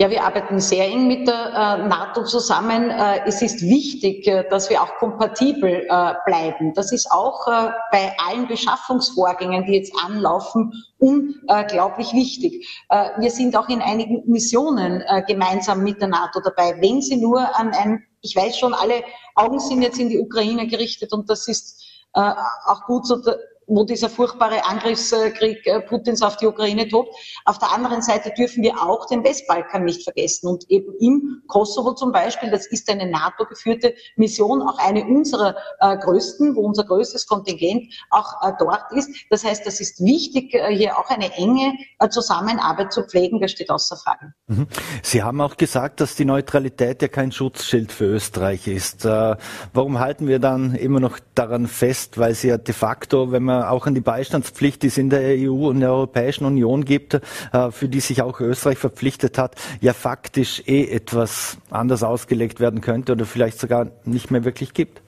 Ja, 0.00 0.08
wir 0.10 0.22
arbeiten 0.22 0.60
sehr 0.60 0.84
eng 0.84 1.08
mit 1.08 1.26
der 1.26 1.34
äh, 1.34 1.88
NATO 1.88 2.22
zusammen. 2.22 2.88
Äh, 2.88 3.22
es 3.26 3.42
ist 3.42 3.62
wichtig, 3.62 4.28
äh, 4.28 4.48
dass 4.48 4.70
wir 4.70 4.80
auch 4.80 4.94
kompatibel 4.98 5.88
bleiben. 6.24 6.72
Das 6.74 6.92
ist 6.92 7.10
auch 7.10 7.46
bei 7.90 8.14
allen 8.28 8.46
Beschaffungsvorgängen, 8.46 9.64
die 9.64 9.72
jetzt 9.72 9.92
anlaufen, 10.04 10.72
unglaublich 10.98 12.12
wichtig. 12.12 12.68
Wir 13.18 13.30
sind 13.30 13.56
auch 13.56 13.68
in 13.68 13.80
einigen 13.80 14.22
Missionen 14.26 15.02
gemeinsam 15.26 15.82
mit 15.82 16.00
der 16.00 16.08
NATO 16.08 16.40
dabei. 16.40 16.76
Wenn 16.80 17.00
Sie 17.00 17.16
nur 17.16 17.40
an 17.58 17.72
ein, 17.72 18.04
ich 18.20 18.36
weiß 18.36 18.58
schon, 18.58 18.74
alle 18.74 19.02
Augen 19.34 19.58
sind 19.60 19.82
jetzt 19.82 19.98
in 19.98 20.08
die 20.08 20.18
Ukraine 20.18 20.66
gerichtet 20.66 21.12
und 21.12 21.30
das 21.30 21.48
ist 21.48 21.82
auch 22.12 22.84
gut 22.86 23.06
so 23.06 23.16
wo 23.68 23.84
dieser 23.84 24.08
furchtbare 24.08 24.64
Angriffskrieg 24.64 25.66
äh, 25.66 25.80
Putins 25.80 26.22
auf 26.22 26.36
die 26.38 26.46
Ukraine 26.46 26.88
tobt. 26.88 27.14
Auf 27.44 27.58
der 27.58 27.72
anderen 27.72 28.02
Seite 28.02 28.32
dürfen 28.36 28.62
wir 28.62 28.82
auch 28.82 29.06
den 29.06 29.22
Westbalkan 29.22 29.84
nicht 29.84 30.02
vergessen. 30.02 30.48
Und 30.48 30.64
eben 30.70 30.92
im 30.98 31.42
Kosovo 31.46 31.92
zum 31.92 32.10
Beispiel, 32.10 32.50
das 32.50 32.66
ist 32.66 32.90
eine 32.90 33.08
NATO-geführte 33.08 33.94
Mission, 34.16 34.62
auch 34.62 34.78
eine 34.78 35.04
unserer 35.04 35.54
äh, 35.80 35.96
größten, 35.98 36.56
wo 36.56 36.62
unser 36.62 36.84
größtes 36.84 37.26
Kontingent 37.26 37.92
auch 38.10 38.42
äh, 38.42 38.52
dort 38.58 38.90
ist. 38.92 39.10
Das 39.30 39.44
heißt, 39.44 39.66
das 39.66 39.80
ist 39.80 40.02
wichtig, 40.02 40.56
hier 40.70 40.98
auch 40.98 41.10
eine 41.10 41.32
enge 41.34 41.74
Zusammenarbeit 42.10 42.92
zu 42.92 43.02
pflegen. 43.02 43.40
Das 43.40 43.50
steht 43.50 43.70
außer 43.70 43.96
Frage. 43.96 44.32
Mhm. 44.46 44.66
Sie 45.02 45.22
haben 45.22 45.40
auch 45.40 45.56
gesagt, 45.56 46.00
dass 46.00 46.16
die 46.16 46.24
Neutralität 46.24 47.02
ja 47.02 47.08
kein 47.08 47.32
Schutzschild 47.32 47.92
für 47.92 48.06
Österreich 48.06 48.66
ist. 48.66 49.04
Warum 49.04 49.98
halten 49.98 50.26
wir 50.26 50.38
dann 50.38 50.74
immer 50.74 51.00
noch 51.00 51.18
daran 51.34 51.66
fest? 51.66 52.18
Weil 52.18 52.34
sie 52.34 52.48
ja 52.48 52.56
de 52.56 52.74
facto, 52.74 53.30
wenn 53.30 53.42
man 53.42 53.57
auch 53.62 53.86
an 53.86 53.94
die 53.94 54.00
Beistandspflicht, 54.00 54.82
die 54.82 54.88
es 54.88 54.98
in 54.98 55.10
der 55.10 55.36
EU 55.38 55.68
und 55.68 55.80
der 55.80 55.92
Europäischen 55.92 56.44
Union 56.44 56.84
gibt, 56.84 57.14
äh, 57.14 57.70
für 57.70 57.88
die 57.88 58.00
sich 58.00 58.22
auch 58.22 58.40
Österreich 58.40 58.78
verpflichtet 58.78 59.38
hat, 59.38 59.56
ja 59.80 59.92
faktisch 59.92 60.62
eh 60.66 60.84
etwas 60.84 61.58
anders 61.70 62.02
ausgelegt 62.02 62.60
werden 62.60 62.80
könnte 62.80 63.12
oder 63.12 63.24
vielleicht 63.24 63.58
sogar 63.58 63.90
nicht 64.04 64.30
mehr 64.30 64.44
wirklich 64.44 64.74
gibt. 64.74 65.02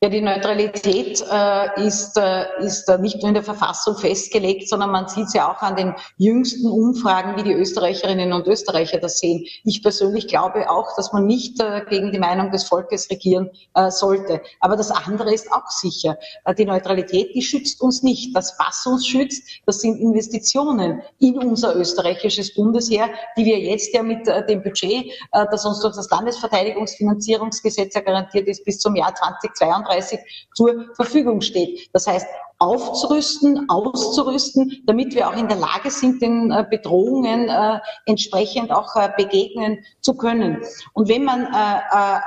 Ja, 0.00 0.10
die 0.10 0.20
Neutralität 0.20 1.24
äh, 1.28 1.84
ist, 1.84 2.16
äh, 2.16 2.44
ist 2.60 2.88
äh, 2.88 2.98
nicht 2.98 3.16
nur 3.16 3.30
in 3.30 3.34
der 3.34 3.42
Verfassung 3.42 3.96
festgelegt, 3.96 4.68
sondern 4.68 4.92
man 4.92 5.08
sieht 5.08 5.26
es 5.26 5.34
ja 5.34 5.50
auch 5.50 5.60
an 5.60 5.74
den 5.74 5.92
jüngsten 6.18 6.68
Umfragen, 6.68 7.36
wie 7.36 7.42
die 7.42 7.52
Österreicherinnen 7.52 8.32
und 8.32 8.46
Österreicher 8.46 8.98
das 8.98 9.18
sehen. 9.18 9.44
Ich 9.64 9.82
persönlich 9.82 10.28
glaube 10.28 10.70
auch, 10.70 10.94
dass 10.94 11.12
man 11.12 11.26
nicht 11.26 11.60
äh, 11.60 11.84
gegen 11.90 12.12
die 12.12 12.20
Meinung 12.20 12.52
des 12.52 12.62
Volkes 12.62 13.10
regieren 13.10 13.50
äh, 13.74 13.90
sollte. 13.90 14.40
Aber 14.60 14.76
das 14.76 14.92
andere 14.92 15.34
ist 15.34 15.50
auch 15.50 15.68
sicher. 15.68 16.16
Äh, 16.44 16.54
die 16.54 16.64
Neutralität, 16.64 17.34
die 17.34 17.42
schützt 17.42 17.80
uns 17.80 18.04
nicht. 18.04 18.36
Das, 18.36 18.56
was 18.56 18.86
uns 18.86 19.04
schützt, 19.04 19.48
das 19.66 19.80
sind 19.80 19.98
Investitionen 19.98 21.02
in 21.18 21.38
unser 21.38 21.74
österreichisches 21.74 22.54
Bundesheer, 22.54 23.08
die 23.36 23.44
wir 23.44 23.58
jetzt 23.58 23.92
ja 23.92 24.04
mit 24.04 24.28
dem 24.48 24.62
Budget, 24.62 25.10
das 25.32 25.64
uns 25.64 25.80
durch 25.80 25.96
das 25.96 26.08
Landesverteidigungsfinanzierungsgesetz 26.10 27.94
ja 27.94 28.00
garantiert 28.00 28.46
ist, 28.46 28.64
bis 28.64 28.78
zum 28.78 28.94
Jahr 28.94 29.12
2022 29.14 29.87
2030 29.88 30.20
zur 30.54 30.94
Verfügung 30.94 31.40
steht. 31.40 31.88
Das 31.92 32.06
heißt, 32.06 32.26
aufzurüsten, 32.58 33.68
auszurüsten, 33.68 34.82
damit 34.84 35.14
wir 35.14 35.28
auch 35.28 35.36
in 35.36 35.48
der 35.48 35.58
Lage 35.58 35.90
sind, 35.90 36.20
den 36.20 36.50
äh, 36.50 36.66
Bedrohungen 36.68 37.48
äh, 37.48 37.78
entsprechend 38.06 38.72
auch 38.72 38.96
äh, 38.96 39.10
begegnen 39.16 39.84
zu 40.00 40.16
können. 40.16 40.62
Und 40.92 41.08
wenn 41.08 41.24
man 41.24 41.46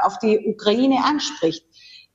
auf 0.04 0.20
die 0.20 0.40
Ukraine 0.46 1.04
anspricht, 1.04 1.66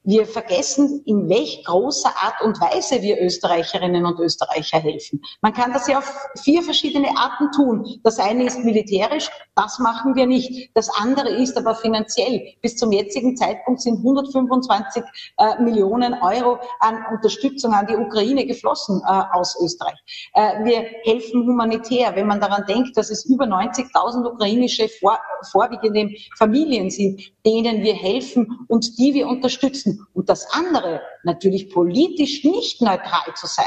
wir 0.06 0.24
vergessen, 0.24 1.02
in 1.04 1.28
welch 1.28 1.64
großer 1.64 2.08
Art 2.08 2.40
und 2.42 2.60
Weise 2.60 3.02
wir 3.02 3.20
Österreicherinnen 3.20 4.06
und 4.06 4.20
Österreicher 4.20 4.78
helfen. 4.78 5.20
Man 5.42 5.52
kann 5.52 5.72
das 5.72 5.88
ja 5.88 5.98
auf 5.98 6.10
vier 6.42 6.62
verschiedene 6.62 7.08
Arten 7.16 7.50
tun. 7.54 8.00
Das 8.04 8.18
eine 8.18 8.44
ist 8.44 8.60
militärisch, 8.60 9.28
das 9.56 9.78
machen 9.80 10.14
wir 10.14 10.26
nicht. 10.26 10.70
Das 10.74 10.88
andere 10.88 11.30
ist 11.30 11.56
aber 11.56 11.74
finanziell. 11.74 12.54
Bis 12.62 12.76
zum 12.76 12.92
jetzigen 12.92 13.36
Zeitpunkt 13.36 13.80
sind 13.80 13.98
125 13.98 15.02
äh, 15.38 15.60
Millionen 15.62 16.14
Euro 16.14 16.58
an 16.80 17.04
Unterstützung 17.12 17.72
an 17.72 17.86
die 17.86 17.96
Ukraine 17.96 18.46
geflossen 18.46 19.02
äh, 19.04 19.22
aus 19.32 19.56
Österreich. 19.60 19.98
Äh, 20.34 20.64
wir 20.64 20.82
helfen 21.02 21.46
humanitär. 21.46 22.14
Wenn 22.14 22.28
man 22.28 22.40
daran 22.40 22.64
denkt, 22.68 22.96
dass 22.96 23.10
es 23.10 23.24
über 23.24 23.46
90.000 23.46 24.24
ukrainische 24.24 24.88
vor, 24.88 25.18
vorwiegende 25.50 26.14
Familien 26.36 26.90
sind, 26.90 27.20
denen 27.44 27.82
wir 27.82 27.94
helfen 27.94 28.58
und 28.68 28.98
die 28.98 29.14
wir 29.14 29.26
unterstützen. 29.26 29.95
Und 30.14 30.28
das 30.28 30.50
andere, 30.52 31.00
natürlich 31.24 31.70
politisch 31.70 32.44
nicht 32.44 32.80
neutral 32.80 33.34
zu 33.34 33.46
sein. 33.46 33.66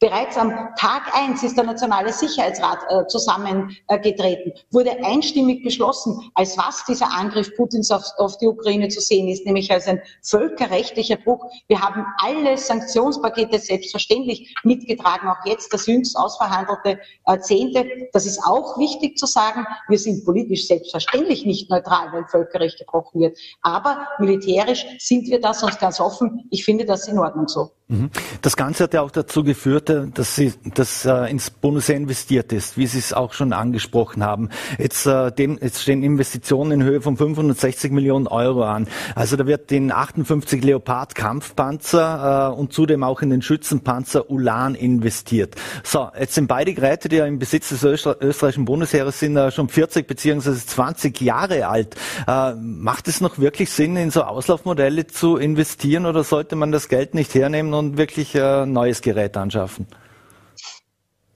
Bereits 0.00 0.36
am 0.36 0.52
Tag 0.76 1.12
eins 1.12 1.42
ist 1.42 1.56
der 1.56 1.64
Nationale 1.64 2.12
Sicherheitsrat 2.12 2.78
äh, 2.88 3.06
zusammengetreten, 3.08 4.52
äh, 4.52 4.62
wurde 4.70 4.92
einstimmig 5.04 5.64
beschlossen, 5.64 6.30
als 6.34 6.56
was 6.56 6.84
dieser 6.84 7.10
Angriff 7.10 7.52
Putins 7.56 7.90
auf, 7.90 8.04
auf, 8.18 8.38
die 8.38 8.46
Ukraine 8.46 8.88
zu 8.88 9.00
sehen 9.00 9.26
ist, 9.26 9.44
nämlich 9.44 9.72
als 9.72 9.88
ein 9.88 10.00
völkerrechtlicher 10.22 11.16
Bruch. 11.16 11.44
Wir 11.66 11.80
haben 11.80 12.06
alle 12.22 12.56
Sanktionspakete 12.56 13.58
selbstverständlich 13.58 14.54
mitgetragen, 14.62 15.28
auch 15.28 15.44
jetzt 15.44 15.74
das 15.74 15.88
jüngst 15.88 16.16
ausverhandelte 16.16 17.00
äh, 17.26 17.38
Zehnte. 17.40 17.84
Das 18.12 18.24
ist 18.24 18.38
auch 18.46 18.78
wichtig 18.78 19.18
zu 19.18 19.26
sagen. 19.26 19.66
Wir 19.88 19.98
sind 19.98 20.24
politisch 20.24 20.68
selbstverständlich 20.68 21.44
nicht 21.44 21.70
neutral, 21.70 22.12
wenn 22.12 22.28
Völkerrecht 22.28 22.78
gebrochen 22.78 23.20
wird. 23.20 23.36
Aber 23.62 24.06
militärisch 24.20 24.86
sind 25.00 25.26
wir 25.26 25.40
das 25.40 25.64
uns 25.68 25.78
ganz 25.78 26.00
offen. 26.00 26.46
Ich 26.50 26.64
finde 26.64 26.84
das 26.84 27.06
in 27.08 27.18
Ordnung 27.18 27.48
so. 27.48 27.77
Mhm. 27.90 28.10
Das 28.42 28.54
Ganze 28.56 28.84
hat 28.84 28.92
ja 28.92 29.00
auch 29.00 29.10
dazu 29.10 29.42
geführt, 29.42 29.88
äh, 29.88 30.08
dass 30.12 30.36
sie 30.36 30.52
dass 30.74 31.06
äh, 31.06 31.30
ins 31.30 31.48
Bundesheer 31.48 31.96
investiert 31.96 32.52
ist, 32.52 32.76
wie 32.76 32.86
Sie 32.86 32.98
es 32.98 33.14
auch 33.14 33.32
schon 33.32 33.54
angesprochen 33.54 34.22
haben. 34.22 34.50
Jetzt, 34.76 35.06
äh, 35.06 35.32
dem, 35.32 35.58
jetzt 35.62 35.80
stehen 35.80 36.02
Investitionen 36.02 36.72
in 36.72 36.82
Höhe 36.82 37.00
von 37.00 37.16
560 37.16 37.90
Millionen 37.90 38.26
Euro 38.26 38.64
an. 38.64 38.88
Also 39.14 39.36
da 39.36 39.46
wird 39.46 39.72
in 39.72 39.90
58 39.90 40.62
Leopard 40.62 41.14
Kampfpanzer 41.14 42.50
äh, 42.52 42.60
und 42.60 42.74
zudem 42.74 43.02
auch 43.02 43.22
in 43.22 43.30
den 43.30 43.40
Schützenpanzer 43.40 44.30
Ulan 44.30 44.74
investiert. 44.74 45.54
So, 45.82 46.10
jetzt 46.18 46.34
sind 46.34 46.46
beide 46.46 46.74
Geräte, 46.74 47.08
die 47.08 47.16
ja 47.16 47.24
im 47.24 47.38
Besitz 47.38 47.70
des 47.70 47.84
Öster 47.84 48.18
österreichischen 48.20 48.66
Bundesheeres 48.66 49.18
sind, 49.18 49.34
äh, 49.38 49.50
schon 49.50 49.70
40 49.70 50.06
beziehungsweise 50.06 50.58
20 50.66 51.22
Jahre 51.22 51.68
alt. 51.68 51.96
Äh, 52.26 52.52
macht 52.54 53.08
es 53.08 53.22
noch 53.22 53.38
wirklich 53.38 53.70
Sinn, 53.70 53.96
in 53.96 54.10
so 54.10 54.24
Auslaufmodelle 54.24 55.06
zu 55.06 55.38
investieren 55.38 56.04
oder 56.04 56.22
sollte 56.22 56.54
man 56.54 56.70
das 56.70 56.88
Geld 56.88 57.14
nicht 57.14 57.34
hernehmen 57.34 57.77
und 57.78 57.96
wirklich 57.96 58.34
äh, 58.34 58.66
neues 58.66 59.00
Gerät 59.00 59.36
anschaffen? 59.36 59.86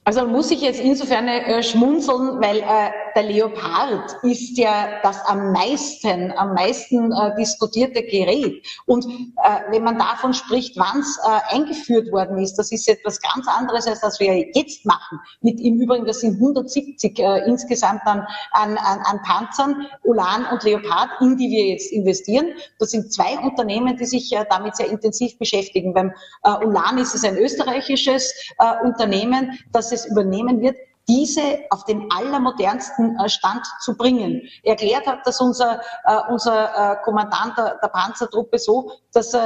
Also 0.05 0.27
muss 0.27 0.51
ich 0.51 0.61
jetzt 0.63 0.81
insofern 0.81 1.29
äh, 1.29 1.63
schmunzeln, 1.63 2.41
weil 2.41 2.59
äh, 2.59 2.91
der 3.15 3.23
Leopard 3.23 4.17
ist 4.25 4.59
ja 4.59 5.01
das 5.05 5.25
am 5.27 5.53
meisten, 5.53 6.33
am 6.33 6.55
meisten 6.55 7.13
äh, 7.13 7.37
diskutierte 7.37 8.03
Gerät. 8.03 8.67
Und 8.87 9.05
äh, 9.07 9.71
wenn 9.71 9.85
man 9.85 9.99
davon 9.99 10.35
spricht, 10.35 10.77
wann 10.77 11.01
es 11.01 11.21
äh, 11.25 11.55
eingeführt 11.55 12.11
worden 12.11 12.39
ist, 12.39 12.55
das 12.57 12.73
ist 12.73 12.89
etwas 12.89 13.21
ganz 13.21 13.47
anderes, 13.47 13.87
als 13.87 14.01
das 14.01 14.19
wir 14.19 14.37
jetzt 14.53 14.85
machen. 14.85 15.21
Mit 15.41 15.61
im 15.61 15.81
Übrigen, 15.81 16.05
das 16.05 16.21
sind 16.21 16.35
170 16.35 17.21
äh, 17.21 17.47
insgesamt 17.47 18.03
an, 18.05 18.27
an, 18.51 18.77
an 18.79 19.21
Panzern, 19.23 19.87
Ulan 20.03 20.47
und 20.51 20.65
Leopard, 20.65 21.11
in 21.21 21.37
die 21.37 21.49
wir 21.49 21.67
jetzt 21.67 21.93
investieren. 21.93 22.47
Das 22.81 22.91
sind 22.91 23.13
zwei 23.13 23.39
Unternehmen, 23.39 23.97
die 23.97 24.07
sich 24.07 24.35
damit 24.51 24.75
sehr 24.75 24.89
intensiv 24.91 25.39
beschäftigen. 25.39 25.95
Beim 25.95 26.13
Ulan 26.65 26.99
ist 26.99 27.15
es 27.15 27.25
ein 27.25 27.37
österreichisches 27.37 28.33
Unternehmen, 28.83 29.59
das 29.73 29.92
es 29.93 30.07
übernehmen 30.07 30.61
wird, 30.61 30.77
diese 31.09 31.61
auf 31.71 31.85
den 31.85 32.11
allermodernsten 32.11 33.19
äh, 33.19 33.29
Stand 33.29 33.67
zu 33.81 33.97
bringen. 33.97 34.43
Erklärt 34.63 35.07
hat 35.07 35.21
das 35.25 35.41
unser, 35.41 35.81
äh, 36.05 36.19
unser 36.31 36.93
äh, 36.93 36.97
Kommandant 37.05 37.59
der, 37.59 37.89
Panzertruppe 37.93 38.59
so, 38.59 38.91
dass 39.13 39.37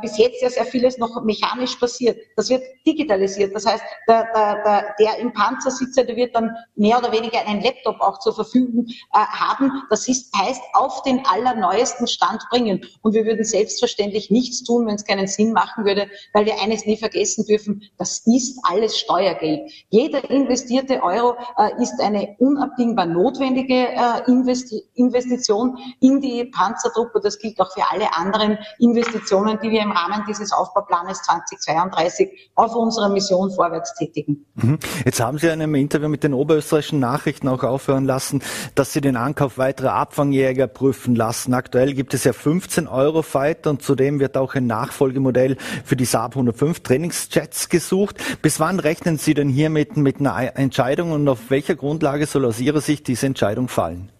bis 0.00 0.16
jetzt 0.18 0.40
ja 0.40 0.48
sehr 0.48 0.64
vieles 0.64 0.98
noch 0.98 1.20
mechanisch 1.24 1.74
passiert. 1.76 2.16
Das 2.36 2.48
wird 2.48 2.62
digitalisiert. 2.86 3.52
Das 3.52 3.66
heißt, 3.66 3.82
der, 4.06 4.28
der, 4.32 4.94
der, 5.00 5.18
im 5.18 5.32
Panzer 5.32 5.72
sitzt, 5.72 5.96
der 5.96 6.06
wird 6.14 6.36
dann 6.36 6.54
mehr 6.76 6.98
oder 6.98 7.10
weniger 7.10 7.44
einen 7.44 7.60
Laptop 7.60 8.00
auch 8.00 8.20
zur 8.20 8.34
Verfügung 8.34 8.86
haben. 9.12 9.82
Das 9.90 10.06
heißt, 10.06 10.62
auf 10.74 11.02
den 11.02 11.26
allerneuesten 11.26 12.06
Stand 12.06 12.44
bringen. 12.50 12.86
Und 13.02 13.14
wir 13.14 13.24
würden 13.24 13.44
selbstverständlich 13.44 14.30
nichts 14.30 14.62
tun, 14.62 14.86
wenn 14.86 14.94
es 14.94 15.04
keinen 15.04 15.26
Sinn 15.26 15.52
machen 15.52 15.84
würde, 15.84 16.08
weil 16.32 16.46
wir 16.46 16.60
eines 16.62 16.86
nie 16.86 16.96
vergessen 16.96 17.44
dürfen, 17.46 17.82
das 17.98 18.22
ist 18.26 18.60
alles 18.62 18.96
Steuergeld. 18.96 19.72
Jeder 19.88 20.30
investierte 20.30 20.97
Euro 21.02 21.36
äh, 21.56 21.82
ist 21.82 22.00
eine 22.00 22.36
unabdingbar 22.38 23.06
notwendige 23.06 23.74
äh, 23.74 24.22
Investi 24.26 24.82
Investition 24.94 25.78
in 26.00 26.20
die 26.20 26.44
Panzertruppe. 26.44 27.20
Das 27.20 27.38
gilt 27.38 27.60
auch 27.60 27.72
für 27.72 27.82
alle 27.90 28.14
anderen 28.16 28.58
Investitionen, 28.78 29.58
die 29.62 29.70
wir 29.70 29.82
im 29.82 29.92
Rahmen 29.92 30.24
dieses 30.28 30.52
Aufbauplanes 30.52 31.22
2032 31.22 32.50
auf 32.54 32.74
unserer 32.74 33.08
Mission 33.08 33.50
vorwärts 33.50 33.94
tätigen. 33.94 34.44
Mhm. 34.54 34.78
Jetzt 35.04 35.20
haben 35.20 35.38
Sie 35.38 35.46
in 35.46 35.52
einem 35.52 35.74
Interview 35.74 36.08
mit 36.08 36.24
den 36.24 36.34
oberösterreichischen 36.34 37.00
Nachrichten 37.00 37.48
auch 37.48 37.62
aufhören 37.62 38.04
lassen, 38.04 38.42
dass 38.74 38.92
Sie 38.92 39.00
den 39.00 39.16
Ankauf 39.16 39.58
weiterer 39.58 39.94
Abfangjäger 39.94 40.66
prüfen 40.66 41.14
lassen. 41.14 41.54
Aktuell 41.54 41.94
gibt 41.94 42.14
es 42.14 42.24
ja 42.24 42.32
15 42.32 42.88
Eurofighter 42.88 43.70
und 43.70 43.82
zudem 43.82 44.20
wird 44.20 44.36
auch 44.36 44.54
ein 44.54 44.66
Nachfolgemodell 44.66 45.56
für 45.84 45.96
die 45.96 46.04
Saab 46.04 46.32
105 46.32 46.80
Trainingsjets 46.80 47.68
gesucht. 47.68 48.16
Bis 48.42 48.60
wann 48.60 48.80
rechnen 48.80 49.18
Sie 49.18 49.34
denn 49.34 49.48
hier 49.48 49.70
mit, 49.70 49.96
mit 49.96 50.20
einer 50.20 50.56
Entscheidung 50.56 50.87
Entscheidung 50.88 51.12
und 51.12 51.28
auf 51.28 51.50
welcher 51.50 51.74
Grundlage 51.74 52.24
soll 52.24 52.46
aus 52.46 52.60
Ihrer 52.60 52.80
Sicht 52.80 53.08
diese 53.08 53.26
Entscheidung 53.26 53.68
fallen? 53.68 54.10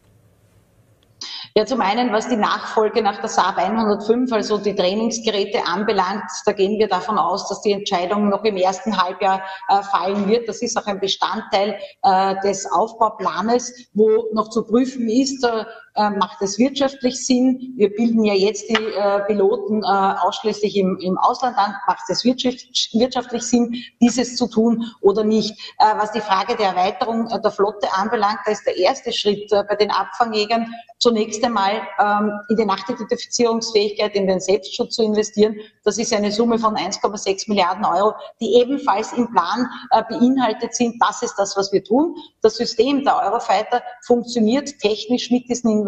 Ja, 1.55 1.64
zum 1.64 1.81
einen, 1.81 2.12
was 2.12 2.29
die 2.29 2.37
Nachfolge 2.37 3.03
nach 3.03 3.21
der 3.21 3.31
Saab 3.31 3.57
105, 3.57 4.31
also 4.31 4.59
die 4.59 4.75
Trainingsgeräte 4.75 5.64
anbelangt, 5.64 6.31
da 6.45 6.53
gehen 6.53 6.79
wir 6.79 6.89
davon 6.89 7.16
aus, 7.16 7.49
dass 7.49 7.62
die 7.62 7.73
Entscheidung 7.73 8.29
noch 8.29 8.45
im 8.45 8.59
ersten 8.59 9.01
Halbjahr 9.03 9.43
äh, 9.69 9.83
fallen 9.83 10.29
wird. 10.29 10.47
Das 10.47 10.61
ist 10.61 10.77
auch 10.77 10.87
ein 10.87 11.01
Bestandteil 11.01 11.79
äh, 12.03 12.35
des 12.45 12.71
Aufbauplanes, 12.71 13.89
wo 13.95 14.29
noch 14.35 14.51
zu 14.51 14.66
prüfen 14.66 15.09
ist, 15.09 15.43
äh, 15.45 15.64
äh, 15.95 16.11
macht 16.11 16.41
es 16.43 16.59
wirtschaftlich 16.59 17.24
Sinn? 17.24 17.74
Wir 17.76 17.95
bilden 17.95 18.24
ja 18.24 18.34
jetzt 18.34 18.68
die 18.68 18.74
äh, 18.74 19.20
Piloten 19.26 19.82
äh, 19.82 19.86
ausschließlich 19.86 20.76
im, 20.76 20.99
im 21.01 21.18
Ausland 21.18 21.57
an. 21.57 21.74
Macht 21.86 22.09
es 22.09 22.24
wirtschaftlich 22.24 23.43
Sinn, 23.43 23.74
dieses 24.01 24.36
zu 24.36 24.47
tun 24.47 24.84
oder 25.01 25.24
nicht? 25.24 25.53
Äh, 25.78 25.97
was 25.97 26.12
die 26.12 26.20
Frage 26.20 26.57
der 26.57 26.68
Erweiterung 26.68 27.28
der 27.28 27.51
Flotte 27.51 27.93
anbelangt, 27.93 28.41
da 28.45 28.53
ist 28.53 28.66
der 28.66 28.76
erste 28.76 29.12
Schritt 29.12 29.53
äh, 29.53 29.64
bei 29.68 29.76
den 29.76 29.91
Abfangjägern 29.91 30.72
zunächst 30.99 31.45
einmal 31.45 31.82
ähm, 32.01 32.32
in 32.49 32.57
die 32.57 32.64
Nachidentifizierungsfähigkeit, 32.64 34.14
in 34.14 34.26
den 34.26 34.41
Selbstschutz 34.41 34.97
zu 34.97 35.03
investieren. 35.03 35.57
Das 35.84 35.99
ist 35.99 36.12
eine 36.12 36.32
Summe 36.32 36.59
von 36.59 36.74
1,6 36.74 37.49
Milliarden 37.49 37.84
Euro, 37.84 38.14
die 38.41 38.55
ebenfalls 38.55 39.12
im 39.12 39.30
Plan 39.30 39.68
äh, 39.91 40.03
beinhaltet 40.09 40.74
sind. 40.74 40.97
Das 41.01 41.22
ist 41.22 41.34
das, 41.36 41.57
was 41.57 41.72
wir 41.72 41.84
tun. 41.84 42.16
Das 42.43 42.57
System 42.57 43.05
der 43.05 43.16
Eurofighter 43.16 43.82
funktioniert 44.03 44.78
technisch 44.80 45.30
mit 45.30 45.49
diesen 45.49 45.70
Investitionen 45.70 45.88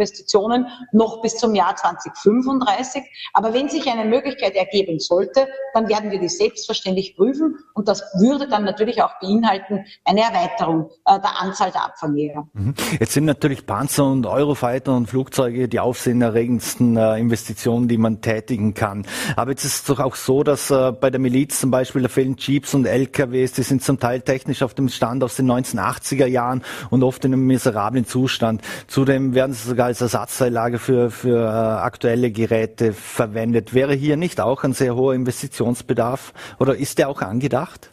noch 0.92 1.22
bis 1.22 1.36
zum 1.36 1.55
Jahr 1.55 1.76
2035. 1.76 3.03
Aber 3.32 3.55
wenn 3.55 3.68
sich 3.68 3.88
eine 3.88 4.05
Möglichkeit 4.05 4.55
ergeben 4.55 4.98
sollte, 4.98 5.48
dann 5.74 5.88
werden 5.88 6.11
wir 6.11 6.18
die 6.18 6.28
selbstverständlich 6.28 7.16
prüfen 7.16 7.57
und 7.74 7.88
das 7.88 8.03
würde 8.18 8.48
dann 8.48 8.64
natürlich 8.64 9.03
auch 9.03 9.18
beinhalten 9.20 9.84
eine 10.05 10.22
Erweiterung 10.22 10.90
äh, 11.07 11.20
der 11.20 11.40
Anzahl 11.40 11.70
der 11.70 11.84
Abfangjäger. 11.84 12.48
Mhm. 12.53 12.74
Jetzt 12.98 13.12
sind 13.12 13.24
natürlich 13.24 13.66
Panzer 13.66 14.07
und 14.07 14.26
Eurofighter 14.26 14.96
und 14.96 15.07
Flugzeuge 15.07 15.68
die 15.68 15.80
aufsehenerregendsten 15.80 16.96
äh, 16.96 17.18
Investitionen, 17.18 17.88
die 17.88 17.98
man 17.98 18.20
tätigen 18.20 18.74
kann. 18.74 19.07
Aber 19.36 19.51
jetzt 19.51 19.64
ist 19.64 19.74
es 19.74 19.84
doch 19.84 20.01
auch 20.01 20.14
so, 20.14 20.42
dass 20.42 20.70
äh, 20.70 20.92
bei 20.92 21.11
der 21.11 21.20
Miliz 21.20 21.61
zum 21.61 21.70
Beispiel, 21.70 22.03
da 22.03 22.09
fehlen 22.09 22.36
Jeeps 22.38 22.74
und 22.74 22.86
LKWs, 22.86 23.53
die 23.53 23.62
sind 23.62 23.82
zum 23.82 23.98
Teil 23.98 24.20
technisch 24.20 24.62
auf 24.62 24.74
dem 24.74 24.88
Stand 24.88 25.22
aus 25.24 25.36
den 25.36 25.51
1980er 25.51 26.26
Jahren 26.26 26.62
und 26.90 27.03
oft 27.03 27.24
in 27.24 27.32
einem 27.32 27.46
miserablen 27.46 28.07
Zustand. 28.07 28.62
Zudem 28.86 29.34
werden 29.34 29.53
sie 29.53 29.68
sogar 29.68 29.80
als 29.85 30.01
Ersatzteillager 30.01 30.78
für, 30.78 31.11
für 31.11 31.39
äh, 31.39 31.49
aktuelle 31.49 32.31
Geräte 32.31 32.93
verwendet. 32.93 33.74
Wäre 33.74 33.95
hier 33.95 34.16
nicht 34.16 34.41
auch 34.41 34.64
ein 34.64 34.72
sehr 34.72 34.95
hoher 34.95 35.14
Investitionsbedarf 35.14 36.33
oder 36.59 36.76
ist 36.76 36.99
der 36.99 37.09
auch 37.09 37.22
angedacht? 37.22 37.91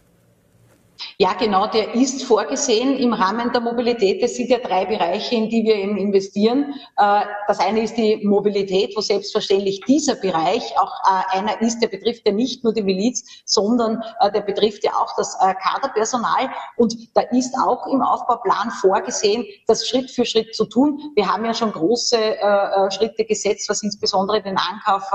Ja, 1.20 1.34
genau, 1.34 1.66
der 1.66 1.96
ist 1.96 2.26
vorgesehen 2.26 2.96
im 2.98 3.12
Rahmen 3.12 3.52
der 3.52 3.60
Mobilität. 3.60 4.22
Es 4.22 4.36
sind 4.36 4.52
ja 4.52 4.60
drei 4.60 4.86
Bereiche, 4.86 5.34
in 5.34 5.50
die 5.50 5.64
wir 5.64 5.74
eben 5.74 5.98
investieren. 5.98 6.76
Äh, 6.96 7.22
das 7.48 7.60
eine 7.60 7.82
ist 7.82 7.98
die 7.98 8.18
Mobilität, 8.24 8.96
wo 8.96 9.02
selbstverständlich 9.02 9.82
dieser 9.88 10.14
Bereich 10.14 10.78
auch 10.78 10.94
äh, 11.06 11.40
einer 11.40 11.60
ist, 11.60 11.80
der 11.80 11.88
betrifft 11.88 12.28
ja 12.28 12.34
nicht 12.34 12.64
nur 12.64 12.72
die 12.72 12.84
Miliz, 12.84 13.26
sondern 13.46 14.04
äh, 14.20 14.32
der 14.32 14.42
betrifft 14.42 14.84
ja 14.84 14.92
auch 14.92 15.16
das 15.18 15.36
Kaderpersonal. 15.40 16.52
Und 16.76 16.96
da 17.16 17.22
ist 17.32 17.56
auch 17.58 17.88
im 17.88 18.04
Aufbauplan 18.04 18.70
vorgesehen, 18.70 19.44
das 19.66 19.88
Schritt 19.88 20.12
für 20.12 20.24
Schritt 20.24 20.56
zu 20.56 20.66
tun. 20.66 21.00
Wir 21.16 21.28
haben 21.28 21.44
ja 21.46 21.56
schon 21.56 21.72
große 21.72 22.18
Schritte 22.92 23.26
gesetzt, 23.26 23.70
was 23.70 23.82
insbesondere 23.82 24.42
den 24.42 24.58
Ankauf 24.58 25.10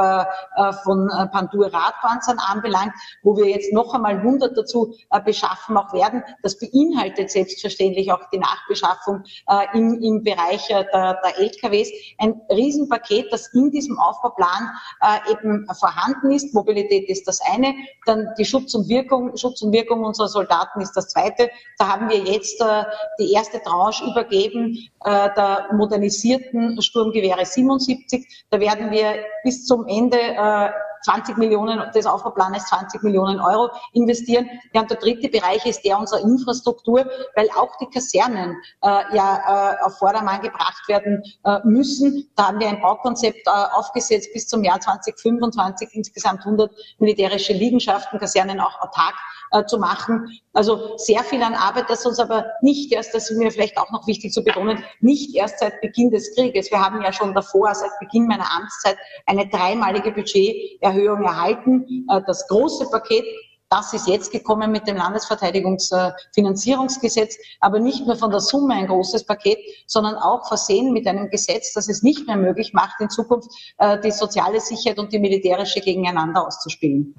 von 0.82 1.08
Pandur 1.32 1.72
Radpanzern 1.72 2.38
anbelangt, 2.38 2.92
wo 3.22 3.36
wir 3.36 3.46
jetzt 3.46 3.72
noch 3.72 3.94
einmal 3.94 4.16
100 4.16 4.56
dazu 4.56 4.94
beschaffen 5.24 5.52
Beschaffen 5.72 5.74
werden. 5.92 6.22
Das 6.42 6.58
beinhaltet 6.58 7.30
selbstverständlich 7.30 8.12
auch 8.12 8.20
die 8.32 8.38
Nachbeschaffung 8.38 9.24
äh, 9.48 9.78
im, 9.78 10.00
im 10.02 10.22
Bereich 10.22 10.68
äh, 10.70 10.84
der, 10.92 11.20
der 11.22 11.38
LKWs. 11.38 11.90
Ein 12.18 12.40
Riesenpaket, 12.50 13.32
das 13.32 13.52
in 13.54 13.70
diesem 13.70 13.98
Aufbauplan 13.98 14.70
äh, 15.00 15.32
eben 15.32 15.66
vorhanden 15.78 16.30
ist. 16.32 16.54
Mobilität 16.54 17.08
ist 17.08 17.26
das 17.28 17.40
eine. 17.52 17.74
Dann 18.06 18.28
die 18.38 18.44
Schutz 18.44 18.74
und 18.74 18.88
Wirkung, 18.88 19.36
Schutz 19.36 19.62
und 19.62 19.72
Wirkung 19.72 20.04
unserer 20.04 20.28
Soldaten 20.28 20.80
ist 20.80 20.92
das 20.92 21.08
zweite. 21.08 21.50
Da 21.78 21.88
haben 21.88 22.08
wir 22.08 22.18
jetzt 22.18 22.60
äh, 22.60 22.84
die 23.18 23.32
erste 23.32 23.60
Tranche 23.62 24.04
übergeben 24.04 24.76
äh, 25.04 25.28
der 25.36 25.68
modernisierten 25.72 26.80
Sturmgewehre 26.80 27.44
77. 27.44 28.44
Da 28.50 28.60
werden 28.60 28.90
wir 28.90 29.24
bis 29.44 29.66
zum 29.66 29.86
Ende 29.86 30.18
äh, 30.18 30.70
20 31.02 31.36
Millionen 31.36 31.80
des 31.92 32.06
Aufbauplanes 32.06 32.66
20 32.66 33.02
Millionen 33.02 33.40
Euro 33.40 33.70
investieren. 33.92 34.48
Ja, 34.72 34.82
und 34.82 34.90
der 34.90 34.98
dritte 34.98 35.28
Bereich 35.28 35.64
ist 35.66 35.82
der 35.82 35.98
unserer 35.98 36.20
Infrastruktur, 36.20 37.06
weil 37.34 37.48
auch 37.50 37.76
die 37.78 37.86
Kasernen 37.86 38.56
äh, 38.82 39.16
ja 39.16 39.76
äh, 39.80 39.84
auf 39.84 39.98
Vordermann 39.98 40.40
gebracht 40.40 40.88
werden 40.88 41.22
äh, 41.44 41.58
müssen. 41.64 42.28
Da 42.36 42.48
haben 42.48 42.60
wir 42.60 42.68
ein 42.68 42.80
Baukonzept 42.80 43.46
äh, 43.46 43.50
aufgesetzt 43.50 44.30
bis 44.32 44.48
zum 44.48 44.64
Jahr 44.64 44.80
2025 44.80 45.90
insgesamt 45.92 46.40
100 46.40 46.70
militärische 46.98 47.52
Liegenschaften, 47.52 48.18
Kasernen 48.18 48.60
auch 48.60 48.80
autark 48.80 49.14
äh, 49.52 49.64
zu 49.66 49.78
machen. 49.78 50.40
Also 50.52 50.96
sehr 50.96 51.22
viel 51.24 51.42
an 51.42 51.54
Arbeit, 51.54 51.88
das 51.88 52.04
uns 52.04 52.18
aber 52.18 52.46
nicht 52.60 52.92
erst, 52.92 53.14
das 53.14 53.30
ist 53.30 53.36
mir 53.36 53.50
vielleicht 53.50 53.78
auch 53.78 53.90
noch 53.90 54.06
wichtig 54.06 54.32
zu 54.32 54.42
betonen, 54.42 54.82
nicht 55.00 55.34
erst 55.34 55.58
seit 55.60 55.80
Beginn 55.80 56.10
des 56.10 56.34
Krieges. 56.34 56.70
Wir 56.70 56.80
haben 56.80 57.02
ja 57.02 57.12
schon 57.12 57.34
davor, 57.34 57.74
seit 57.74 57.90
Beginn 58.00 58.26
meiner 58.26 58.50
Amtszeit, 58.50 58.96
eine 59.26 59.48
dreimalige 59.48 60.12
Budgeterhöhung 60.12 61.22
erhalten. 61.22 62.06
Äh, 62.10 62.20
das 62.26 62.46
große 62.48 62.90
Paket 62.90 63.24
das 63.72 63.92
ist 63.94 64.06
jetzt 64.06 64.30
gekommen 64.30 64.70
mit 64.70 64.86
dem 64.86 64.98
Landesverteidigungsfinanzierungsgesetz, 64.98 67.38
aber 67.58 67.78
nicht 67.78 68.06
nur 68.06 68.16
von 68.16 68.30
der 68.30 68.40
Summe 68.40 68.74
ein 68.74 68.86
großes 68.86 69.24
Paket, 69.24 69.56
sondern 69.86 70.16
auch 70.16 70.46
versehen 70.46 70.92
mit 70.92 71.06
einem 71.06 71.30
Gesetz, 71.30 71.72
das 71.72 71.88
es 71.88 72.02
nicht 72.02 72.26
mehr 72.26 72.36
möglich 72.36 72.74
macht, 72.74 73.00
in 73.00 73.08
Zukunft 73.08 73.48
äh, 73.78 73.98
die 74.00 74.10
soziale 74.10 74.60
Sicherheit 74.60 74.98
und 74.98 75.10
die 75.10 75.18
militärische 75.18 75.80
gegeneinander 75.80 76.46
auszuspielen. 76.46 77.14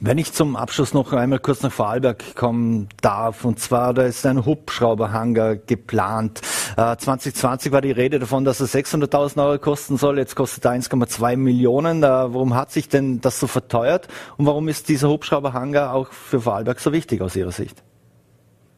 Wenn 0.00 0.16
ich 0.16 0.32
zum 0.32 0.56
Abschluss 0.56 0.94
noch 0.94 1.12
einmal 1.12 1.40
kurz 1.40 1.60
nach 1.60 1.72
Vorarlberg 1.72 2.36
kommen 2.36 2.88
darf, 3.02 3.44
und 3.44 3.60
zwar 3.60 3.92
da 3.92 4.04
ist 4.04 4.24
ein 4.24 4.46
Hubschrauberhanger 4.46 5.56
geplant. 5.56 6.40
2020 6.76 7.70
äh, 7.70 7.74
war 7.74 7.82
die 7.82 7.90
Rede 7.90 8.18
davon, 8.18 8.46
dass 8.46 8.60
er 8.60 8.66
600.000 8.66 9.44
Euro 9.44 9.58
kosten 9.58 9.98
soll. 9.98 10.16
Jetzt 10.16 10.36
kostet 10.36 10.64
er 10.64 10.72
1,2 10.72 11.36
Millionen. 11.36 12.02
Äh, 12.02 12.06
warum 12.06 12.54
hat 12.54 12.70
sich 12.70 12.88
denn 12.88 13.20
das 13.20 13.38
so 13.38 13.46
verteuert? 13.46 14.08
Und 14.38 14.46
warum 14.46 14.68
ist 14.68 14.88
dieser 14.88 15.10
Auch 15.90 16.12
für 16.12 16.40
Vorarlberg 16.40 16.80
so 16.80 16.92
wichtig 16.92 17.20
aus 17.20 17.34
Ihrer 17.36 17.52
Sicht? 17.52 17.82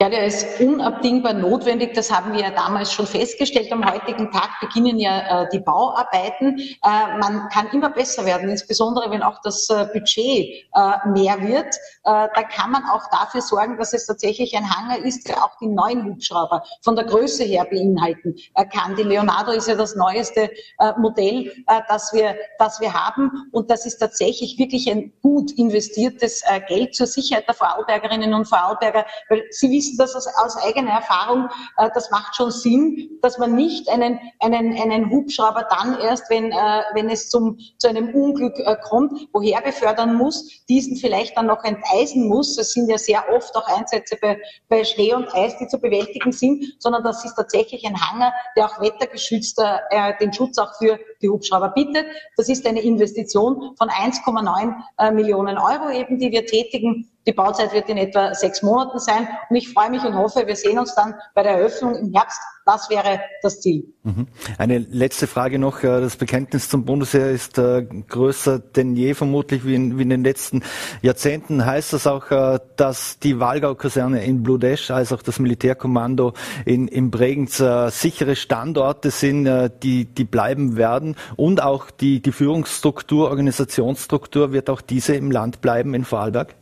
Ja, 0.04 0.10
der 0.10 0.26
ist 0.26 0.60
unabdingbar 0.60 1.32
notwendig. 1.32 1.94
Das 1.94 2.12
haben 2.12 2.34
wir 2.34 2.40
ja 2.40 2.50
damals 2.50 2.92
schon 2.92 3.06
festgestellt. 3.06 3.72
Am 3.72 3.90
heutigen 3.90 4.30
Tag 4.30 4.50
beginnen 4.60 4.98
ja 4.98 5.44
äh, 5.44 5.48
die 5.50 5.60
Bauarbeiten. 5.60 6.58
Äh, 6.58 7.18
man 7.18 7.48
kann 7.48 7.68
immer 7.72 7.88
besser 7.88 8.26
werden, 8.26 8.50
insbesondere 8.50 9.10
wenn 9.10 9.22
auch 9.22 9.40
das 9.42 9.66
äh, 9.70 9.86
Budget 9.94 10.66
äh, 10.74 11.08
mehr 11.08 11.40
wird. 11.40 11.74
Äh, 12.04 12.28
da 12.34 12.42
kann 12.54 12.72
man 12.72 12.82
auch 12.84 13.08
dafür 13.10 13.40
sorgen, 13.40 13.78
dass 13.78 13.94
es 13.94 14.06
tatsächlich 14.06 14.54
ein 14.54 14.68
Hangar 14.68 14.98
ist, 14.98 15.26
der 15.26 15.42
auch 15.42 15.56
die 15.58 15.68
neuen 15.68 16.04
Hubschrauber 16.04 16.62
von 16.82 16.96
der 16.96 17.06
Größe 17.06 17.44
her 17.44 17.64
beinhalten 17.64 18.36
kann. 18.74 18.96
Die 18.96 19.04
Leonardo 19.04 19.52
ist 19.52 19.68
ja 19.68 19.74
das 19.74 19.96
neueste 19.96 20.50
äh, 20.80 20.92
Modell, 20.98 21.50
das 21.88 22.12
wir, 22.12 22.36
das 22.58 22.78
wir 22.78 22.92
haben. 22.92 23.30
Und 23.52 23.70
das 23.70 23.86
ist 23.86 23.96
tatsächlich 24.00 24.58
wirklich 24.58 24.90
ein 24.90 25.14
gut 25.22 25.52
investiertes 25.52 26.42
Geld 26.68 26.94
zur 26.94 27.06
Sicherheit 27.06 27.48
der 27.48 27.54
Vorarlbergerinnen 27.54 28.34
und 28.34 28.44
Vorarlberger, 28.46 29.06
weil 29.30 29.44
sie 29.50 29.70
wissen, 29.70 29.93
wissen 29.94 29.98
das 29.98 30.14
aus, 30.14 30.26
aus 30.26 30.56
eigener 30.56 30.92
Erfahrung, 30.92 31.48
äh, 31.76 31.88
das 31.94 32.10
macht 32.10 32.36
schon 32.36 32.50
Sinn, 32.50 33.18
dass 33.22 33.38
man 33.38 33.54
nicht 33.54 33.88
einen, 33.88 34.18
einen, 34.40 34.80
einen 34.80 35.10
Hubschrauber 35.10 35.66
dann 35.70 35.98
erst, 36.00 36.30
wenn, 36.30 36.52
äh, 36.52 36.82
wenn 36.94 37.08
es 37.08 37.30
zum, 37.30 37.58
zu 37.78 37.88
einem 37.88 38.14
Unglück 38.14 38.58
äh, 38.58 38.76
kommt, 38.82 39.28
woher 39.32 39.60
befördern 39.62 40.14
muss, 40.16 40.64
diesen 40.68 40.96
vielleicht 40.96 41.36
dann 41.36 41.46
noch 41.46 41.64
enteisen 41.64 42.28
muss. 42.28 42.58
Es 42.58 42.72
sind 42.72 42.88
ja 42.88 42.98
sehr 42.98 43.24
oft 43.34 43.54
auch 43.56 43.66
Einsätze 43.66 44.16
bei, 44.20 44.38
bei 44.68 44.84
Schnee 44.84 45.14
und 45.14 45.32
Eis, 45.34 45.56
die 45.58 45.68
zu 45.68 45.78
bewältigen 45.78 46.32
sind, 46.32 46.64
sondern 46.78 47.02
das 47.02 47.24
ist 47.24 47.34
tatsächlich 47.34 47.86
ein 47.86 48.00
Hangar, 48.00 48.32
der 48.56 48.66
auch 48.66 48.80
wettergeschützter 48.80 49.82
äh, 49.90 50.12
den 50.18 50.32
Schutz 50.32 50.58
auch 50.58 50.74
für 50.78 50.98
die 51.22 51.28
Hubschrauber 51.28 51.70
bietet. 51.70 52.06
Das 52.36 52.48
ist 52.48 52.66
eine 52.66 52.80
Investition 52.80 53.74
von 53.76 53.88
1,9 53.88 54.74
äh, 54.98 55.10
Millionen 55.10 55.58
Euro 55.58 55.90
eben, 55.90 56.18
die 56.18 56.30
wir 56.30 56.46
tätigen 56.46 57.10
die 57.26 57.32
Bauzeit 57.32 57.72
wird 57.72 57.88
in 57.88 57.96
etwa 57.96 58.34
sechs 58.34 58.62
Monaten 58.62 58.98
sein. 58.98 59.28
Und 59.48 59.56
ich 59.56 59.72
freue 59.72 59.90
mich 59.90 60.04
und 60.04 60.14
hoffe, 60.14 60.46
wir 60.46 60.56
sehen 60.56 60.78
uns 60.78 60.94
dann 60.94 61.14
bei 61.34 61.42
der 61.42 61.52
Eröffnung 61.52 61.94
im 61.94 62.12
Herbst. 62.12 62.40
Das 62.66 62.88
wäre 62.88 63.20
das 63.42 63.60
Ziel. 63.60 63.92
Mhm. 64.04 64.26
Eine 64.56 64.78
letzte 64.78 65.26
Frage 65.26 65.58
noch. 65.58 65.82
Äh, 65.82 66.00
das 66.00 66.16
Bekenntnis 66.16 66.70
zum 66.70 66.86
Bundesheer 66.86 67.30
ist 67.30 67.58
äh, 67.58 67.82
größer 67.82 68.58
denn 68.58 68.96
je, 68.96 69.12
vermutlich 69.12 69.66
wie 69.66 69.74
in, 69.74 69.98
wie 69.98 70.02
in 70.02 70.08
den 70.08 70.24
letzten 70.24 70.62
Jahrzehnten. 71.02 71.66
Heißt 71.66 71.92
das 71.92 72.06
auch, 72.06 72.30
äh, 72.30 72.58
dass 72.76 73.18
die 73.18 73.38
Walgau-Kaserne 73.38 74.24
in 74.24 74.42
Bludesch 74.42 74.90
als 74.90 75.12
auch 75.12 75.20
das 75.20 75.38
Militärkommando 75.38 76.32
in, 76.64 76.88
in 76.88 77.10
Bregenz 77.10 77.62
sichere 77.88 78.34
Standorte 78.34 79.10
sind, 79.10 79.44
die, 79.82 80.06
die 80.06 80.24
bleiben 80.24 80.76
werden? 80.76 81.16
Und 81.36 81.62
auch 81.62 81.90
die, 81.90 82.20
die 82.20 82.32
Führungsstruktur, 82.32 83.28
Organisationsstruktur, 83.28 84.52
wird 84.52 84.70
auch 84.70 84.80
diese 84.80 85.14
im 85.14 85.30
Land 85.30 85.60
bleiben 85.60 85.94
in 85.94 86.04
Vorarlberg? 86.04 86.54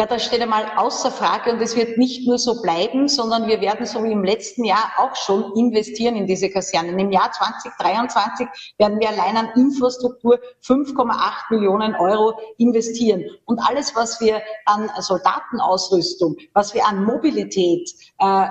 Ja, 0.00 0.06
das 0.06 0.24
steht 0.24 0.40
einmal 0.40 0.64
außer 0.76 1.10
Frage 1.10 1.52
und 1.52 1.60
es 1.60 1.76
wird 1.76 1.98
nicht 1.98 2.26
nur 2.26 2.38
so 2.38 2.62
bleiben, 2.62 3.06
sondern 3.06 3.48
wir 3.48 3.60
werden 3.60 3.84
so 3.84 4.02
wie 4.02 4.12
im 4.12 4.24
letzten 4.24 4.64
Jahr 4.64 4.92
auch 4.96 5.14
schon 5.14 5.54
investieren 5.58 6.16
in 6.16 6.26
diese 6.26 6.48
Kasernen. 6.48 6.98
Im 6.98 7.12
Jahr 7.12 7.30
2023 7.30 8.46
werden 8.78 8.98
wir 8.98 9.10
allein 9.10 9.36
an 9.36 9.50
Infrastruktur 9.56 10.40
5,8 10.64 11.50
Millionen 11.50 11.94
Euro 11.96 12.32
investieren. 12.56 13.26
Und 13.44 13.58
alles, 13.58 13.94
was 13.94 14.22
wir 14.22 14.40
an 14.64 14.90
Soldatenausrüstung, 15.00 16.38
was 16.54 16.72
wir 16.72 16.86
an 16.86 17.04
Mobilität, 17.04 17.90
äh, 18.20 18.46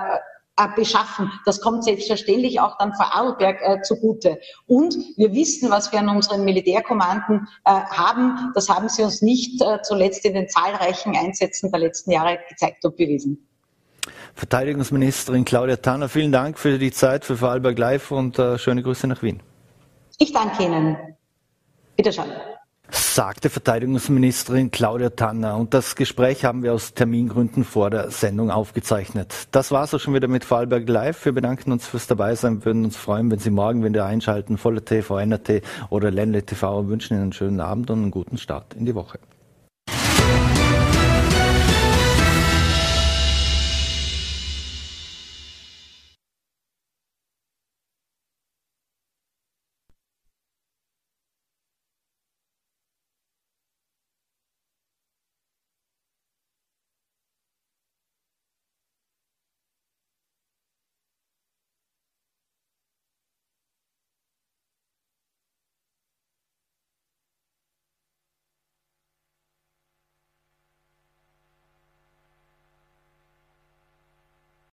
beschaffen. 0.68 1.30
Das 1.44 1.60
kommt 1.60 1.84
selbstverständlich 1.84 2.60
auch 2.60 2.76
dann 2.78 2.92
Vorarlberg 2.94 3.60
äh, 3.62 3.82
zugute. 3.82 4.38
Und 4.66 4.94
wir 5.16 5.32
wissen, 5.32 5.70
was 5.70 5.92
wir 5.92 6.00
an 6.00 6.08
unseren 6.08 6.44
Militärkommanden 6.44 7.48
äh, 7.64 7.70
haben. 7.70 8.52
Das 8.54 8.68
haben 8.68 8.88
sie 8.88 9.02
uns 9.02 9.22
nicht 9.22 9.60
äh, 9.62 9.82
zuletzt 9.82 10.24
in 10.24 10.34
den 10.34 10.48
zahlreichen 10.48 11.16
Einsätzen 11.16 11.70
der 11.70 11.80
letzten 11.80 12.10
Jahre 12.10 12.38
gezeigt 12.48 12.84
und 12.84 12.96
bewiesen. 12.96 13.46
Verteidigungsministerin 14.34 15.44
Claudia 15.44 15.76
Tanner, 15.76 16.08
vielen 16.08 16.32
Dank 16.32 16.58
für 16.58 16.78
die 16.78 16.92
Zeit 16.92 17.24
für 17.24 17.36
Vorarlberg 17.36 17.78
Live 17.78 18.10
und 18.10 18.38
äh, 18.38 18.58
schöne 18.58 18.82
Grüße 18.82 19.06
nach 19.06 19.22
Wien. 19.22 19.42
Ich 20.18 20.32
danke 20.32 20.64
Ihnen. 20.64 20.96
Wiederschauen 21.96 22.30
sagte 22.92 23.50
Verteidigungsministerin 23.50 24.70
Claudia 24.70 25.10
Tanner. 25.10 25.56
Und 25.56 25.74
das 25.74 25.96
Gespräch 25.96 26.44
haben 26.44 26.62
wir 26.62 26.72
aus 26.72 26.94
Termingründen 26.94 27.64
vor 27.64 27.90
der 27.90 28.10
Sendung 28.10 28.50
aufgezeichnet. 28.50 29.48
Das 29.50 29.70
war's 29.70 29.94
auch 29.94 30.00
schon 30.00 30.14
wieder 30.14 30.28
mit 30.28 30.44
Vorarlberg 30.44 30.88
Live. 30.88 31.24
Wir 31.24 31.32
bedanken 31.32 31.72
uns 31.72 31.86
fürs 31.86 32.06
Dabeisein, 32.06 32.64
würden 32.64 32.84
uns 32.84 32.96
freuen, 32.96 33.30
wenn 33.30 33.38
Sie 33.38 33.50
morgen 33.50 33.84
wieder 33.84 34.06
einschalten, 34.06 34.58
Voller 34.58 34.84
TV, 34.84 35.18
NRT 35.18 35.62
oder 35.90 36.10
Ländle 36.10 36.42
TV 36.44 36.78
und 36.78 36.88
wünschen 36.88 37.14
Ihnen 37.14 37.22
einen 37.24 37.32
schönen 37.32 37.60
Abend 37.60 37.90
und 37.90 38.02
einen 38.02 38.10
guten 38.10 38.38
Start 38.38 38.74
in 38.74 38.86
die 38.86 38.94
Woche. 38.94 39.18